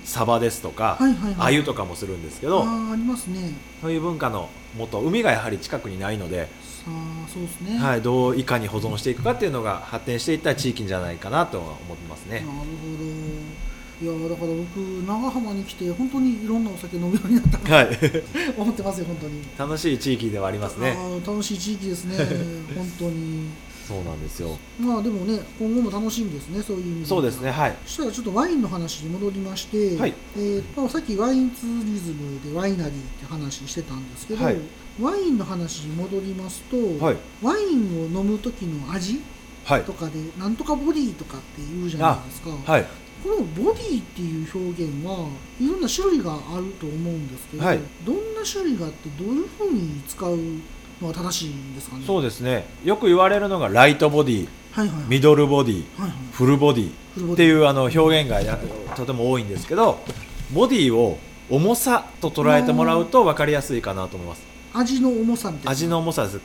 [0.04, 1.56] サバですとかはいはいはい。
[1.56, 3.54] 鮎とかもするんですけどあーありますね。
[3.82, 7.78] そういう文化のもと海がやはり近くにないので、さあそうですね。
[7.78, 12.40] はい、どういかに保存していくかっていうのが発展していった地域じゃないかなとは思ってますね。
[12.40, 12.48] なる。
[12.48, 12.62] ほど。
[14.02, 18.00] いやだから僕長浜に来て本当にいろんなお酒飲むようになったなはい、
[18.58, 19.44] 思ってますよ本当に。
[19.56, 20.98] 楽しい地域ではありますね。
[21.26, 22.18] 楽しい地域ですね。
[22.76, 23.50] 本当に
[23.88, 24.58] そうなんですよ。
[24.80, 27.76] まあでもね今後も楽しみですねそういう意味ではそうですね、はい。
[27.86, 34.58] そしたらちょっとワインの話に戻りまして、はいえーまあ、さっきワインツーリズムでワイナリーって話してたんですけど、はい
[35.00, 39.22] ワインの話に戻りますと、はいワインを飲む時の味
[39.64, 39.94] はいと。
[39.94, 42.86] かでなんとかボディとかって言うじゃないですか、はい。
[43.24, 45.30] このボディっていう表現は
[45.60, 50.38] いろんな種類があると思うんですけど、はいどんな種類があってどういうふうに使う
[51.02, 52.66] のが正しいんですかねそうですね。
[52.84, 58.58] よく言われるのがライトボディ、はいはいはいミドルボディ、はいはいフルボディっていうあの表現がや
[58.96, 60.00] とても多いんですけど、
[60.54, 61.18] ボディを
[61.50, 64.52] 重さと捉えてもらうと分かりやすいかなと思います。
[64.74, 66.40] 味の重さみたいな味の重さです。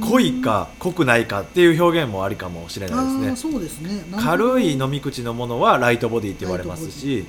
[0.00, 3.36] 濃いか濃くないかっていう表現もありかもしれあないですねー。
[3.36, 7.24] そうですね軽い飲み口のものはライトボディって言われますし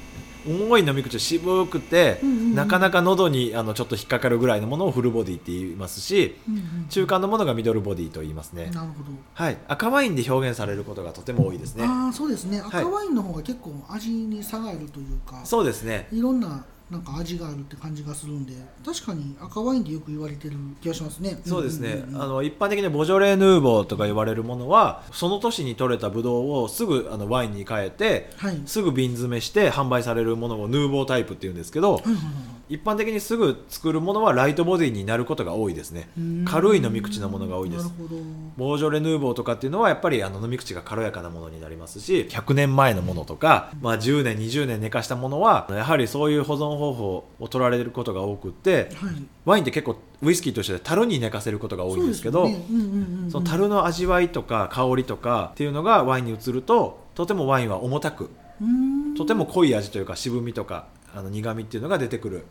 [0.47, 2.55] 重い飲み口渋くて、うんうんうん。
[2.55, 9.11] なかなか喉にあのちょっと引っかかるぐらいのものをフルボディって言いますしうんうん中間のものがミドルボディと言いますね、なるほど。
[9.33, 11.85] はい、赤ワインで表現されることがとても多いですね。
[11.85, 12.57] ああそうですね。
[12.57, 12.59] い。
[12.61, 16.07] 赤ワインの方が結構味に差があるというか、そうですね。
[16.11, 21.39] いろんななんか味があるって感じがするんで確かに赤ワインでよく言われてる気がしますね。
[21.45, 28.61] そうですね、んんんあの一般的にボジョレ・ヌーボーとか言われるものはその年に取れたブドウをすぐあのワインに変えてはい。
[28.65, 36.09] すぐ瓶詰めして販売されるものをヌーボータイプっていうんですけど、はいはいはい一般的にすぐ作るものはライトボディになることが多いですね。
[36.17, 36.45] うん。
[36.45, 37.91] 軽い飲み口のものが多いです。
[38.57, 49.15] ボージョレ・ヌーボーとかっていうのはやっぱりあの飲み口が軽やかなものになりますし100年前のものとか、まあ、10年20年寝かしたものはやはりそういう保存方法を取られることが多くってはい。
[49.45, 52.49] ワインって結構ウイスキーとして樽に寝かせることが多いんですけど
[53.32, 58.30] その樽の味わいとか香りとかっていうのがワインに移るととてもワインは重たく
[59.17, 62.45] とても濃い味というか渋みとかあの苦みっていうのが出てくる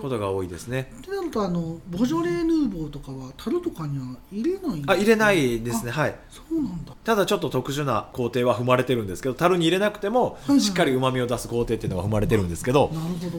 [0.00, 0.92] ことが多いですね。
[0.98, 4.92] ってなるとあのボジョレ・ヌーボーとかは樽とかには入れないんですか？
[4.92, 5.90] あ入れないですね。
[5.90, 6.16] はい。
[6.30, 6.94] そうなんだ。
[7.04, 13.38] ただちょっと特殊な工程は踏まれてるんですけど樽に入れなくてもしっかりうまみを出す工程っていうのが踏まれてるんですけどなるほ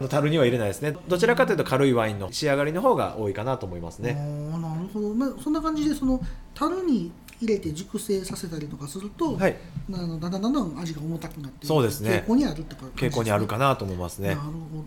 [0.00, 0.08] ど。
[0.08, 0.96] 樽には入れないですね。
[1.06, 4.14] どちらかというと軽いワインの仕上がりの方が多いかなと思いますね。
[4.14, 6.20] なるほど、まあ、そんな感じでその
[6.54, 7.12] 樽に
[7.42, 9.56] 入れて熟成させたりとかすると、はい。
[9.92, 12.22] あのだんだんだんだん味が重たくなってそうですね。
[12.24, 14.28] 傾向にあるって感じ傾向にあるかなと思いますね。
[14.28, 14.84] なるほ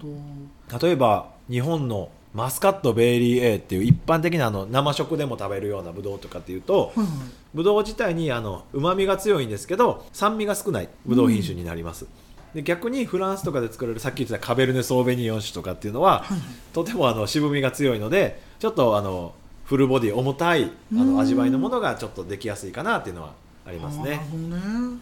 [0.70, 0.88] ど。
[0.88, 7.08] 例えば日本のマスカットベイリー A っていう一般的なあの生食でも食べるようなブドウとかっていうとはいはい。
[7.54, 12.06] ブドウ自体にあの旨味が強いんですけど酸味が少ないブドウ品種になります、
[12.54, 16.40] で逆にフランスとかで作られるさっき言ってたカベルネ・ソーベニヨン酒とかっていうのは、はい。
[16.74, 19.34] とてもあの渋みが強いのでちょっとあの
[19.66, 21.16] フルボディ重たいあうん。
[21.16, 23.34] の味わいのものがちょっとできやすいかなっていうのは
[23.66, 24.04] ありますね。
[24.04, 24.44] なるほど
[24.94, 24.98] ね。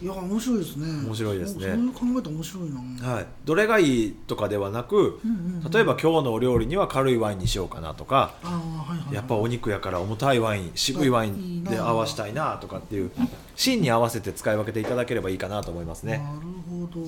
[0.00, 1.06] いや面白いですね。
[1.06, 1.62] 面白いですね。
[1.62, 5.70] そういう考えたら面白いな、はい、どれがいいとかではなくうんうんうん。
[5.70, 9.14] 例えば今日のお料理には軽いワインにしようかなとかはいはいはい。
[9.14, 13.10] やっぱお肉やから重たいワイン渋いワインで合わしたいなとかっていう
[13.54, 16.18] シーンに合わせて使い分けていただければいいかなと思いますね。
[16.18, 17.06] なるほど。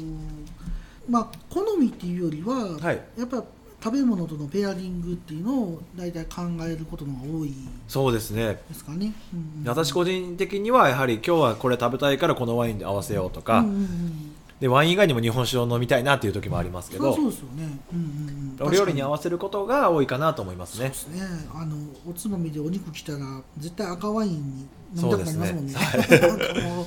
[1.08, 3.00] まあ好みっていうよりは、はい。
[3.18, 3.42] やっぱ
[3.84, 7.52] 食べ物とのペアリングっていうのを大体考えることの方が多い
[7.86, 8.58] そうですね。
[8.66, 14.34] ですかね、うんうん私個人的にはやはり今日はこれ食べたいからこのワインで合わせようとか、うんうんうん。
[14.58, 17.12] でワイン以外にも日本酒を飲みたいなっていう時もありますけど。
[17.12, 20.90] そうそうですよね、うんうんうん、お料理に合わわせることが多いかなと思いますね。
[20.94, 21.18] そうで。
[21.18, 21.48] すね。
[21.54, 21.76] あの
[22.08, 25.74] おつまみでお肉来たら絶対赤ワインに飲みたくなりますもんね。
[25.74, 26.86] なんかもう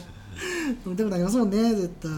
[0.86, 2.12] 飲みたくなりますもんね絶対。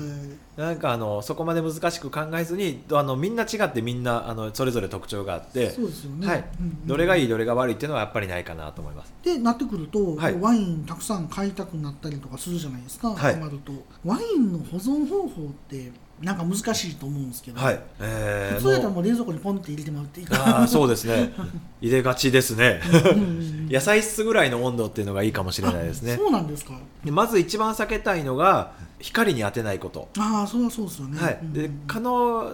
[0.58, 6.50] なんかあのそこまで難しく考えずにあのみんな違ってみんなあのそれぞれ特徴があって、そうですよね、はい。
[6.60, 6.88] うんうん。
[6.88, 9.14] どれがいいどれが悪いっていうのはやっぱりないかなと思います。
[9.24, 10.40] でなってくると、はい。
[10.40, 13.36] ワインたくさん買いたくなったりとかするじゃないですか、はい。
[13.36, 13.72] ハマると。
[14.04, 15.92] ワインの保存方法って
[16.22, 20.60] なんか難しいと思うんですけど、はい、えー普通やったらもう冷蔵庫にポンって入れてもらっていいか。
[20.62, 21.34] あーそうですね。
[21.82, 22.82] 入れがちですね。
[23.70, 26.18] 野菜室ぐらいの温度っていうのがいいかもしれないですね。
[26.18, 26.74] そうなんですか。
[27.04, 31.40] でまず一番避けたいのが光に当てないこと、ああそれはそうですよね、はい。
[31.42, 32.52] うんで可能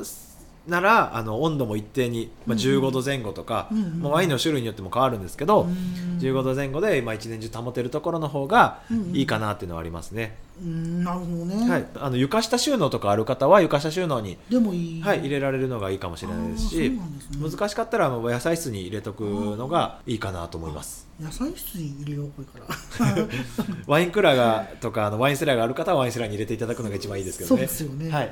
[0.67, 5.75] ならあの温度も一定に、まあ、15度前後とか、うんワインの種類によっても変わるんですけど、うん
[6.19, 8.79] 15度前後で、まあ、一年中保てるところの方が
[9.11, 16.99] いいかなっていうのはありますね、うんなるほどね、はい、あの床下収納とかある方は床下収納に、でもいい、はい、入れられるのがいいかもしれないですしね。
[17.41, 22.67] 難しかったら野菜室に入れとくのがいいかなと思います野菜室に入れようこれか
[23.07, 23.27] ら。
[23.87, 27.57] ワインクラーがとかあのワインセラーがある方はワインセラーに入れていただくのが一番いいですけどね。
[27.57, 28.11] そうですよね。
[28.11, 28.31] はい、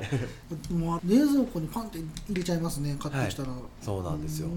[0.72, 3.48] もう冷蔵庫にパンって入れちゃいますね買ってきたら、
[3.80, 4.48] そうなんですよ。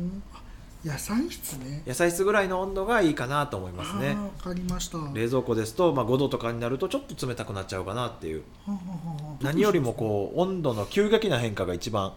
[0.85, 1.83] 野菜室ね。
[1.87, 4.09] 野菜室ぐらいの温度がいいかなと思いますね。
[4.09, 4.97] あーわかりました。
[4.97, 8.43] は冷蔵庫ですと、まあ、5度とかになるとちょっと冷たくなっちゃうかなっていう。
[9.41, 12.13] 何よりもこう温度の急激な変化が一番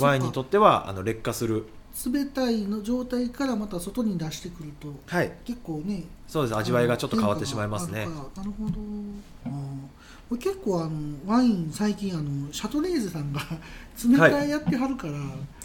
[0.00, 1.66] ワインにとってはあの劣化する
[2.12, 5.32] 冷たいの状態からまた外に出してくるとはい。
[5.44, 6.56] 結構ねそうです。
[6.56, 8.06] 味わいがちょっと変わってしまいますね。
[8.36, 8.74] なるほど。
[9.46, 9.48] あ
[10.36, 10.92] 結構あの
[11.26, 13.40] ワイン最近あのシャトレーゼさんが
[13.96, 15.12] 詰め替えやってはるから、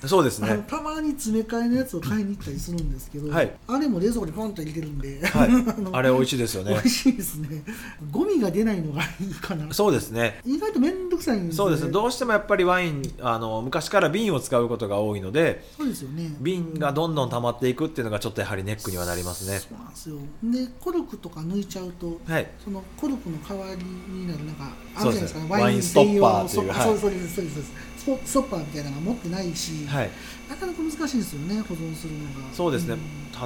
[0.08, 0.64] そうですね。
[0.68, 3.52] たまに詰め替えのやつを買いに行ったりするんですけど、はい。
[3.68, 5.50] あれも冷蔵庫にポンと入れてるんで、はい。
[5.82, 6.72] のあれ美味しいですよね。
[6.72, 7.64] 美味しいですね。
[8.10, 9.74] ゴミが出ないのがいいかな。
[9.74, 10.40] そうですね。
[10.46, 11.84] 意外と面倒くさいんですそうです。
[11.84, 16.34] ねどうしてもやっぱりワインあの昔から瓶を使うことが多いのでそうですよね。
[16.40, 19.60] 瓶がどんどん溜まっていくっていうのがちょっとやはりネックにはなりますね。
[19.60, 20.16] そうなんですよ。
[20.44, 22.48] でコルクとか抜いちゃうとはい。
[22.64, 25.40] そのコルクの代わりになるなんかあるじゃないですか。
[25.50, 27.89] ワインストッパーっていうそうですそうですそうです
[28.26, 30.10] ストッパーみたいなのが持ってないし、はい。
[30.50, 32.54] なかなか難しいんですよね保存するのが。
[32.54, 32.96] そうですね。
[32.96, 33.00] ん。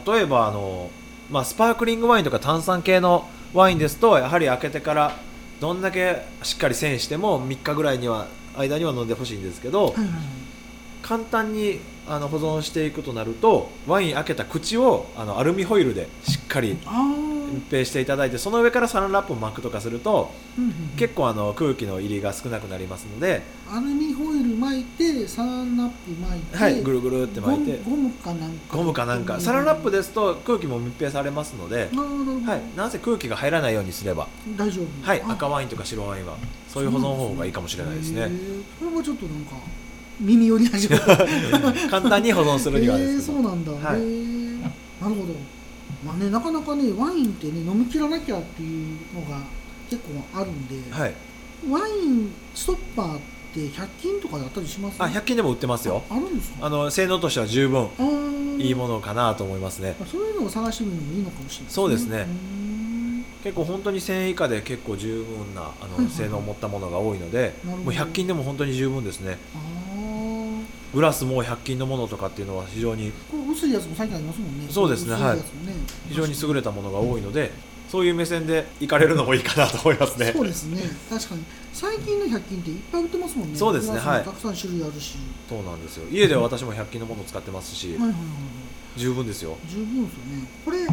[0.05, 0.89] 例えばあの、
[1.29, 5.17] まあ、スパークリングワインとか炭酸系のワインですとやはり開けてから
[5.59, 10.13] どんだけしっかり栓しても3日ぐらいには間には飲んでほしいんですけど、はいはいはい。
[11.01, 16.77] 簡単にあの保存していくとなるとワイン開けた口をあのアルミホイルでしっかり
[17.53, 20.75] 密閉していただいてその上からサランラップを巻くとかするとうんうんうん。
[20.97, 27.79] 結構あの空気の入りが少なくなりますので、アルミホイル巻いてサランラップ巻いて、はい、ぐるぐるって巻いて。
[27.83, 28.77] ゴムかなんか。
[28.77, 29.39] ゴムかなんか。
[29.39, 34.85] サランラップですと空気も密閉されますので、はい、なんせ空気が入らないようにすれば、大丈夫。
[35.05, 35.31] はい、あ。
[35.31, 36.37] 赤ワインとか白ワインは
[36.67, 38.63] そういう保存方法がいいかもしれないですへねー。
[38.79, 39.55] これはちょっとなんか
[40.19, 41.05] 耳寄り始めた
[41.89, 43.99] 簡単に保存するにはえー、ですけど、そうなんだ、はい。
[43.99, 44.61] へー。
[44.61, 45.33] なるほど。
[46.05, 49.39] まあねなかなかねワインってね飲み切らなきゃっていうのが
[49.89, 51.13] 結構あるんで、はい、
[51.69, 53.19] ワインストッパーっ
[53.53, 55.01] て100均とかであったりします？
[55.01, 56.03] あ100均でも売ってますよ。
[56.09, 56.65] ああるんですか？
[56.65, 57.87] あの性能としては十分
[58.59, 59.95] いいものかなと思いますね。
[60.05, 61.69] そういうのを探してみるのもいいのかもしれないね。
[61.73, 62.27] そうですね。
[63.43, 69.37] 結構本当に1000円以下で結構十分なあはいはいの性能を持ったものが多いのでもう100均でも本当に十分ですね。
[69.53, 69.72] あー
[70.93, 74.67] グラスも100均のものとかっていうのは非常にこれ薄いやつも最近ありますもんね。
[74.69, 75.73] そうですね薄いやつもね。
[76.09, 77.51] 非常に優れたものが多いので
[77.89, 80.31] そういう目線で行かれるのもいいかなと思いますね。
[80.35, 80.81] そうですね。
[81.09, 81.43] 確かに。
[81.73, 83.57] 最近の100均っていっぱい売ってますもんね。
[83.57, 84.23] そうですねはい。
[84.23, 85.15] たくさん種類あるし、
[85.47, 86.07] そうなんですよ。
[86.11, 88.23] 家では私も100均のものを使ってますしはいはいはいは
[88.95, 88.99] い。
[88.99, 89.57] 十分ですよ。
[89.67, 90.47] 十分ですよね。
[90.65, 90.87] これ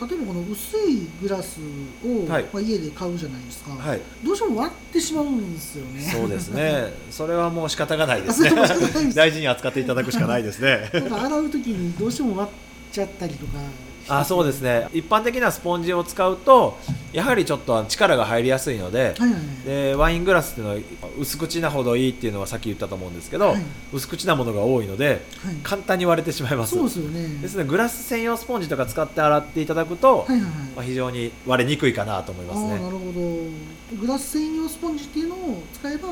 [0.00, 1.60] 例えばこの薄いグラス
[2.02, 2.44] を、はい。
[2.44, 4.00] まあ、家で買うじゃないですか、はい。
[4.24, 6.00] どうしても割ってしまうんですよね。
[6.00, 6.92] そうですね。
[7.10, 8.50] それはもう仕方がないですね。
[9.14, 10.88] 大事に扱っていただくしかないですね。
[10.94, 13.58] なんか洗う時にどうしても割っちゃったりとか
[14.10, 14.88] あそうですね。
[14.92, 16.76] 一般的なスポンジを使うと
[17.12, 19.66] やはりちょっと力が入りやすいので,、はいはいはい。
[19.66, 20.80] でワイングラスっていうのは
[21.18, 23.62] 薄口なほどいいっていうのはさっき言ったと思うんですけど、はい。
[23.92, 25.54] 薄口なものが多いのではい。
[25.62, 26.76] 簡単に割れてしまいます。
[26.76, 27.40] そうですよね。
[27.40, 30.50] ですのでグラス専用スポンジとか使って洗っていただくと、はいはいはい。
[30.76, 33.96] まあ、非常に割れにくいかなと思いますああなねるほど。
[34.00, 36.08] グラス専用スポンジっていうのを使えば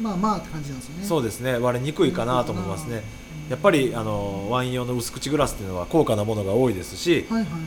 [0.00, 1.04] まあまあって感じなんですよね。
[1.06, 1.56] そうですね。
[1.58, 3.02] 割れにくいかなと思いますね
[3.50, 7.60] やっぱりあのワイン用の薄口グラスっていうのは高価なものが多いですし、はいはいはい。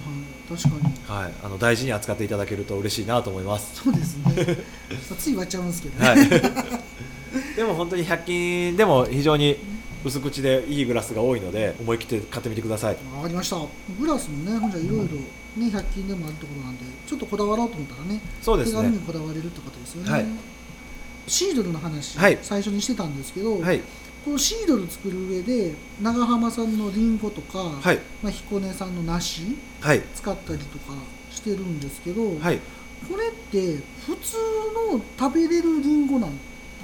[0.50, 0.94] 確かに。
[1.08, 3.84] はい、あの大事に扱っていただけると嬉しいなと思います。
[3.84, 4.58] そうですね。
[5.20, 9.58] つい割っちゃうんですけどね、はい、でも本当に100均でも非常に
[10.04, 12.98] 薄口でいいグラスが多いので思い切って買ってみてください。
[13.16, 13.58] わかりました。
[14.00, 18.78] グラスもねほんじゃいろいろね100均でもあるところなんでちょっとこだわろうと思ったらねそうですね。
[18.78, 20.26] 手軽にこだわれるってことですよね、はい。
[21.28, 22.40] シードルの話、はい。
[22.42, 23.82] 最初にしてたんですけど、はい
[24.28, 28.00] このシードル作る上で長浜さんのリンゴとか、はい。
[28.22, 30.02] まあ、彦根さんの梨はい。
[30.14, 30.94] 使ったりとか
[31.32, 32.60] してるんですけど、はい。
[33.10, 34.36] これって普通
[34.94, 36.32] の食べれるリンゴなん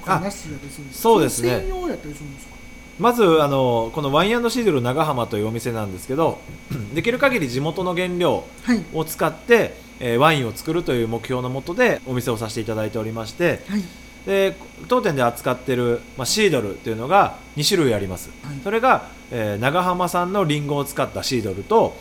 [0.00, 1.02] とかあ梨やったりするんですか？
[1.02, 1.48] そうですね。
[1.50, 2.54] 専用やったりするんですか？
[2.98, 6.38] まずあのこのワインシードル長浜というお店なんですけど
[6.94, 8.82] できる限り地元の原料はい。
[8.94, 13.82] を使って、えーワインを作るという目標のもとでお店をさせていただいておりましてはい
[14.26, 14.56] で
[14.88, 18.56] 当店で扱ってる、まあ、シードルっていうのが2種類あります、はい。
[18.64, 21.94] それが、えー長浜産のリンゴを使ったシードルと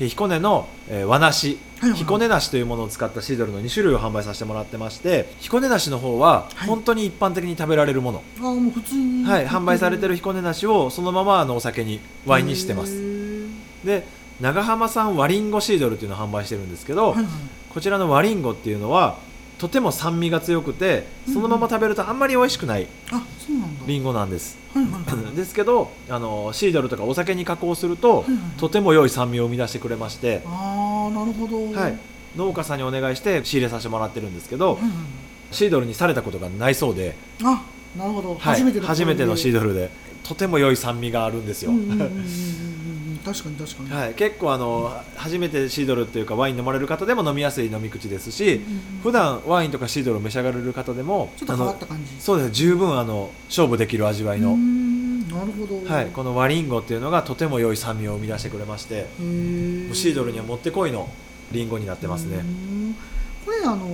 [0.00, 1.98] えー彦根の、えー和梨、はいはい。
[1.98, 6.68] 彦根梨というものを使ったシードルの2種類を販売させてもらってまして彦根梨の方ははい。
[6.68, 9.24] 本当に一般的に食べられるもの、あもう普通に。
[9.24, 13.50] はい、販売されてる彦根梨をそのままあのお酒にワインにしてまへすー。
[13.84, 14.06] で
[14.40, 17.26] 長浜産和リンゴシードルっていうのを販売してるんですけど、はいはい。
[17.72, 19.18] こちらの和リンゴっていうのは
[19.64, 23.84] とても酸味が強くてそのまま食べるとあんまり美味しくないあそうなんだ。
[23.86, 24.58] リンゴなんです。
[24.74, 25.32] はいはいはい。
[25.34, 28.40] ですけどあのシードルとかお酒に加工するとはいはい。
[28.58, 31.72] とても良い酸味を生み出してくれまして、ああなるほど。
[31.72, 31.98] はい、
[32.36, 34.90] 農家さんにお願いして仕入れさせてもらってるんですけどはいはい
[35.50, 37.62] シードルにされたことがないそうで、あ
[37.96, 39.88] なるほど、はい、初めての初めてのシードドルで
[40.24, 42.24] とても良い酸味があるんですよ、うんうんうん
[43.24, 48.60] 確かに確かに、はい、結構あの初めてシードルっていうかワイン飲まれる方でも飲みやすい飲み口ですし、
[49.02, 52.20] 普段ワインとかシードルを召し上がれる方でもちょっと変わった感じ。
[52.20, 54.56] そうです十分あの勝負できる味わいうの、
[55.38, 55.82] なるほど。
[55.90, 61.08] はい、このワリンゴっていうのがとても良い酸味を生み出してくれましてシードルにはもってこいの
[61.50, 62.44] リンゴになってますね。
[63.44, 63.88] これあの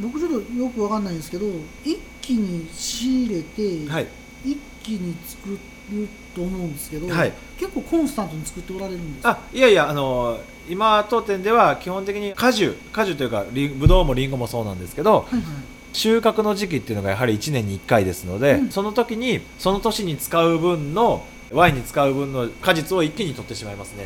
[0.00, 1.46] 僕ちょっとよくわかんないんですけど
[1.84, 4.06] 一気に仕入れて、はい。
[4.44, 5.58] 一気に作
[5.90, 7.32] ると思うんですけど、はい。
[7.58, 9.30] 結構コンスタントに作っておられるんですか？
[9.30, 10.38] あいやいやあの
[10.68, 15.44] 今当店では基本的に果樹果樹というかリンブドウもリンゴもそうなんですけどはいはい。
[15.92, 18.70] 収穫の時期っていうのがやはり1年に1回ですので、うん。
[18.70, 24.04] その時にその年に使う分のワインに使う分の果実を一気に取ってしまいますね。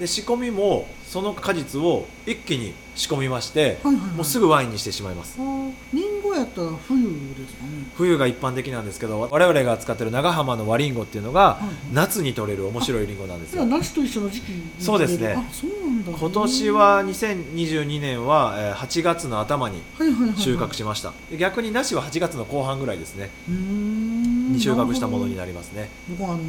[0.00, 4.16] で仕込みもその果実を一気に仕込みまして、はいはいはい。
[4.16, 5.38] もうすぐワインにしてしまいます。
[5.38, 7.70] リンゴやったら冬ですかね。
[7.94, 11.74] 冬が一般的なんですけど我々が使ってる長浜の和リンゴっていうのが、はいはい。
[11.92, 13.64] 夏に取れる面白いリンゴなんですよ。
[13.66, 15.34] じゃあ梨と一緒の時期にそうですね。
[15.34, 16.12] あそうなんだ。
[16.18, 20.38] 今年は2022年はえー8月の頭にはいはいはいはい。
[20.38, 21.12] 収穫しました。
[21.30, 23.30] で逆に梨は8月の後半ぐらいですね。
[23.48, 24.11] うーん
[24.70, 25.88] に収穫したものになりますね。
[26.10, 26.40] 僕はあの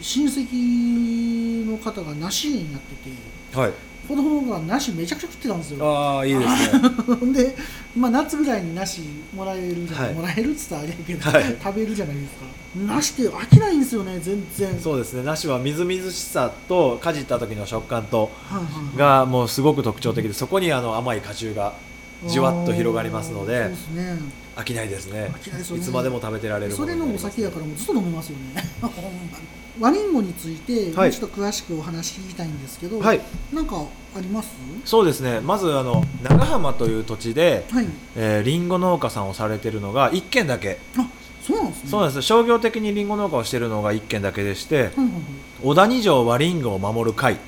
[0.00, 3.72] 親戚の方が梨園やっててはい。
[4.06, 5.84] 子供が梨めちゃくちゃ食ってたんですよ。
[5.84, 7.32] ああいいですね。
[7.34, 7.56] で、
[7.96, 9.02] まあ、夏ぐらいに梨
[9.34, 10.14] もらえるじゃはい。
[10.14, 11.56] もらえるっつったらあれやけど、はい。
[11.62, 12.46] 食べるじゃないですか。
[12.86, 14.80] 梨って飽きないんですよね全然。
[14.80, 15.22] そうですね。
[15.24, 18.30] 梨はみずみずしさとかじった時の食感と
[18.96, 21.74] がもうすごく特徴的でそこにあの甘い果汁が
[22.26, 24.18] じわっと広がりますのでそうですね
[24.58, 25.30] 飽きないですね。
[25.32, 25.82] 飽きないですよね。
[25.82, 28.64] いつまでも食べてられるもそれのお酒やからもうずっと飲めますよね。
[28.80, 29.00] ほんま
[29.38, 29.46] に
[29.80, 31.12] ワリンゴについて、はい。
[31.12, 33.20] ちょっと詳しくお話聞きたいんですけど、はい。
[33.52, 33.84] なんか
[34.16, 34.48] あります？
[34.84, 35.38] そうですね。
[35.38, 37.86] まずあの長浜という土地で、はい。
[38.16, 41.08] えー、リンゴ農家さんをされてるのが1軒だけ、あ
[41.40, 41.90] そうなんですね。
[41.90, 42.22] そうなんです。
[42.22, 45.12] 商業的にリンゴ農家をしているのが1軒だけでしてはいはいはい。
[45.62, 47.34] 小谷城はリンゴを守る会。
[47.34, 47.38] あ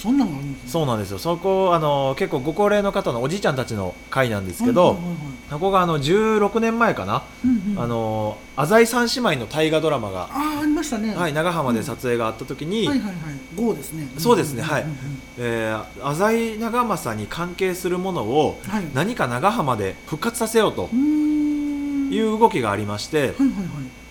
[0.00, 1.18] そんなんがあるんですねそうなんですよ。
[1.18, 5.18] そこあの結構ご高齢の方のおじいちゃんたちの会なんですけど、はいはいはいはい。
[5.50, 7.82] そこがあの16年前かな、うんうん。
[7.82, 11.14] あの浅井三姉妹の大河ドラマが、あーありましたね。
[11.14, 13.14] はい、長浜で撮影があった時に、はいはいはい。
[13.56, 14.08] 5ですね。
[14.18, 14.84] そうですねはい。
[14.84, 14.96] んんん。
[15.38, 18.84] えー浅井長政に関係するものをはい。
[18.94, 23.46] 何か長浜で復活させようという動きがありましてはいはいはい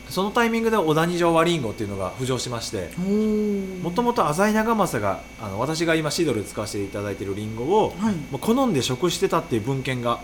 [0.10, 2.90] そのタイミングで小谷城ワリンゴっていうのが浮上しまして
[3.84, 8.16] もともと浅井長政があの私が今シードルで使わせていただいているリンゴをはい。
[8.32, 10.20] もう好んで食してたっていう文献が、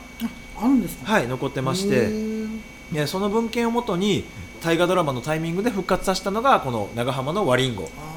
[0.58, 1.12] あるんですか？
[1.12, 2.60] はい、残ってましへてー。
[2.92, 4.26] でその文献をもとに
[4.62, 7.90] 大河ドラマのタイミングで復活させたのがこの長浜のワリンゴ。
[7.98, 8.13] あー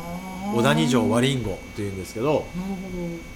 [0.57, 2.69] 小谷城和りんごっていうんですけど、なる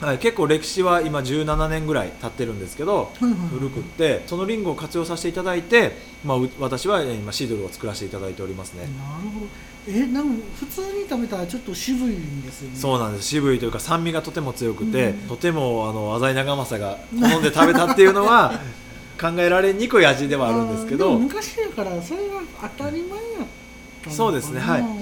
[0.01, 3.49] ほはい、結構歴史は今17年ぐらい経ってるんですけどどはいはい。
[3.49, 8.89] 古くってそのリンゴを活用させていただいて、まあ、う私はえー今シードルを作らせていただいておりますね、な
[9.23, 9.47] るほど。
[9.89, 12.77] えなんか普通に食べたらちょっと渋いんですよね。
[12.77, 13.29] そうなんです。
[13.29, 16.99] 渋いというか酸味がとても強くて、うんとてもあの浅井長政が
[17.29, 18.61] 好んで食べたっていうのは
[19.21, 21.13] 考えられにくい味ではあるんですけど。
[21.13, 22.41] も昔やからそれが
[22.77, 23.60] 当たり前やった
[24.01, 24.17] のかな。
[24.17, 24.81] そうですねはい。
[24.81, 25.01] うんうんうん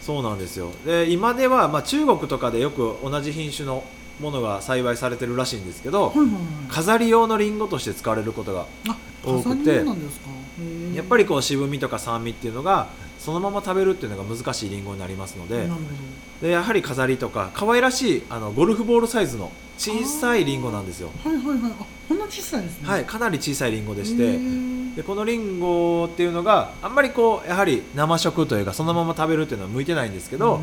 [0.00, 0.70] そうなんですよ。
[0.84, 3.82] で今では、まあ、中国とかでよく同じ品種の
[4.20, 6.42] ものが栽培されてるらしいんですけど、うんはいはいはい。
[6.68, 9.84] 飾り用のリンゴとして使われることがあ多くて
[10.94, 12.86] やっぱりこう渋みとか酸味っていうのが
[13.26, 15.68] そのまま食べるっていうのが難しいリンゴになりますので
[16.40, 21.10] でやはり飾りとか可愛らしいあのゴルフボールサイズの小さいリンゴなんですよ。
[21.24, 21.72] どはいはいはい。
[21.72, 22.88] あこんな小さいですね。
[22.88, 24.94] はいかなり小さいリンゴでしへてー。
[24.94, 30.60] でこのリンゴっていうのがあんまりこうやはり生食というかそのまま食べるっていうのは向いてないんですけど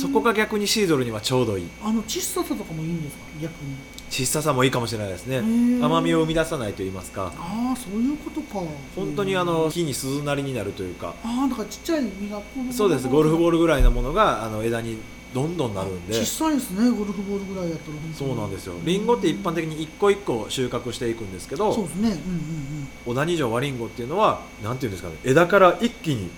[0.00, 1.68] そこが逆にシードルにはちょうどいい。
[1.80, 3.22] あの小ささとかもいいんですか？
[3.40, 3.76] 逆に
[4.10, 5.38] 小ささもいいかもしれないですね。
[5.38, 7.32] ー甘みを生み出さないと言いますか。
[7.38, 8.60] ああそういうことか。
[8.96, 11.14] 本当にあの木に鈴なりになるというか。
[11.24, 12.42] ああだからちっちゃい実が
[12.72, 13.08] そうです。
[13.08, 14.98] ゴルフボールルぐらいのものがあの枝に
[15.32, 16.14] どんどんなるんで。
[16.14, 18.74] 小さいですねゴルフボールぐらいやったらそうなんですよ。
[18.84, 22.08] リンゴって一般的に一個一個収穫していくんですけどそうですね。
[22.08, 25.16] うんうん小谷城和リンゴっていうのはなんていうんですかね。
[25.24, 26.30] 枝から一気に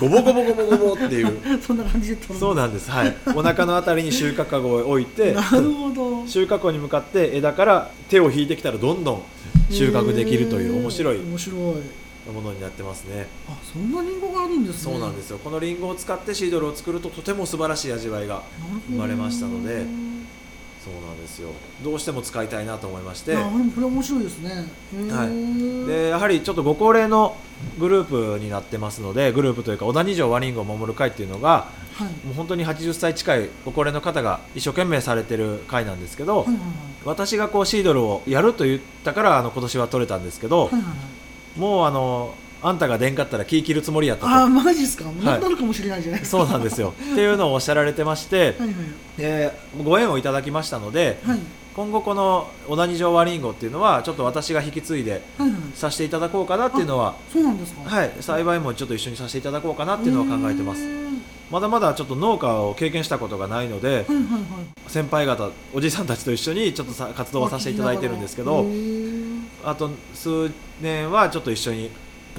[0.00, 1.40] ゴボゴボゴボゴボっていう。
[1.44, 2.90] う んそんな感じで取るそうなんです。
[2.90, 3.16] はい。
[3.34, 5.32] お腹のあたりに収穫かごを置いて。
[5.32, 6.26] なるほど。
[6.28, 9.22] 収穫庫に向かって枝から手を引いてきたらどんどん
[9.70, 11.18] 収穫できるという面白い。
[11.18, 11.58] 面白い。
[12.32, 13.26] ものになってますね。
[13.48, 14.92] あそんなリンゴがあるんですね。
[14.92, 15.38] そうなんですよ。
[15.38, 18.42] このリンゴを使ってシードルを作るととても素晴らしい味わいが
[18.90, 19.86] 生まれましたので
[20.88, 21.50] そうなんですよ。
[21.84, 23.34] どうしても使いたいなと思いまして。
[23.34, 23.40] こ
[23.80, 24.66] れ面白いですね。
[25.10, 25.86] はい。
[25.86, 27.36] でやはりちょっとご高齢の
[27.78, 32.26] グループになってますのでグループというか小谷城ワリンゴを守る会っていうのがはい。
[32.26, 36.56] もう本当に80歳近いご高齢の方が一生懸命されてる会なんですけど、はいはい。
[37.04, 40.88] 私がこうシードルをやると言ったからあの今年は取れたんですけど、はいはいは
[41.56, 41.58] い。
[41.58, 44.30] もうあのあんたが出んかったら気切るつもりやったと。
[44.30, 46.44] ああマジですか、ななるかもしれないじゃないですか。
[46.44, 46.92] そうなんですよ。
[47.00, 48.74] っていうのをおっしゃられてましてはいはい。
[49.16, 49.52] で
[49.84, 51.38] ご縁をいただきましたのではい。
[51.76, 55.60] 今後この小谷城ワリンゴっていうのはちょっと私が引き継いではいはい。
[55.74, 57.88] させていただこうかなっていうのはそうなんですか？
[57.88, 58.12] はい。
[58.20, 60.82] 栽培もちょっと一緒にさせていただこうかなっていうのは考えてます。
[61.50, 64.90] まだまだちょっと農家を経験したことがないのではいはいはい。
[64.90, 68.66] 先輩方おじさんたちと一緒にちょっとさ活動をさせていただいてるんですけど
[69.64, 70.50] あと数
[70.80, 71.90] 年はちょっと一緒に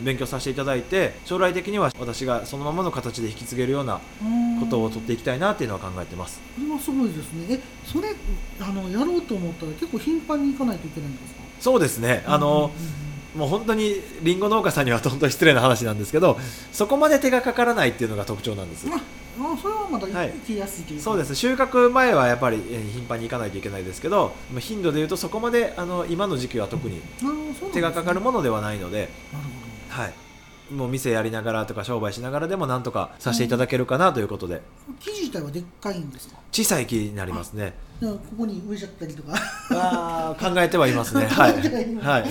[0.04, 4.00] 勉強させていただいて将来的には私がそのままの形で引き継げるような
[4.60, 6.40] ことを取っていきたいなっていうのは考えてます。
[6.56, 7.46] これはすごいですね。
[7.50, 8.10] えそれ
[8.60, 11.42] あのやろうと思ったら結構頻繁に行かないといけないんですか？
[11.60, 12.24] そうですね。
[12.26, 12.70] あの、うんうん。
[12.70, 13.94] うんもう本当に
[14.24, 16.40] りんご農家さんには本当に失礼な話なんですけど
[16.72, 18.88] そこまで手がかからないっていうのが特徴なんです。
[18.92, 20.30] ああそれはまだはい。
[20.30, 21.36] 行きやすいというか、そうです。
[21.36, 27.02] 収穫前はやっぱりえー頻繁に行かないといけないですけどまあ頻度でいうとそこまであの今の時期は特に
[27.72, 29.46] 手がかかるものではないので、なる
[29.90, 34.62] はい、もう店やりながらとか商売しながらでもなんとかさせていただけるかなということで。
[35.00, 36.38] 生地自体はでっかいんですか？
[36.52, 37.74] 小さい木になりますね。
[38.02, 39.34] じゃあここに植えちゃったりとか。
[39.72, 41.26] あー考えてはいますね。
[41.28, 41.54] はい、
[42.00, 42.26] はい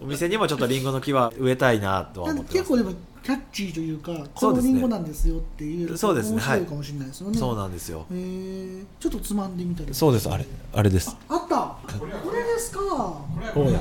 [0.00, 2.52] お店にもちょっとりんごの木は植えたいなとは思ってます。
[2.52, 4.72] 結構でもキャッチーというかこのそうですね。
[4.74, 6.36] リンゴなんですよっていうそうですね。
[6.36, 8.00] 面白いかもしれないですよね、そうなんですよ。
[8.00, 9.94] へえちょっとつまんでみたり。
[9.94, 10.28] そうです。
[10.28, 11.16] あれあれです。
[11.28, 11.56] あった。
[11.98, 12.80] これですか。
[13.54, 13.80] そうだ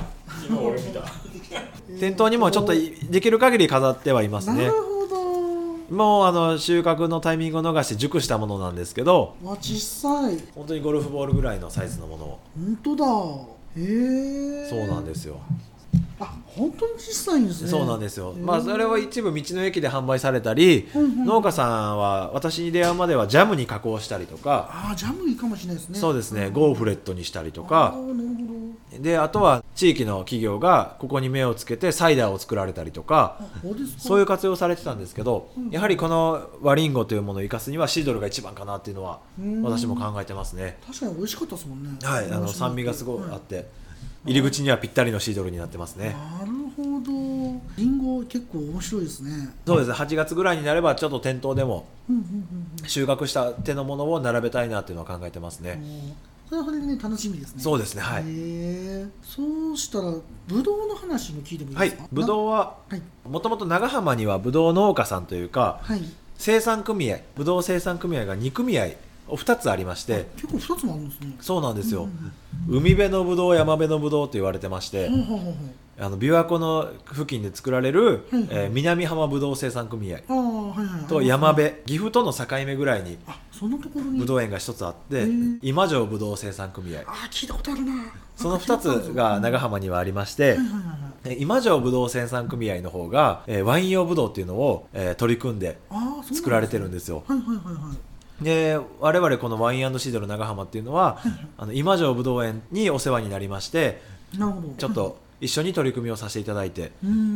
[1.99, 4.67] 店頭にもちょっといできる限り飾ってはいますね。
[4.67, 5.93] なるほど。
[5.93, 12.39] もうあの収穫のタイミングを逃して熟したものなんですけどわ小さい本当にゴルフボールぐらいのサイズのものを。
[12.55, 13.05] 本当だ。
[13.75, 15.39] へえそうなんですよ
[16.19, 17.69] あ本当に小さいんですね。
[17.69, 21.25] そうなんですよ、まあ、それは一部道の駅で販売されたり、うんうん。
[21.25, 25.99] 農家さんは私に出会うまではジャムに加工したりとか、ああジャムいいかもしれないですね。
[25.99, 28.53] そうですねゴーフレットにしたりとあかーなるほ
[28.99, 39.61] であとは地域の企業がここに目をつけてサイダーを作られたりとかどあそういう活用されてたんですけどうんやはりこのワリンゴというものを生かすにはシードルが一番かなっていうのはうん。
[39.63, 40.77] 私も考えてますね。
[40.85, 41.89] 確かに美味しかったですもんね。
[42.03, 43.67] はいあの酸味がすごいあって
[44.25, 46.15] 入り口にはぴったりのシードルになってますね。
[46.39, 47.11] なるほど。
[47.77, 49.53] リンゴ結構面白いですね。
[49.65, 49.87] そうです。
[49.89, 51.85] ね8月ぐらいになればちょっと店頭でも
[52.87, 55.79] 収穫した手のものを並べたいなっていうのは考えてますね。
[55.81, 56.13] うん
[56.49, 57.61] それはそれでね楽しみですね。
[57.63, 58.01] そうですね。
[58.01, 58.23] はい。
[59.23, 60.13] そうしたら
[60.47, 62.07] ブドウの話も聞いてもいいはいですか？
[62.11, 63.01] ぶどうははい。
[63.27, 66.01] もともと長浜にはぶどう農家さんというかはい。
[66.37, 68.87] 生産組合ぶどう生産組合が2組合
[69.29, 70.27] 2つありまして。
[70.35, 71.35] 結構二つもあるんですね。
[71.39, 72.31] そうなんですよ、うん
[72.65, 75.55] 海辺のぶどう山辺のぶどうと言われてまして、ほうほうほうほう
[75.99, 80.19] あの琵琶湖の付近で作られる、うんえー南浜ぶどう生産組合
[81.09, 83.17] と山辺岐阜との境目ぐらいに
[84.17, 85.27] ぶどう園が一つあって
[85.61, 87.01] 今城ぶどう生産組合。
[87.01, 87.93] ああ聞いたことあるな。
[88.35, 90.57] その2つが長浜にはありまして
[91.37, 95.77] 今城ぶどう生産組合の方が、えーワイン用ぶどうっていうのを、えー取り組んで
[96.33, 97.97] 作られてるんですよはいはいはいはい
[98.41, 101.19] で我々このワインシードル長浜っていうのは
[101.57, 104.01] あの今城ぶどう園にお世話になりまして
[104.37, 104.67] なるほど。
[104.77, 106.91] ちょっと一緒に取り組みをさせていただいて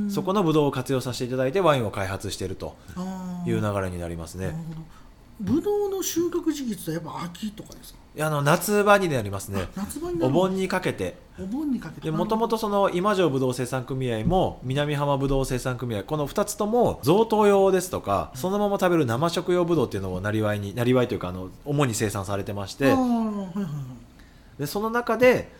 [0.09, 2.75] そこのぶどうを活用させていただいてワインを開発していると
[3.45, 4.55] いう流れになりますね。
[5.39, 5.87] ぶど。
[5.87, 7.99] うの収穫時期ってやっぱ秋とかですか？
[8.25, 9.67] あの夏場になりますね。
[9.75, 22.93] 夏場にお盆にかけてお盆にかけてでもともとその今城ぶどう生産組合も南浜ぶどう生産組合この2つとも贈答用ですとかそのまま食べる生食用ぶどうっていうのをなりわいになりわいというかあの主に生産されてまして。
[24.57, 25.51] でその中で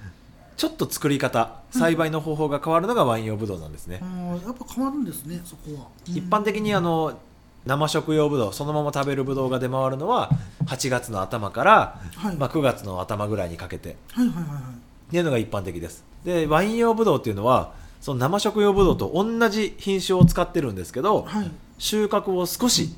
[0.56, 4.02] ちょっと作り方栽培の方法が変わるのがワイン用ぶどうなんですね。
[4.44, 5.88] やっぱ変わるんですねそこは。
[6.08, 7.20] 一般的にあの
[7.68, 10.32] 生食用ぶどうそのまま食べるぶどうが出回るのは
[10.66, 12.36] 8月の頭から、はい。
[12.38, 13.98] まあ、9月の頭ぐらいにかけて。
[14.12, 16.04] はいはいはいはいっていうのが一般的です。
[16.26, 21.52] でワイン用ぶどうっていうのはその生食用ぶどうと同じ品種を使ってるんですけどはい。
[21.80, 22.90] 収穫を少し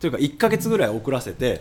[0.00, 1.60] というか1ヶ月ぐらい遅らせて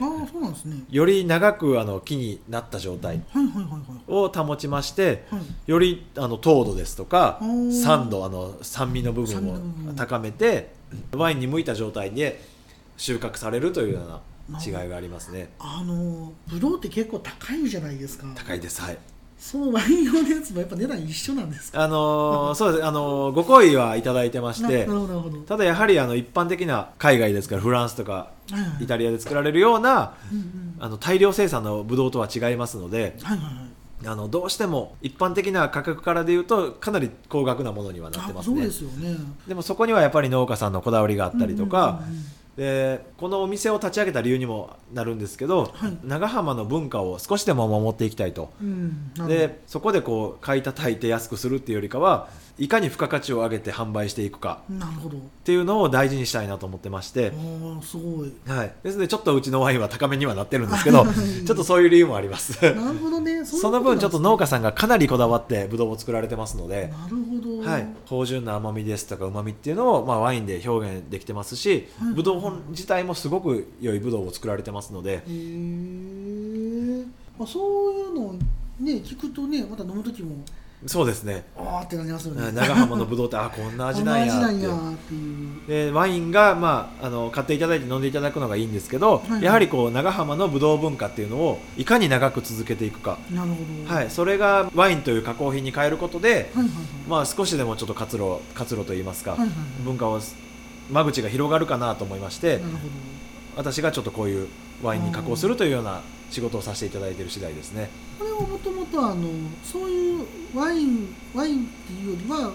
[0.90, 3.82] より長くあの木になった状態はいはいはいはい。
[4.08, 5.42] を保ちましてはい。
[5.68, 7.40] よりあの糖度ですとか
[7.84, 9.96] 酸度あの酸味の部分を分。
[9.96, 10.72] 高めて
[11.14, 12.44] ワインに向いた状態で
[12.98, 14.00] 収穫されるというよ
[14.50, 15.50] うな違いがありますね。
[15.60, 18.26] あのぶどうって結構高いじゃないですか。
[18.36, 18.98] 高いですはい
[19.44, 21.84] そのワイン用のやつもやっぱ値段一緒なんですか？
[21.84, 22.86] あのーそうです。
[22.86, 25.38] あのーご好意はいただいてましなて なるほどなるほど。
[25.40, 28.28] ただやはりあの一般的な海外ですからフランスとか
[28.80, 33.72] イタリアで作られるようなうんうんあの大量生産のブドウとは違いますのではいはいはい。
[34.04, 38.66] あのどうしても一般的な価格からでいうとかなり高額なものにはなってますね。
[38.66, 39.16] ですよね。
[39.48, 42.26] でもそこにはやっぱり農家さんのこだわりがあったりとか、うんうんうん
[42.62, 45.98] でこのお店を立ち上げた理由にもなるんですけど、はい。
[46.04, 48.54] 長浜の文化を少しでも守っていきたいと。
[48.62, 52.30] うんでそこでこう買い叩いて安くするっていうよりかは
[52.60, 54.62] いかに付加価値を上げて販売していくか。
[54.70, 55.18] なるほど。
[55.18, 58.34] っていうのを大事にしたいなと思ってまして、ああすごい。
[58.48, 61.06] はい、ですのでちょっとうちのワインは高めにはなってるんですけど
[61.46, 62.64] ちょっとそういう理由もあります。
[62.64, 63.44] なるほどね。
[63.46, 67.60] その分ちょっと農家ささんがかなりこだわってブドウを作られてますので、なるほど。
[67.68, 72.14] はい、芳醇な甘みですとかうまみっていうのを、まあ、ワインで表現できてますし、はい。
[72.14, 75.14] ブドウ本自体もすごく良いブドウを作られてますので。
[75.16, 77.06] へえ
[77.40, 78.34] あそういうの
[78.80, 80.36] ね聞くとねまた飲む時も
[80.88, 81.46] そうですね。
[81.56, 82.52] ああってなりますよね。
[82.52, 85.68] 長浜のブドウってあこんな味なんやっていう。
[85.68, 93.56] でワインが、まあ、あの買っていただいて飲んでいただくのがいいんですけど、はいやはりこう長浜のブドウ文化っていうのをいかに長く続けていくか、なるほ
[93.88, 93.94] ど。
[93.94, 96.68] はい、それがワインという加工品に変えることで、はいはいはい。
[97.08, 99.58] まあ、少しでもちょっと活路活路といいますか、はいはいはい。
[99.84, 100.20] 文化を
[100.92, 102.60] 間口が広がるかなと思いまして、
[103.56, 104.48] 私がちょっとこういう
[104.82, 107.90] ワインに加工するというような仕事をさせていただいている次第ですね。
[108.20, 109.30] どこれはもともとあの
[109.64, 110.26] そういう
[110.56, 112.54] ワインワインっていうよりは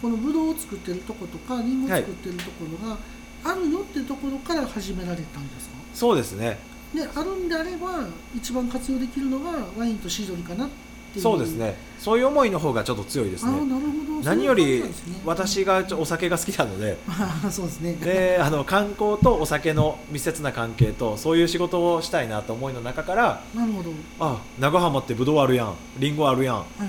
[0.00, 2.98] このブドウを作ってるとことかリンゴを作ってるところが
[3.44, 5.76] あるよっていうところから始められたんですか？
[5.94, 6.58] そうですね。
[6.94, 8.06] であるんであれば
[8.36, 10.74] 一番活用できるのがワインとシードルかなって
[11.16, 11.22] いう。
[11.22, 11.76] そうですね。
[11.98, 13.52] そういう思いの方がちょっと強いですね。
[14.24, 14.82] 何より
[15.24, 16.96] 私がちょお酒が好きなので、
[17.50, 17.92] そうですね。
[17.94, 23.90] であの観光とお酒の密接な関係とそういう仕事をしたいなと思いの中から、なるほど。
[23.90, 26.88] はいあ長浜ってブドウあるやん、リンゴあるやん、はいはい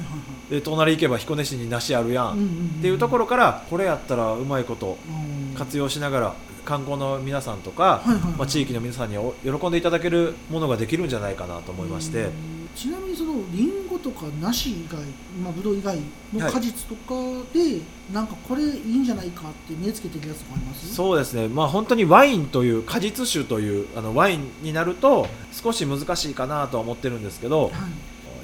[0.49, 8.31] で隣行けば彦根市に梨あるやん、うんうんうんっていうところからこれやったらうまいことうん活用しながら観光の皆さんとか、はいはいはい。
[8.33, 12.31] まあ、地域の皆さんにお喜んでいただけるものができるんじゃないかなと思いまして、うん。
[12.75, 14.99] ちなみにそのリンゴとか梨以外、
[15.43, 15.97] まあ、ブドウ以外
[16.33, 17.13] の果実とか
[17.53, 20.93] で、なんかこれいいんじゃないかって目つけてるやつとかあります？
[20.93, 27.69] そうですね、まあ、本当にワインという果実酒というあのワインになると少し難しいかなとは思ってるんですけどは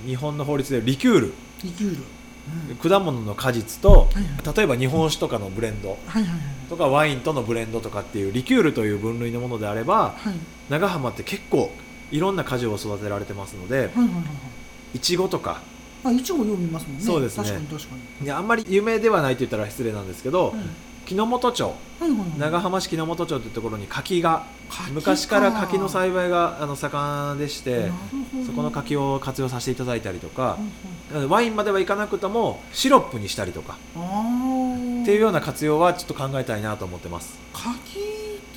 [0.06, 0.08] い。
[0.08, 1.34] 日本の法律でリキュール。
[1.64, 2.04] リキュール、
[2.70, 2.76] うん。
[2.78, 4.56] 果物の果実とはいはい。
[4.56, 5.90] 例えば日本酒とかのブレンド。
[5.90, 6.40] はいはいはい
[6.70, 10.34] とかワインとのブレンドとかっていうリキュールという分類のものであればはい。
[10.70, 11.72] 長浜って結構
[12.12, 14.08] いろんな果樹を育てられてますのでは
[14.94, 15.62] いちごとか。
[16.04, 17.04] あ一応読みますもんね。
[17.04, 17.44] そうですね。
[17.44, 18.26] 確かに確かに。
[18.26, 20.60] いやあんまり有名ではないと言ったら失礼なんですけどはい。
[21.06, 21.74] 木之本町。
[22.38, 27.92] 長浜市木之本町というところに柿が柿昔から柿の栽培があの盛んでして
[28.46, 30.58] そこの柿を活用させていただいたりとか
[31.12, 33.74] はいワインまではいかなくともシロップにしたりとか。
[33.74, 34.49] はいあー
[35.10, 37.40] っていうような活用はちょっと考えたいなと思ってます。
[37.52, 38.00] 柿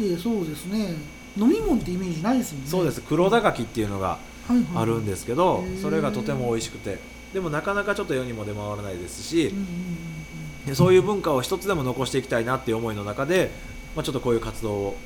[0.04, 0.96] ってそうですね。
[1.34, 2.68] 飲み物ってイメージないですもんね。
[2.68, 3.00] そうです。
[3.00, 5.80] 黒田柿っていうのがはいはいあるんですけど、へー。
[5.80, 6.98] それがとても美味しくて。
[7.32, 10.66] でもなかなかちょっと世にも出回らないですし、うんうんうん。
[10.66, 13.50] でそういう文化を一つでも残していきたいなっていう思いの中で、
[13.96, 14.96] まあ、ちょっとこういう活動を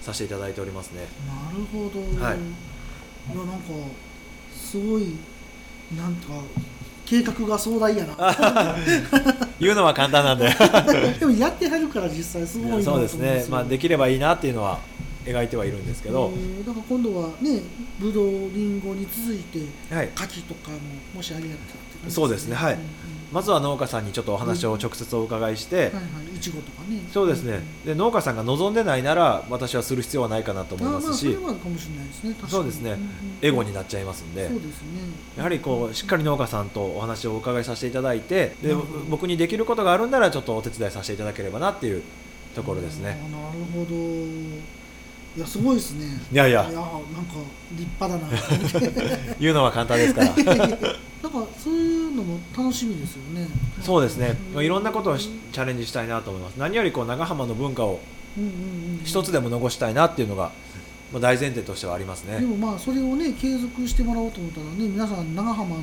[0.00, 1.06] させていただいておりますね。
[1.28, 2.36] なるほど、はい。
[2.36, 3.68] い、やなんか
[4.52, 5.14] すごい
[5.96, 6.32] なんか
[7.06, 8.76] 計画が壮大やな。
[9.58, 10.48] 言うのは簡単なんで
[11.18, 14.80] でもやってはるから実際すごいそうですね、まあ、できればいいなっていうのは
[15.24, 17.62] 描いてはいるんですけど、えーだから今度はね
[17.98, 19.60] ぶどうりんごに続いて
[19.94, 20.78] はい、柿とかも
[21.14, 22.54] もしあれやったらって感じそうですね。
[22.54, 22.74] はい。
[22.74, 22.86] うんうん
[23.32, 26.00] まずは農家さんにちょっとお話を直接お伺いして、は
[26.34, 27.00] いちごとかね。
[27.12, 27.60] そうですね。
[27.84, 32.36] で農家さんが望んでないなら私はする必要はないかなと思いあますしまあそかもしれないですね。
[32.48, 32.98] そうですね。
[33.42, 34.48] エゴになっちゃいますんで。
[34.48, 35.00] そうですね。
[35.36, 38.74] やはりこうしっかり農家さんとお話をお伺いさせていただいてで
[39.08, 42.02] 僕にできることがあるんならちょっとお手伝いさせていただければなっていう
[42.54, 43.18] ところですね。
[43.30, 43.96] なるほど
[45.36, 46.06] いやすごいですね。
[46.32, 46.66] いやいや。
[46.68, 46.98] いやなんか
[47.72, 48.26] 立派だな。
[49.38, 50.28] 言うのは簡単ですから。
[50.32, 50.86] なんか
[51.62, 53.46] そういうのも楽しみですよね。
[53.82, 54.38] そうですね。
[54.54, 54.64] うん。
[54.64, 56.54] いろんなことをしチャレンジしたいなと思います。
[56.56, 58.00] 何よりこう長浜の文化を
[59.04, 60.52] 一つでも残したいなっていうのが
[61.12, 62.40] まあ大前提としてはありますね。
[62.40, 65.82] でもまあそれをね継続してもらおうと思ったらね皆さん長浜の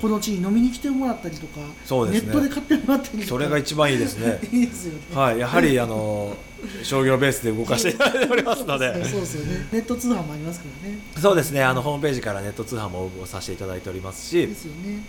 [0.00, 2.10] この地に飲みに来てもらったりとかね。
[2.10, 4.38] ネットで買ってもらったりそれが一番いいですね。
[4.52, 4.98] いいですよね。
[5.14, 6.36] はいやはりあの
[6.82, 8.92] 商業ベースで動かしていただいておりますので。
[9.04, 9.68] そうですよね。
[9.72, 10.98] ネット通販もありますからね。
[11.20, 11.62] そうですね。
[11.62, 14.46] あのホームページからネット通販も応募させていただいておりますし。
[14.46, 14.78] ですよね。
[14.84, 15.02] うんうん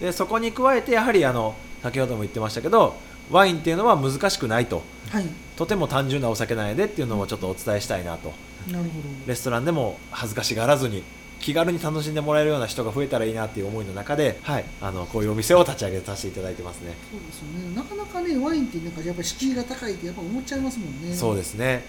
[0.00, 2.96] でそこに加えてやはりあの先ほども言ってましたけど
[3.30, 4.82] ワインっていうのは難しくないと。
[5.12, 5.28] うんはい。
[5.56, 8.32] とても単純なお酒なんやでっていうのをちょっとお伝えしたいなと。
[8.70, 8.90] なるほど。
[9.26, 11.04] レストランでも恥ずかしがらずに
[11.42, 16.94] 気軽に楽しんでもらえるような人が増えたらいいなっていう思いの中で、はい、あのこういうお店を立ち上げさせていただいてますね。
[17.10, 17.76] そうですよね。
[17.76, 21.14] なかなかねワインってなんかやっぱり敷居が高いってやっぱ思っちゃいますもんね。
[21.14, 21.84] そうですね。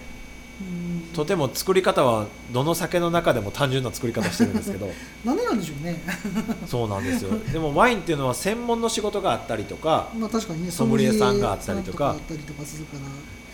[0.60, 1.14] うん。
[1.14, 4.90] とても作り方はどの酒の中でも単純な作り方してるんですけど。
[5.24, 6.02] なんでなんでしょうね。
[6.66, 7.38] そうなんですよ。
[7.52, 12.16] でもワインっていうのは専門の仕事があったりとかまあ確かにねソムリエさんがあったりとか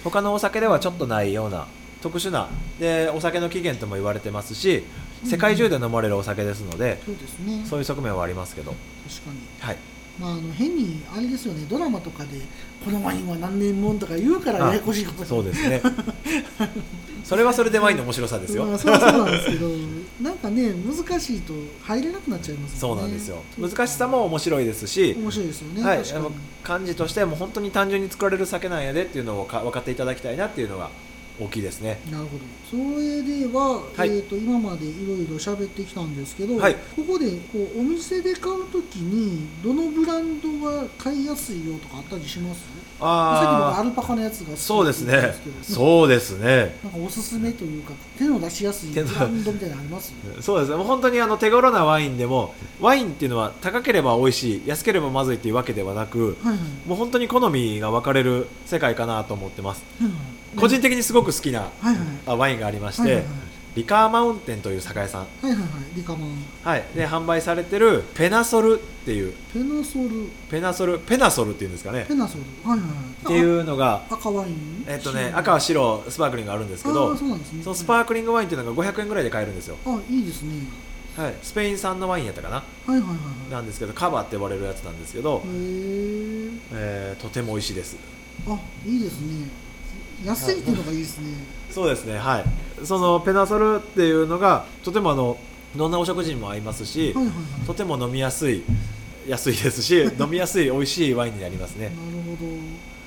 [0.03, 1.67] 他のお酒ではちょっとないような
[2.01, 2.49] 特殊な。
[2.79, 4.85] でお酒の起源とも言われてますし
[5.25, 7.65] 世界中で飲まれるお酒ですので、そうですね。
[7.67, 8.75] そういう側面はありますけど、
[9.09, 9.39] 確かに。
[9.61, 9.77] はい、
[10.19, 12.31] まああの変にあれですよねドラマとかで
[12.85, 15.23] このワインは何年もんとか言うからあややこしいこと。
[15.23, 15.83] にそうですね。
[17.25, 19.69] それはそれでワインの面白さですよ、まあ、そうそうなんですけど
[20.21, 21.53] なんかね難しいと
[21.83, 22.93] 入れなくなっちゃいますね。
[22.93, 23.43] うなんですよ。
[23.59, 26.03] 難しさも面白いですし、面白いですよね、はい、
[26.65, 30.91] 漢字としても本当に単純に作られる酒なんやでっていうのをか分かっていただきたいなっていうのが
[31.41, 32.01] 大きいですね。
[32.11, 32.43] なるほど。
[32.71, 34.09] それでは、はい。
[34.09, 36.75] えー、と今までいろいろ喋ってきたんですけど、はい。
[36.75, 42.61] ここでこうお店で買うときにどのブランドが買いやすいよとかあったりします？
[42.61, 46.77] さっき僕アあルパカのやつがそうですねそうですね。
[46.85, 50.77] なんかおすすめというか手の出しやすいブランドみたいなのありますそうですね。
[50.77, 56.89] もう本当にあの手頃なワインでもワインっていうのは高ければ美味しい安ければまずいっていうわけではなくはいはい。
[56.89, 59.83] もう本当に好みが分かれる世界かなと思ってます。
[59.99, 61.71] はいはい個人的にすごく好きな
[62.27, 63.25] ワインがありまして、
[63.77, 65.69] リカーマウンテンという酒屋さん、はいはいはい。
[65.95, 66.31] リカマン。
[66.65, 69.33] はい、で販売されてるペナソルっていう。
[69.53, 70.29] ペナソル。
[70.51, 72.05] ペナソルペナソルっていうんですかね。
[72.09, 72.45] ペナソル。
[72.69, 72.99] はいはいはい。
[73.25, 74.85] っていうのがあ赤ワイン？
[74.89, 77.63] えっとね赤は白スパークリングがあるんですけあどーそうなんですね。
[77.63, 80.65] そのスパークリングワインっていうのが500円ぐらいで買えるんですよ、あいいですね。
[81.17, 82.57] はい、スペイン産のワインやったかな。
[82.57, 83.15] はいはいはいは
[83.49, 83.53] い。
[83.53, 87.97] なんですけどカバーって呼ばれるやつなんですけど、へええーとても美味しいです。
[88.49, 89.49] あいいですね
[90.25, 91.27] 安いっていうのがいいですね。
[91.71, 92.45] そうですねはい。
[92.85, 95.37] そのペナソルっていうのがとてもあの
[95.77, 97.67] どんなお食事にも合いますし、はいはいはい。
[97.67, 98.63] とても飲みやすい
[99.29, 101.87] 安いですし 飲みやすい美味しいワインになりますね。
[101.87, 101.97] なる
[102.37, 102.37] ほ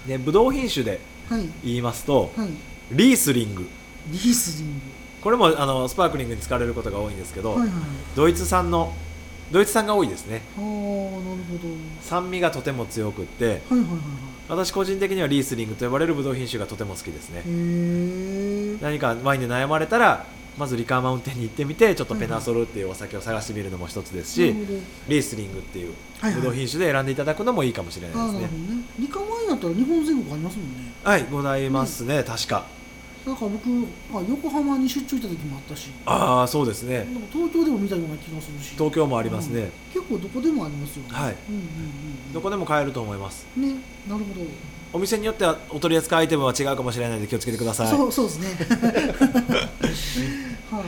[0.07, 0.99] でブドウ品種で
[1.30, 1.49] どはい。
[1.64, 2.49] 言いますとはい。
[2.91, 3.68] リースリング。
[4.11, 4.82] リースリン
[5.22, 7.76] これもあのスパークリングに使われることが多いんですけど、グはいはいはい。
[8.16, 8.93] ドイツ産の
[9.51, 10.41] ドイツ産が多いですね。
[10.57, 11.14] ああなるほ
[11.61, 11.70] ど。
[12.01, 17.43] 酸味がとても強くってはいはいはいはい私個人的にはリースリングと呼ばれるブドウ品種がとても好きですね。
[18.81, 20.25] 何かワインで悩まれたら
[20.57, 24.53] まずリカーマウンテンに行ってみてちょっとペナソルっていうお酒を探してみるのも一つですし、
[25.07, 26.41] リースリングっていうはいはい。
[26.41, 28.33] ブドウ品種で選んでいただくのもいいかもしれないですね。
[28.33, 28.83] なるほどね。
[28.99, 30.93] リカワインだったら日本全国ありますもんね。
[31.03, 32.65] はいございますね、確か
[33.26, 33.69] なんか僕
[34.13, 35.89] あ横浜に出張行った時もあったし。
[36.05, 37.07] ああそうですね。
[37.32, 38.71] 東京でも見たような気がするし。
[38.71, 39.71] 東京もありますね、うん。
[39.93, 41.09] 結構どこでもありますよね。
[41.11, 41.36] はい。
[41.49, 41.63] うんうんう
[42.30, 43.45] んどこでも買えると思います。
[43.55, 43.76] ね
[44.07, 44.41] なるほど。
[44.91, 47.88] お店によってはお取り扱いアイテムは違うかもしれないので気をつけてください。
[47.88, 48.47] そうそうですね。
[50.69, 50.84] はい。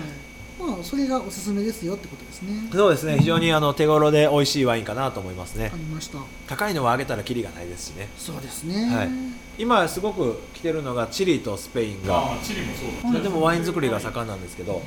[0.60, 2.68] まあそれがおすすめですよってことですね。
[2.74, 3.18] そうですね。
[3.20, 5.66] 非常にあの手頃で美味しいワインかなと思いますね。
[5.66, 6.20] わかりました。
[6.48, 8.10] 高いのはあげたらキリがないですしね。
[8.18, 8.94] そうですね。
[8.94, 9.10] はい
[9.58, 12.34] 今すごく来てるのがチリとスペインが。
[12.34, 13.20] あチリもそうだ。
[13.22, 14.82] でもワイン作りが盛んなんですけど。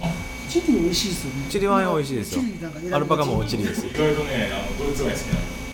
[0.49, 1.47] チリ美味しいですよね。
[1.51, 2.43] チリワイン美味しいですよ。
[2.93, 3.86] アルパカもチリです。
[3.86, 5.23] 意外とねあのドイツワイン好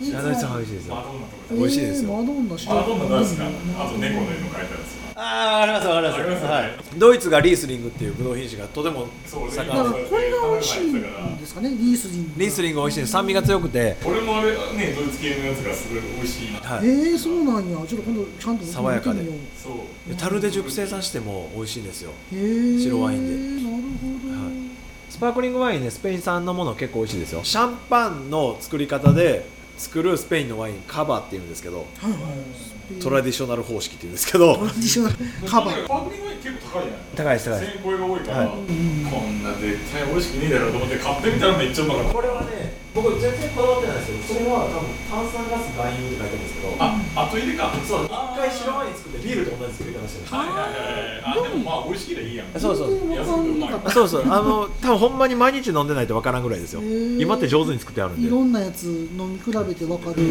[0.05, 0.95] きなドイツワイン美味しいですよ。
[0.95, 1.55] マドンナとか。
[1.55, 2.11] 美味しいですよ。
[2.11, 3.47] えーマドンナ知らマドンナ大好きな
[3.85, 9.67] あと猫の絵の描いたやつああありますわかりますありますはい、ドイツがリースリングっていうブドウ品種がとてもそう盛ん。
[9.67, 11.01] でだからこれが美味しいん
[11.39, 13.13] ですかねリースリングリースリング美味しいです。
[13.13, 13.97] 酸味が強くて。
[14.05, 16.59] 俺もあれねドイツ系のやつがすごい美味しいな。
[16.59, 16.87] はい。
[16.87, 17.77] えー、そうなんや。
[17.87, 19.23] ちょっと今度ちゃんと爽やかで。
[19.57, 22.11] そうで樽で熟成させても美味しいんですよ。
[22.33, 23.71] うへー白ワインで。
[23.71, 23.83] なる
[24.23, 24.55] ほど、はい。
[25.11, 27.45] スパークリングワインねスペイン産のもの結構美味しいですよ。
[27.45, 29.47] シャンパンの作り方で
[29.77, 31.87] 作るスペインのワインカバっていうんですけど。
[31.99, 32.21] はいはい
[33.03, 34.57] トラディショナル方式っていうんですけど。
[34.57, 35.17] トラディショナル
[35.49, 37.01] カバーパークリング結構高いじゃない。
[37.17, 37.73] 高いです高いです。
[37.73, 38.49] 1000円超えが多いから、はい。
[38.49, 38.55] こ
[39.21, 42.13] んな絶対美味しくねえだろうと思って買ってみたらめっちゃうまかった。
[42.13, 46.77] これはね僕全然こだわってないですけどそれは多分炭酸ガス含有って書いてるんですけど。
[46.79, 47.75] あ後入れか。
[47.83, 48.05] そう。
[48.07, 48.09] 一
[48.39, 50.39] 回白ワイン作ってビールと同じ作り方してるんですよ。
[50.39, 51.43] はいはいはいはい。
[51.43, 52.55] あでもまあ美味しければいいやん。
[52.55, 52.95] そうそう。
[53.91, 54.23] そうそう。
[54.31, 56.83] あの多分ほんまに毎日飲んでないとわからんぐらいですよ。
[57.19, 58.29] 今って上手に作ってあるんで。
[58.29, 60.23] いろんなやつ飲み比べてわかる。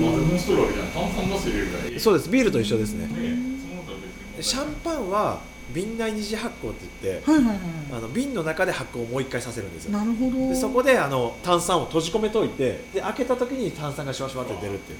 [2.00, 2.30] そうです。
[2.30, 3.08] ビールと一緒ですね。
[3.08, 4.44] ねその他別に。
[4.44, 5.42] シャンパンは
[5.74, 7.58] 瓶内二次発酵って言ってはいはいはい
[7.94, 9.98] あの瓶の中で発酵をもう一回させるんですよ。
[9.98, 10.50] なるほど。
[10.50, 15.00] でそこであの炭酸を閉じ込めといてで開けた時に炭酸がシュワシュワって出るっていう。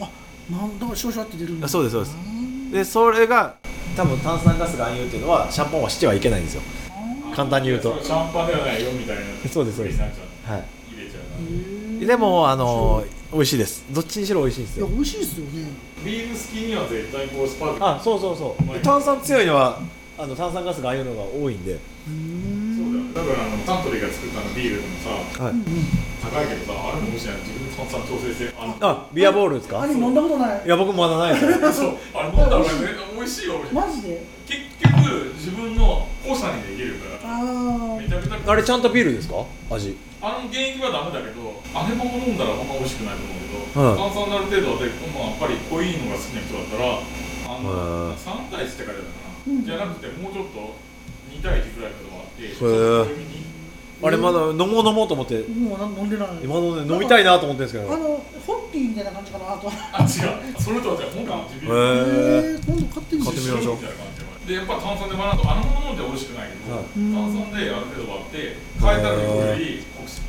[0.00, 0.10] あ
[0.50, 1.66] なんだから少々って出るんだ。
[1.66, 2.16] あそうですそうです。
[2.16, 3.54] あでそれが
[3.96, 6.62] 多分炭酸ガス含有っていうのはシャンパンはしてはいけないんですよ。
[7.34, 7.98] 簡単に言うと。
[8.02, 10.00] シャンパンではないよみたいなそうですそうです。
[10.00, 10.10] はい。
[10.94, 11.20] 入れちゃ
[12.02, 13.84] うでもあの美味しいです。
[13.90, 14.86] どっちにしろ美味しいですよ。
[14.86, 15.68] いや美味しいですよね
[16.06, 17.84] ビール好きには絶対こうスパーク。
[17.84, 18.72] あそうそうそう。
[18.72, 19.80] で炭酸強いのは
[20.16, 21.72] あの炭酸ガスが含有のが多いんで。
[21.72, 22.55] うーん
[23.16, 25.54] そうだよだからあのサントリーが作ったあのビールでもさはい。
[26.20, 28.52] 高いけどさあれももしない自分で炭酸調整して。
[28.58, 29.80] あのあビアボールですか？
[29.82, 30.62] あれ飲んだことない。
[30.64, 31.46] いや僕まだないです。
[31.46, 31.96] よ そう。
[32.12, 32.64] あれ飲んだら
[33.16, 34.20] 美味しいよマジで？
[34.46, 37.40] 結局自分の濃さにできるから。
[37.40, 39.44] あめちゃくちゃあれちゃんとビールですか？
[39.70, 39.96] 味。
[40.20, 48.16] あの原液はダメだけどあれも飲んだらあんま美味しくないと思うけど、はい炭酸ある程度で、まあ、やっぱり濃いのが好きな人だったらあの、はい。
[48.16, 50.74] 3対1って書いてあるかな、うんじゃなくてもうちょっと
[51.30, 52.58] 2対1ぐらいのことがあってー。
[52.58, 53.46] ちょっと濃いめに
[54.02, 56.28] あれまだ飲もう飲もうと思ってあもうな飲んでない。
[56.44, 57.94] 今のね飲みたいなと思ってるんですけど。
[57.94, 60.60] あのホッピーみたいな感じかなとあ違う。
[60.60, 61.10] それとは違う。
[61.16, 64.54] 本当の地ビールへえー、今度買ってみて買ってみましょうみたいな感じで。
[64.54, 66.84] やっぱ炭酸で割らんとあのまま飲んで美味しくないけど、はい。
[66.92, 70.20] 炭酸である程度割って変えたらより濃くし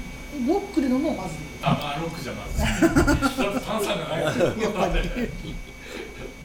[0.47, 2.55] ロックで飲むのはまずああロックじゃない。
[2.55, 4.23] だって炭酸がない
[4.63, 5.27] やっぱり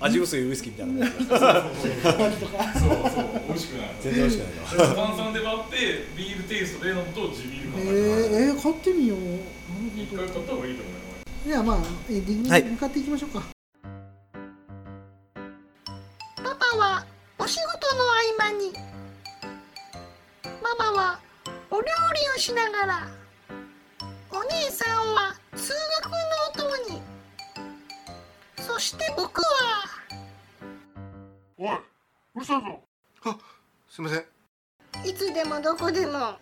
[0.02, 3.90] 味薄いウイスキーみたいなそうそう美味しくない。
[4.00, 5.76] 全然美味しくないな炭酸で割って
[6.16, 9.18] ビールテイストで飲むと地ビールえー、えー、買ってみよう。
[9.18, 9.24] な
[10.02, 10.98] 一回買った方がいいと思うよ
[11.46, 11.76] じゃあまあ
[12.10, 13.42] エンディングはいに向かっていきましょうか、
[16.36, 17.04] パパは
[17.38, 18.06] お仕事の合
[18.38, 18.72] 間に。
[20.62, 21.18] ママは
[21.70, 21.90] お料理
[22.36, 23.08] をしながら。
[24.30, 25.72] お姉さんは通
[26.02, 27.02] 学のお供に。
[28.58, 29.46] そして僕は
[31.62, 31.68] おい
[32.34, 32.80] うるさいぞ。
[33.24, 33.38] あ
[33.88, 34.24] すいません。
[35.08, 36.38] いつでもどこでもあ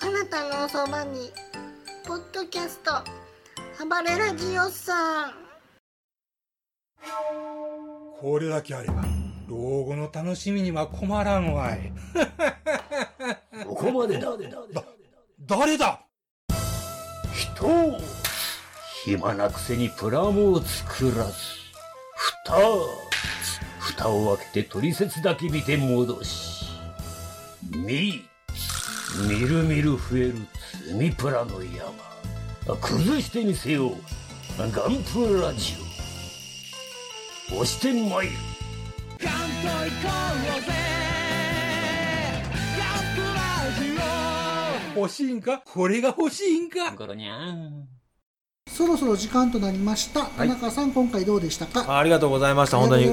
[0.00, 1.30] なたのおそばに
[2.04, 2.90] ポッドキャスト
[3.88, 5.34] 暴れラジオさん。
[8.20, 9.04] これだけあれば
[9.46, 11.92] 老後の楽しみには困らんわい。
[13.64, 14.32] ここまでだ。
[15.46, 16.00] 誰だ？
[17.32, 18.00] 人を
[19.04, 21.34] 暇なくせにプラモを作らず、
[22.44, 22.56] 蓋、
[23.86, 26.66] 蓋を開けて取説だけ見て戻し、
[27.70, 28.24] み、
[29.28, 30.34] みるみる増える
[30.88, 32.76] 積みプラの山。
[32.80, 33.96] 崩してみせよう。
[34.58, 35.74] ガンプラジ
[37.52, 37.54] オ。
[37.60, 38.32] 押してまいる。
[44.96, 45.62] 欲しいんか？
[45.64, 46.90] これが欲しいんか？
[46.96, 47.95] ゴロニャン。
[48.76, 50.26] そろそろ時間となりました。
[50.26, 51.90] 田中さん、今回どうでしたか？
[51.90, 52.76] あありがとうございました。
[52.76, 53.06] 本当に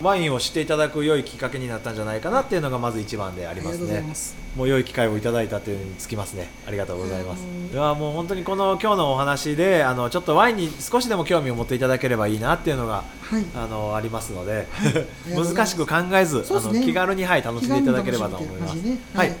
[0.00, 4.34] ワインを知っていただく良いきっかけになったんじゃないかなっていうのがまず一番でありますありがとうございねます。
[4.56, 6.48] もう良い機会をいただいたっていうのにつきますね。
[6.66, 7.44] ありがとうございます。
[7.72, 13.44] いやもう本当にこの今日のお話であのちょっとワインに少しでも興味を持っていただければいいなっていうのがはい。
[13.54, 15.54] あのありますので、ありがとうござい。
[15.54, 16.44] 難しく考えず、ね。
[16.50, 18.74] あの気軽にはい楽しんでいただければと思います。
[18.76, 18.96] ね。
[19.12, 19.28] はい。
[19.28, 19.30] い。
[19.32, 19.34] い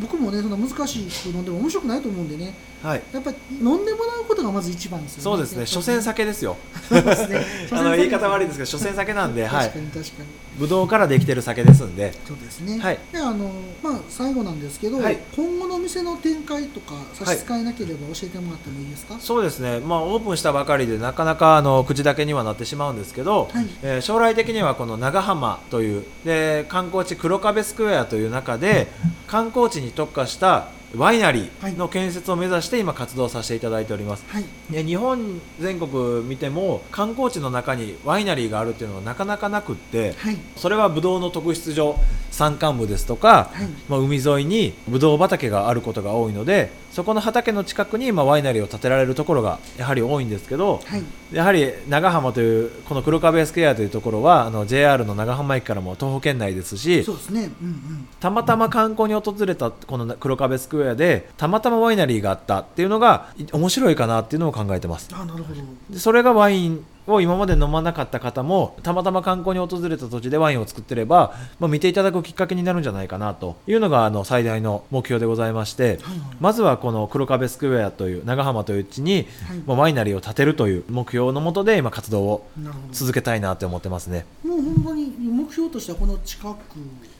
[0.00, 2.54] 僕もねそんな難しいく飲んでも面白くないと思うんでね。
[2.82, 3.02] はい。
[3.12, 5.22] やっぱり飲んでもらうことがまず一番ですよね。
[5.22, 5.66] そうですね。
[5.66, 6.56] 所詮酒ですよ。
[6.88, 7.40] そうですね。
[7.72, 9.66] あの言い方悪いですけど所詮酒なんで はい。
[9.66, 10.28] 確かに確かに。
[10.58, 12.12] ブドウからできてる酒ですんで。
[12.26, 12.78] そうですね。
[12.78, 12.98] はい。
[13.10, 13.50] であの
[13.82, 15.18] まあ最後なんですけど、はい。
[15.34, 23.66] 今後の店の展開とか差し支えなければ教えてもらってもいいですか、そうですね、まあ、オープンしたばかりでなかなかあの口だけにはなってしまうんですけど、はい。
[23.82, 28.88] えー将来的にはこの長浜というで観光地黒壁スクエアという中で
[29.26, 34.44] 観光地に特化したワイナリーの建設を目指して今活動させていただいております、はい。
[34.70, 40.38] で日本全国見ても観光地の中にワイナリーがあるっていうのはなかなかなくって、はい。
[40.56, 41.96] それはブドウの特質上
[42.30, 43.66] 山間部ですとか、はい。
[43.88, 51.02] まあ、海沿いにブドウ畑があることが多いのでそこの畑の近くにまあワイナリーを建てられるところがやはり多いんですけど、はい。
[51.32, 57.50] やはり長浜というこの黒壁スクエアというところはあの JR の長浜駅からも徒歩圏内ですしそうですね。
[57.60, 58.08] うんうん。
[58.20, 65.08] たまたま観光に訪れたこの黒壁スクエアでたまたまワイナリーがあったっていうのがい面白いかなっていうのを考えてます。
[65.12, 65.60] あなるほど。
[65.90, 75.98] でそれがワインを今まで飲まなかった方もたまたま観光に訪れた土地でワインを作ってれば、まあ、見ていただくきっかけになるんじゃないかなというのがあの最大の目標でございまして、
[76.40, 79.58] まずはこの黒壁スクエアという長浜という地に、はい。
[79.66, 82.46] まあワイナリーを建てるという目標のもとで今活動を
[82.92, 84.24] 続けたいなって思ってますね。
[84.42, 86.56] もう本当に目標としてはこの近く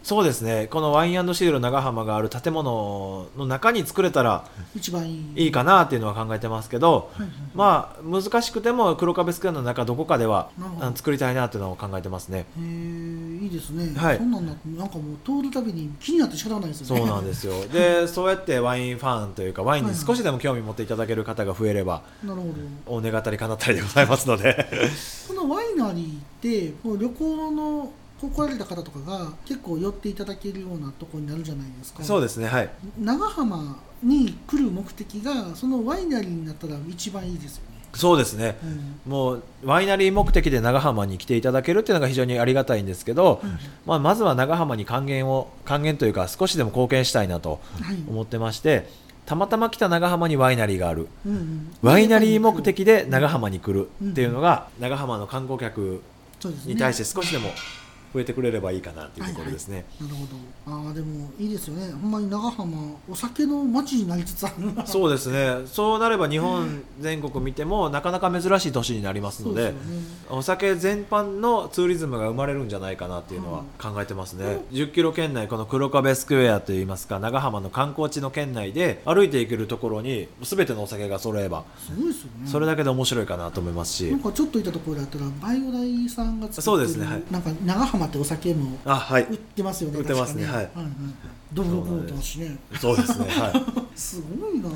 [0.05, 0.68] そうですね。
[0.70, 4.44] このワインシール長浜がある建物の中に作れたら
[4.76, 5.44] 一番いい。
[5.44, 10.51] いいかなっていうのは考えてますけど、はいはいまあ難しくても黒壁スクエアの中どこかでは
[10.94, 12.40] 作りたいなっていうのを考えてますね。
[12.40, 14.18] へえいいですね、はい。
[14.18, 17.01] そんなんななんかもう通るたびに気になって仕方がないですよね。
[17.01, 17.64] そうなんですよ。
[17.68, 22.48] で そうやってワインファンというかワインに少しでも興味持っていただける方が増えればなるほ
[22.86, 22.98] ど。
[22.98, 24.68] お願ったり叶ったりでございますので。
[25.28, 27.90] このワイナリーって旅行の
[28.28, 32.02] こう来られた方とかが結構寄っていただけるようなところになるじゃないですか。
[32.02, 32.70] そうですねはい。
[32.98, 37.74] 長浜に来る目的がそのワイナリーになったら一番いいですよね。
[37.94, 38.56] そうですね、
[39.06, 43.40] もうワイナリー目的で長浜に来ていただけるっていうのが非常にありがたいんですけど、
[43.86, 47.96] まあ、まずは長浜に還元を還元というか少しでも貢献したいなとはい。
[48.09, 48.88] 思ってまして、
[49.26, 51.76] たまたま来た長浜にワイナリーがある、うんうん。
[51.82, 56.02] ワイナリー目的で長浜に来るっていうのが長浜の観光客
[56.66, 57.51] に対して少しでも
[58.14, 59.84] 増えてくれればいいかなっていうところですね。
[60.00, 60.36] なるほど
[60.66, 61.92] ああでもいいですよね。
[61.92, 64.86] ほんまに長浜お酒の街になりつつあるな。
[64.86, 65.66] そうですね。
[65.66, 69.74] そうなれば日本全国見てもなかなか珍しい都市になりますのでね。
[70.30, 82.48] お酒全般のツーリズムが生まれるんじゃないかなっていうのは考えてますね、10キロ圏内この黒壁スクエアといいますか長浜の観光地の圏内で歩いていけるところに全てのお酒が揃えばすごいですよね。
[82.48, 84.10] それだけで面白いかなと思いますし。
[84.10, 87.22] なんかちょっといたところだったらバイオダイさんが作ってるそうですねはい。
[87.30, 89.24] なんか長浜ってお酒もあはい。
[89.24, 90.64] 売ってますよね売ってますねはい。
[90.66, 92.56] はいドブロコーしね。
[92.81, 93.18] そうです。
[93.18, 93.26] ね。
[93.28, 93.52] はい。
[93.97, 94.68] すごいな。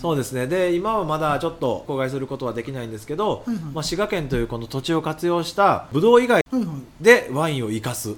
[0.00, 0.46] そうですね。
[0.46, 3.64] で今はまだちょっと公開することはできないんですけど、はいはい。
[3.72, 6.42] まあ、滋賀県というこの土地を活用したブドウ以外
[7.00, 8.14] でワインを生かす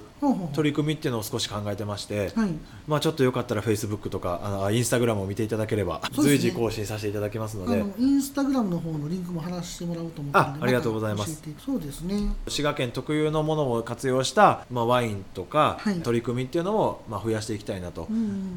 [0.53, 2.49] 取り組みっていうのを少し考えてまして、はい。
[2.87, 7.81] まあ、ちょっとよかったら Facebook とかあのインスタグラムを見ていただければ、随時更新させていただきますので。
[7.81, 11.43] あのインスタグラムの方のリンクも貼らせてもらおうと思ってあありがとうございます。
[11.63, 12.33] そうですね。
[12.47, 16.01] 滋賀県特有のものを活用した、まあ、ワインとかはい。
[16.01, 18.06] 取り組みっていうのを、まあ、増やしていきたいなと、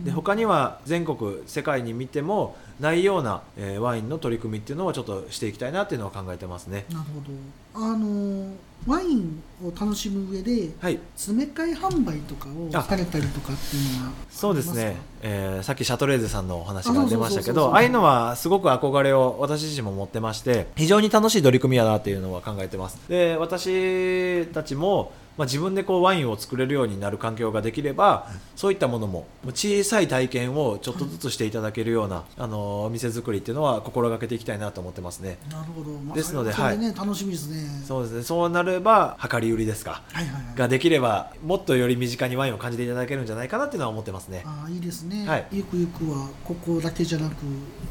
[0.04, 6.86] で他には全国世界に見てもないような、えーワインの取り組みっていうのをちょっとしていきたいなっていうのを考えてますね。
[6.90, 7.86] なるほど。
[7.86, 8.52] あの
[8.86, 10.70] ワインを楽しむ上で、
[11.14, 12.82] 詰め替え販売とかをあ。
[12.82, 22.98] されたりとかっていうのはそうですね、えーさっきシャトレーゼさんのお話が出ましたけどああいうのはすごく憧れを私自身も持ってまして非常に楽しい取り組みやなっていうのは考えてます。
[23.08, 35.38] で私たちも、まあ、自分でこうワインを作れるようになる環境ができればそういったものも小さい体験をちょっとずつしていただけるような、あのお店作りっていうのは心がけていきたいなと思ってますね。
[35.50, 37.82] なるほど、まあですのでそれね、楽しみですね。
[37.86, 38.22] そうですね。
[38.22, 40.58] そうなれば量り売りですか、はいはいはい。
[40.58, 44.42] ができればもっとより身近にワインを感じていただけるんじゃないかなっていうのは思ってますね。
[44.44, 45.46] ああいいですね、はい。
[45.52, 47.36] ゆくゆくはここだけじゃなく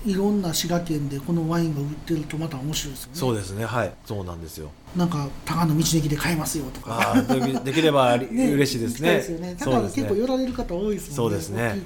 [0.05, 3.15] いろんな滋賀県でこのワインが売ってるとまた面白いですよね。
[3.15, 3.65] そうですね。
[3.65, 3.93] はい。
[4.05, 7.23] そうなんですよなんか高野道の駅で買えますよとか。
[7.27, 7.39] で
[7.71, 9.15] できれば りね嬉しいですね。
[9.15, 9.55] ですよね。
[9.59, 10.03] 高野そうですね。
[10.03, 11.15] 結構寄られる方多いですもんね。
[11.15, 11.81] そうですね。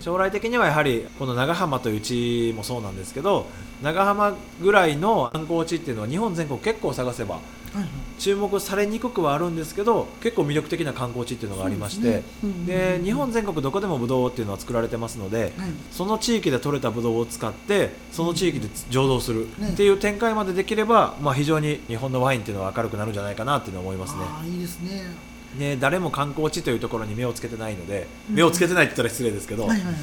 [0.00, 3.46] 将来的にはやはりこの長浜という地もそうなんですけど
[3.82, 7.38] 長浜ぐらいの観光地っていうのは日本全国結構探せば
[8.18, 12.22] 注目されにくくはあるんですけど結構魅力的な観光地っていうのがありまして
[12.66, 15.70] で日本全国どこでもブドウっていうのは作られてますので、はい。
[15.90, 24.22] その地域で採れたブドウを使ってその地域で醸造するねっていう展開までできれば、まあ、非常に日本のワインっていうのは明るくなるんじゃないかなっていうのは思いますね。
[24.50, 25.02] いいですね。
[25.58, 28.36] ね誰も観光地というところに目をつけてないのでうん。
[28.36, 29.94] 目をつけてないって言ったら失礼ですけど、はいはいはい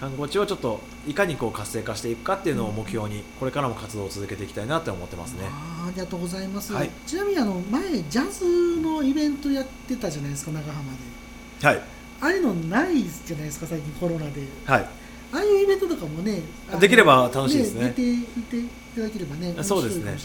[0.00, 5.46] 観光地をちょっといかにこう活性化していくかっていうのを目標にこれからも活動を続けていきたいなって思ってますね。
[5.48, 6.90] ありがとうございます、はい。
[7.06, 10.92] ちなみにあの前ジャズのイベントやってたじゃないですか長浜
[11.62, 11.66] で。
[11.66, 11.82] はい。
[12.20, 14.42] ああいうのないじゃないですか最近コロナで。
[14.64, 14.88] はい
[15.32, 16.42] ああいうイベントとかもね
[16.80, 17.88] できれば楽しいですね。
[17.88, 20.16] 出ていていただければねそうですね。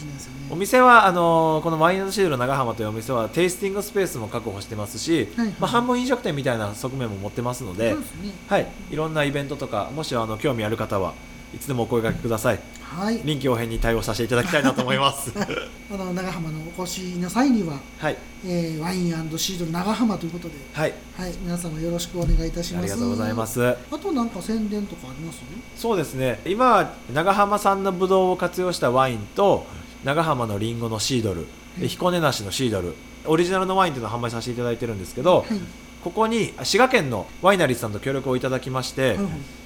[0.50, 5.54] お店はあのこのワインシードル長浜というお店はテイスティングスペースも確保してますし、はいはい。
[5.60, 7.96] まあ、半分飲食店みたいな側面も持ってますのでね。
[8.48, 11.14] はい、いろんなイベントとかもしあの興味ある方は
[11.54, 12.60] いつでもお声掛けください
[12.92, 13.20] はい。
[13.24, 15.32] 臨機応変に対応させていただきたいなと思います。
[15.92, 18.16] あの長浜のお越しの際には、はい。
[18.44, 20.94] えーワインシードル長浜ということで、はい。
[21.16, 22.82] はい、皆様よろしくお願いいたします。
[22.82, 23.64] ありがとうございます。
[23.66, 25.38] あとなんか宣伝とかあります？
[25.76, 26.40] そうですね。
[26.46, 29.66] 今は長浜産のブドウを活用したワインと
[30.04, 31.46] 長浜のリンゴのシードル
[31.78, 32.94] で彦根梨のシードル
[33.24, 35.46] オリジナルのワインというのを販売させていただいてるんですけど、
[36.02, 39.16] ここに滋賀県のワイナリーさんと協力をいただきまして、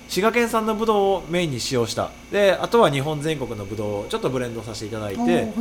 [0.08, 2.10] 滋賀県産のブドウをメインに使用した。
[2.30, 5.52] であとは日本全国のブドウをちょっとブレンドさせていただいて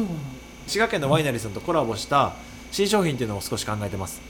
[0.67, 2.33] 滋賀県のワイナリーさんとコラボした
[2.71, 4.21] 新商品っていうのを少し考えてます。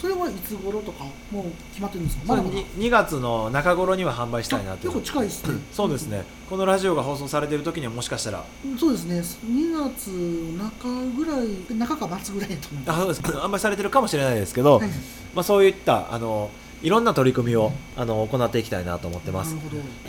[0.00, 2.24] それはいつ頃とかもう決まってるんですか？
[2.28, 2.54] まあ、だまだ。
[2.56, 4.78] に 2, 月の中頃には販売したいなと。
[4.88, 5.58] 結構近いですね。
[5.74, 6.24] そうですね。
[6.48, 8.42] このラジオが放送されている時にはもしかしたら。
[8.78, 9.20] そうですね。
[9.20, 10.08] 2月
[10.56, 12.96] 中ぐらい中か末ぐらいだと思います。
[12.96, 13.20] あそうです。
[13.20, 14.88] 販売されてるかもしれないですけど、はい。
[15.34, 16.48] まあ、そういったあの
[16.82, 19.54] いろんな取り組みをあの行っていきたいなと思ってます。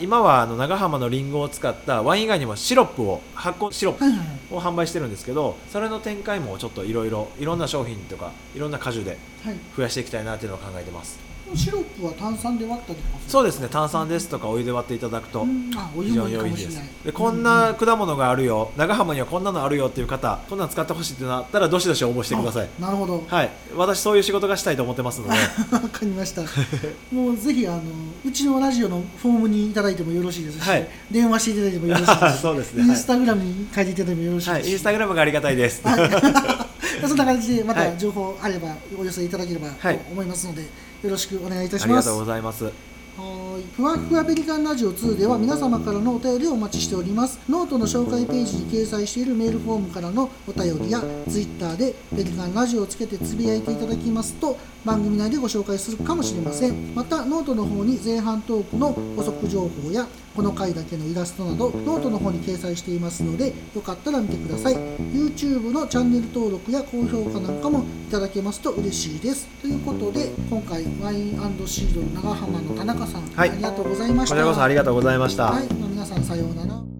[0.00, 3.94] 今はあの長浜のリンゴを使ったワイン以外にもシロップを発酵シロッ
[4.48, 9.56] プを販売してるんですけどそれの展開もちょっといろいろいろんな商品とかいろんな果樹ではい。
[9.76, 11.18] 増やしていきたいなっていうのを考えてます
[11.56, 12.98] シロップは炭酸で割ったり
[13.28, 15.46] そうですね炭酸ですとかお湯で割っていただくと
[15.94, 16.80] 非常に良いです。
[17.04, 22.68] でこんな果物があるよ長浜にはこんなのあるよっていう方こんなの使ってほしいってなったらどしどし応募してください。
[22.80, 23.24] なるほど。
[23.28, 23.50] はい。
[23.76, 25.32] 私そういう仕事がしたいと思ってますので。
[25.72, 26.42] わかりました。
[27.12, 27.80] もうぜひあの
[28.24, 30.88] うちのラジオのフォームにいただいてもよろしいですし、はい。
[31.10, 32.84] 電話していただいてもよろしいですし そうですね。
[32.84, 34.72] インスタグラムに書いていただいてもよろしいですし、はい。
[34.72, 35.82] インスタグラムがありがたいです。
[37.06, 37.90] そんな感じでまはい。
[37.92, 40.00] た情報あればお寄せいただければとはい。
[40.12, 40.62] 思いますので、
[41.02, 42.08] よろしくお願いいたしありがます。
[42.08, 42.64] とうございます。
[42.64, 42.72] はい。
[43.76, 47.40] ふわふわペリカンラジオ2では皆様からのお便りをお待ちしております。
[47.48, 56.94] ノートの紹介ページに掲載しているメールフォームからのお便りやツイッターでペリカンラジオをつけてつぶやいていただきますと番組内でご紹介するかもしれません。
[56.94, 64.74] またノートの方に前半トークの補足情報やこの回だけのイラストなどノートの方に掲載していますのでよかったら見てください。
[64.74, 69.46] YouTube のチャンネル登録や高評価なんかもいただけますと嬉しいです。
[69.60, 73.50] ということで今回ワインシードル長浜の田中さん、はい。
[73.50, 74.34] ありがとうございました。
[74.34, 75.52] こちらこそありがとうございました。
[75.52, 76.91] はい、皆さんさようなら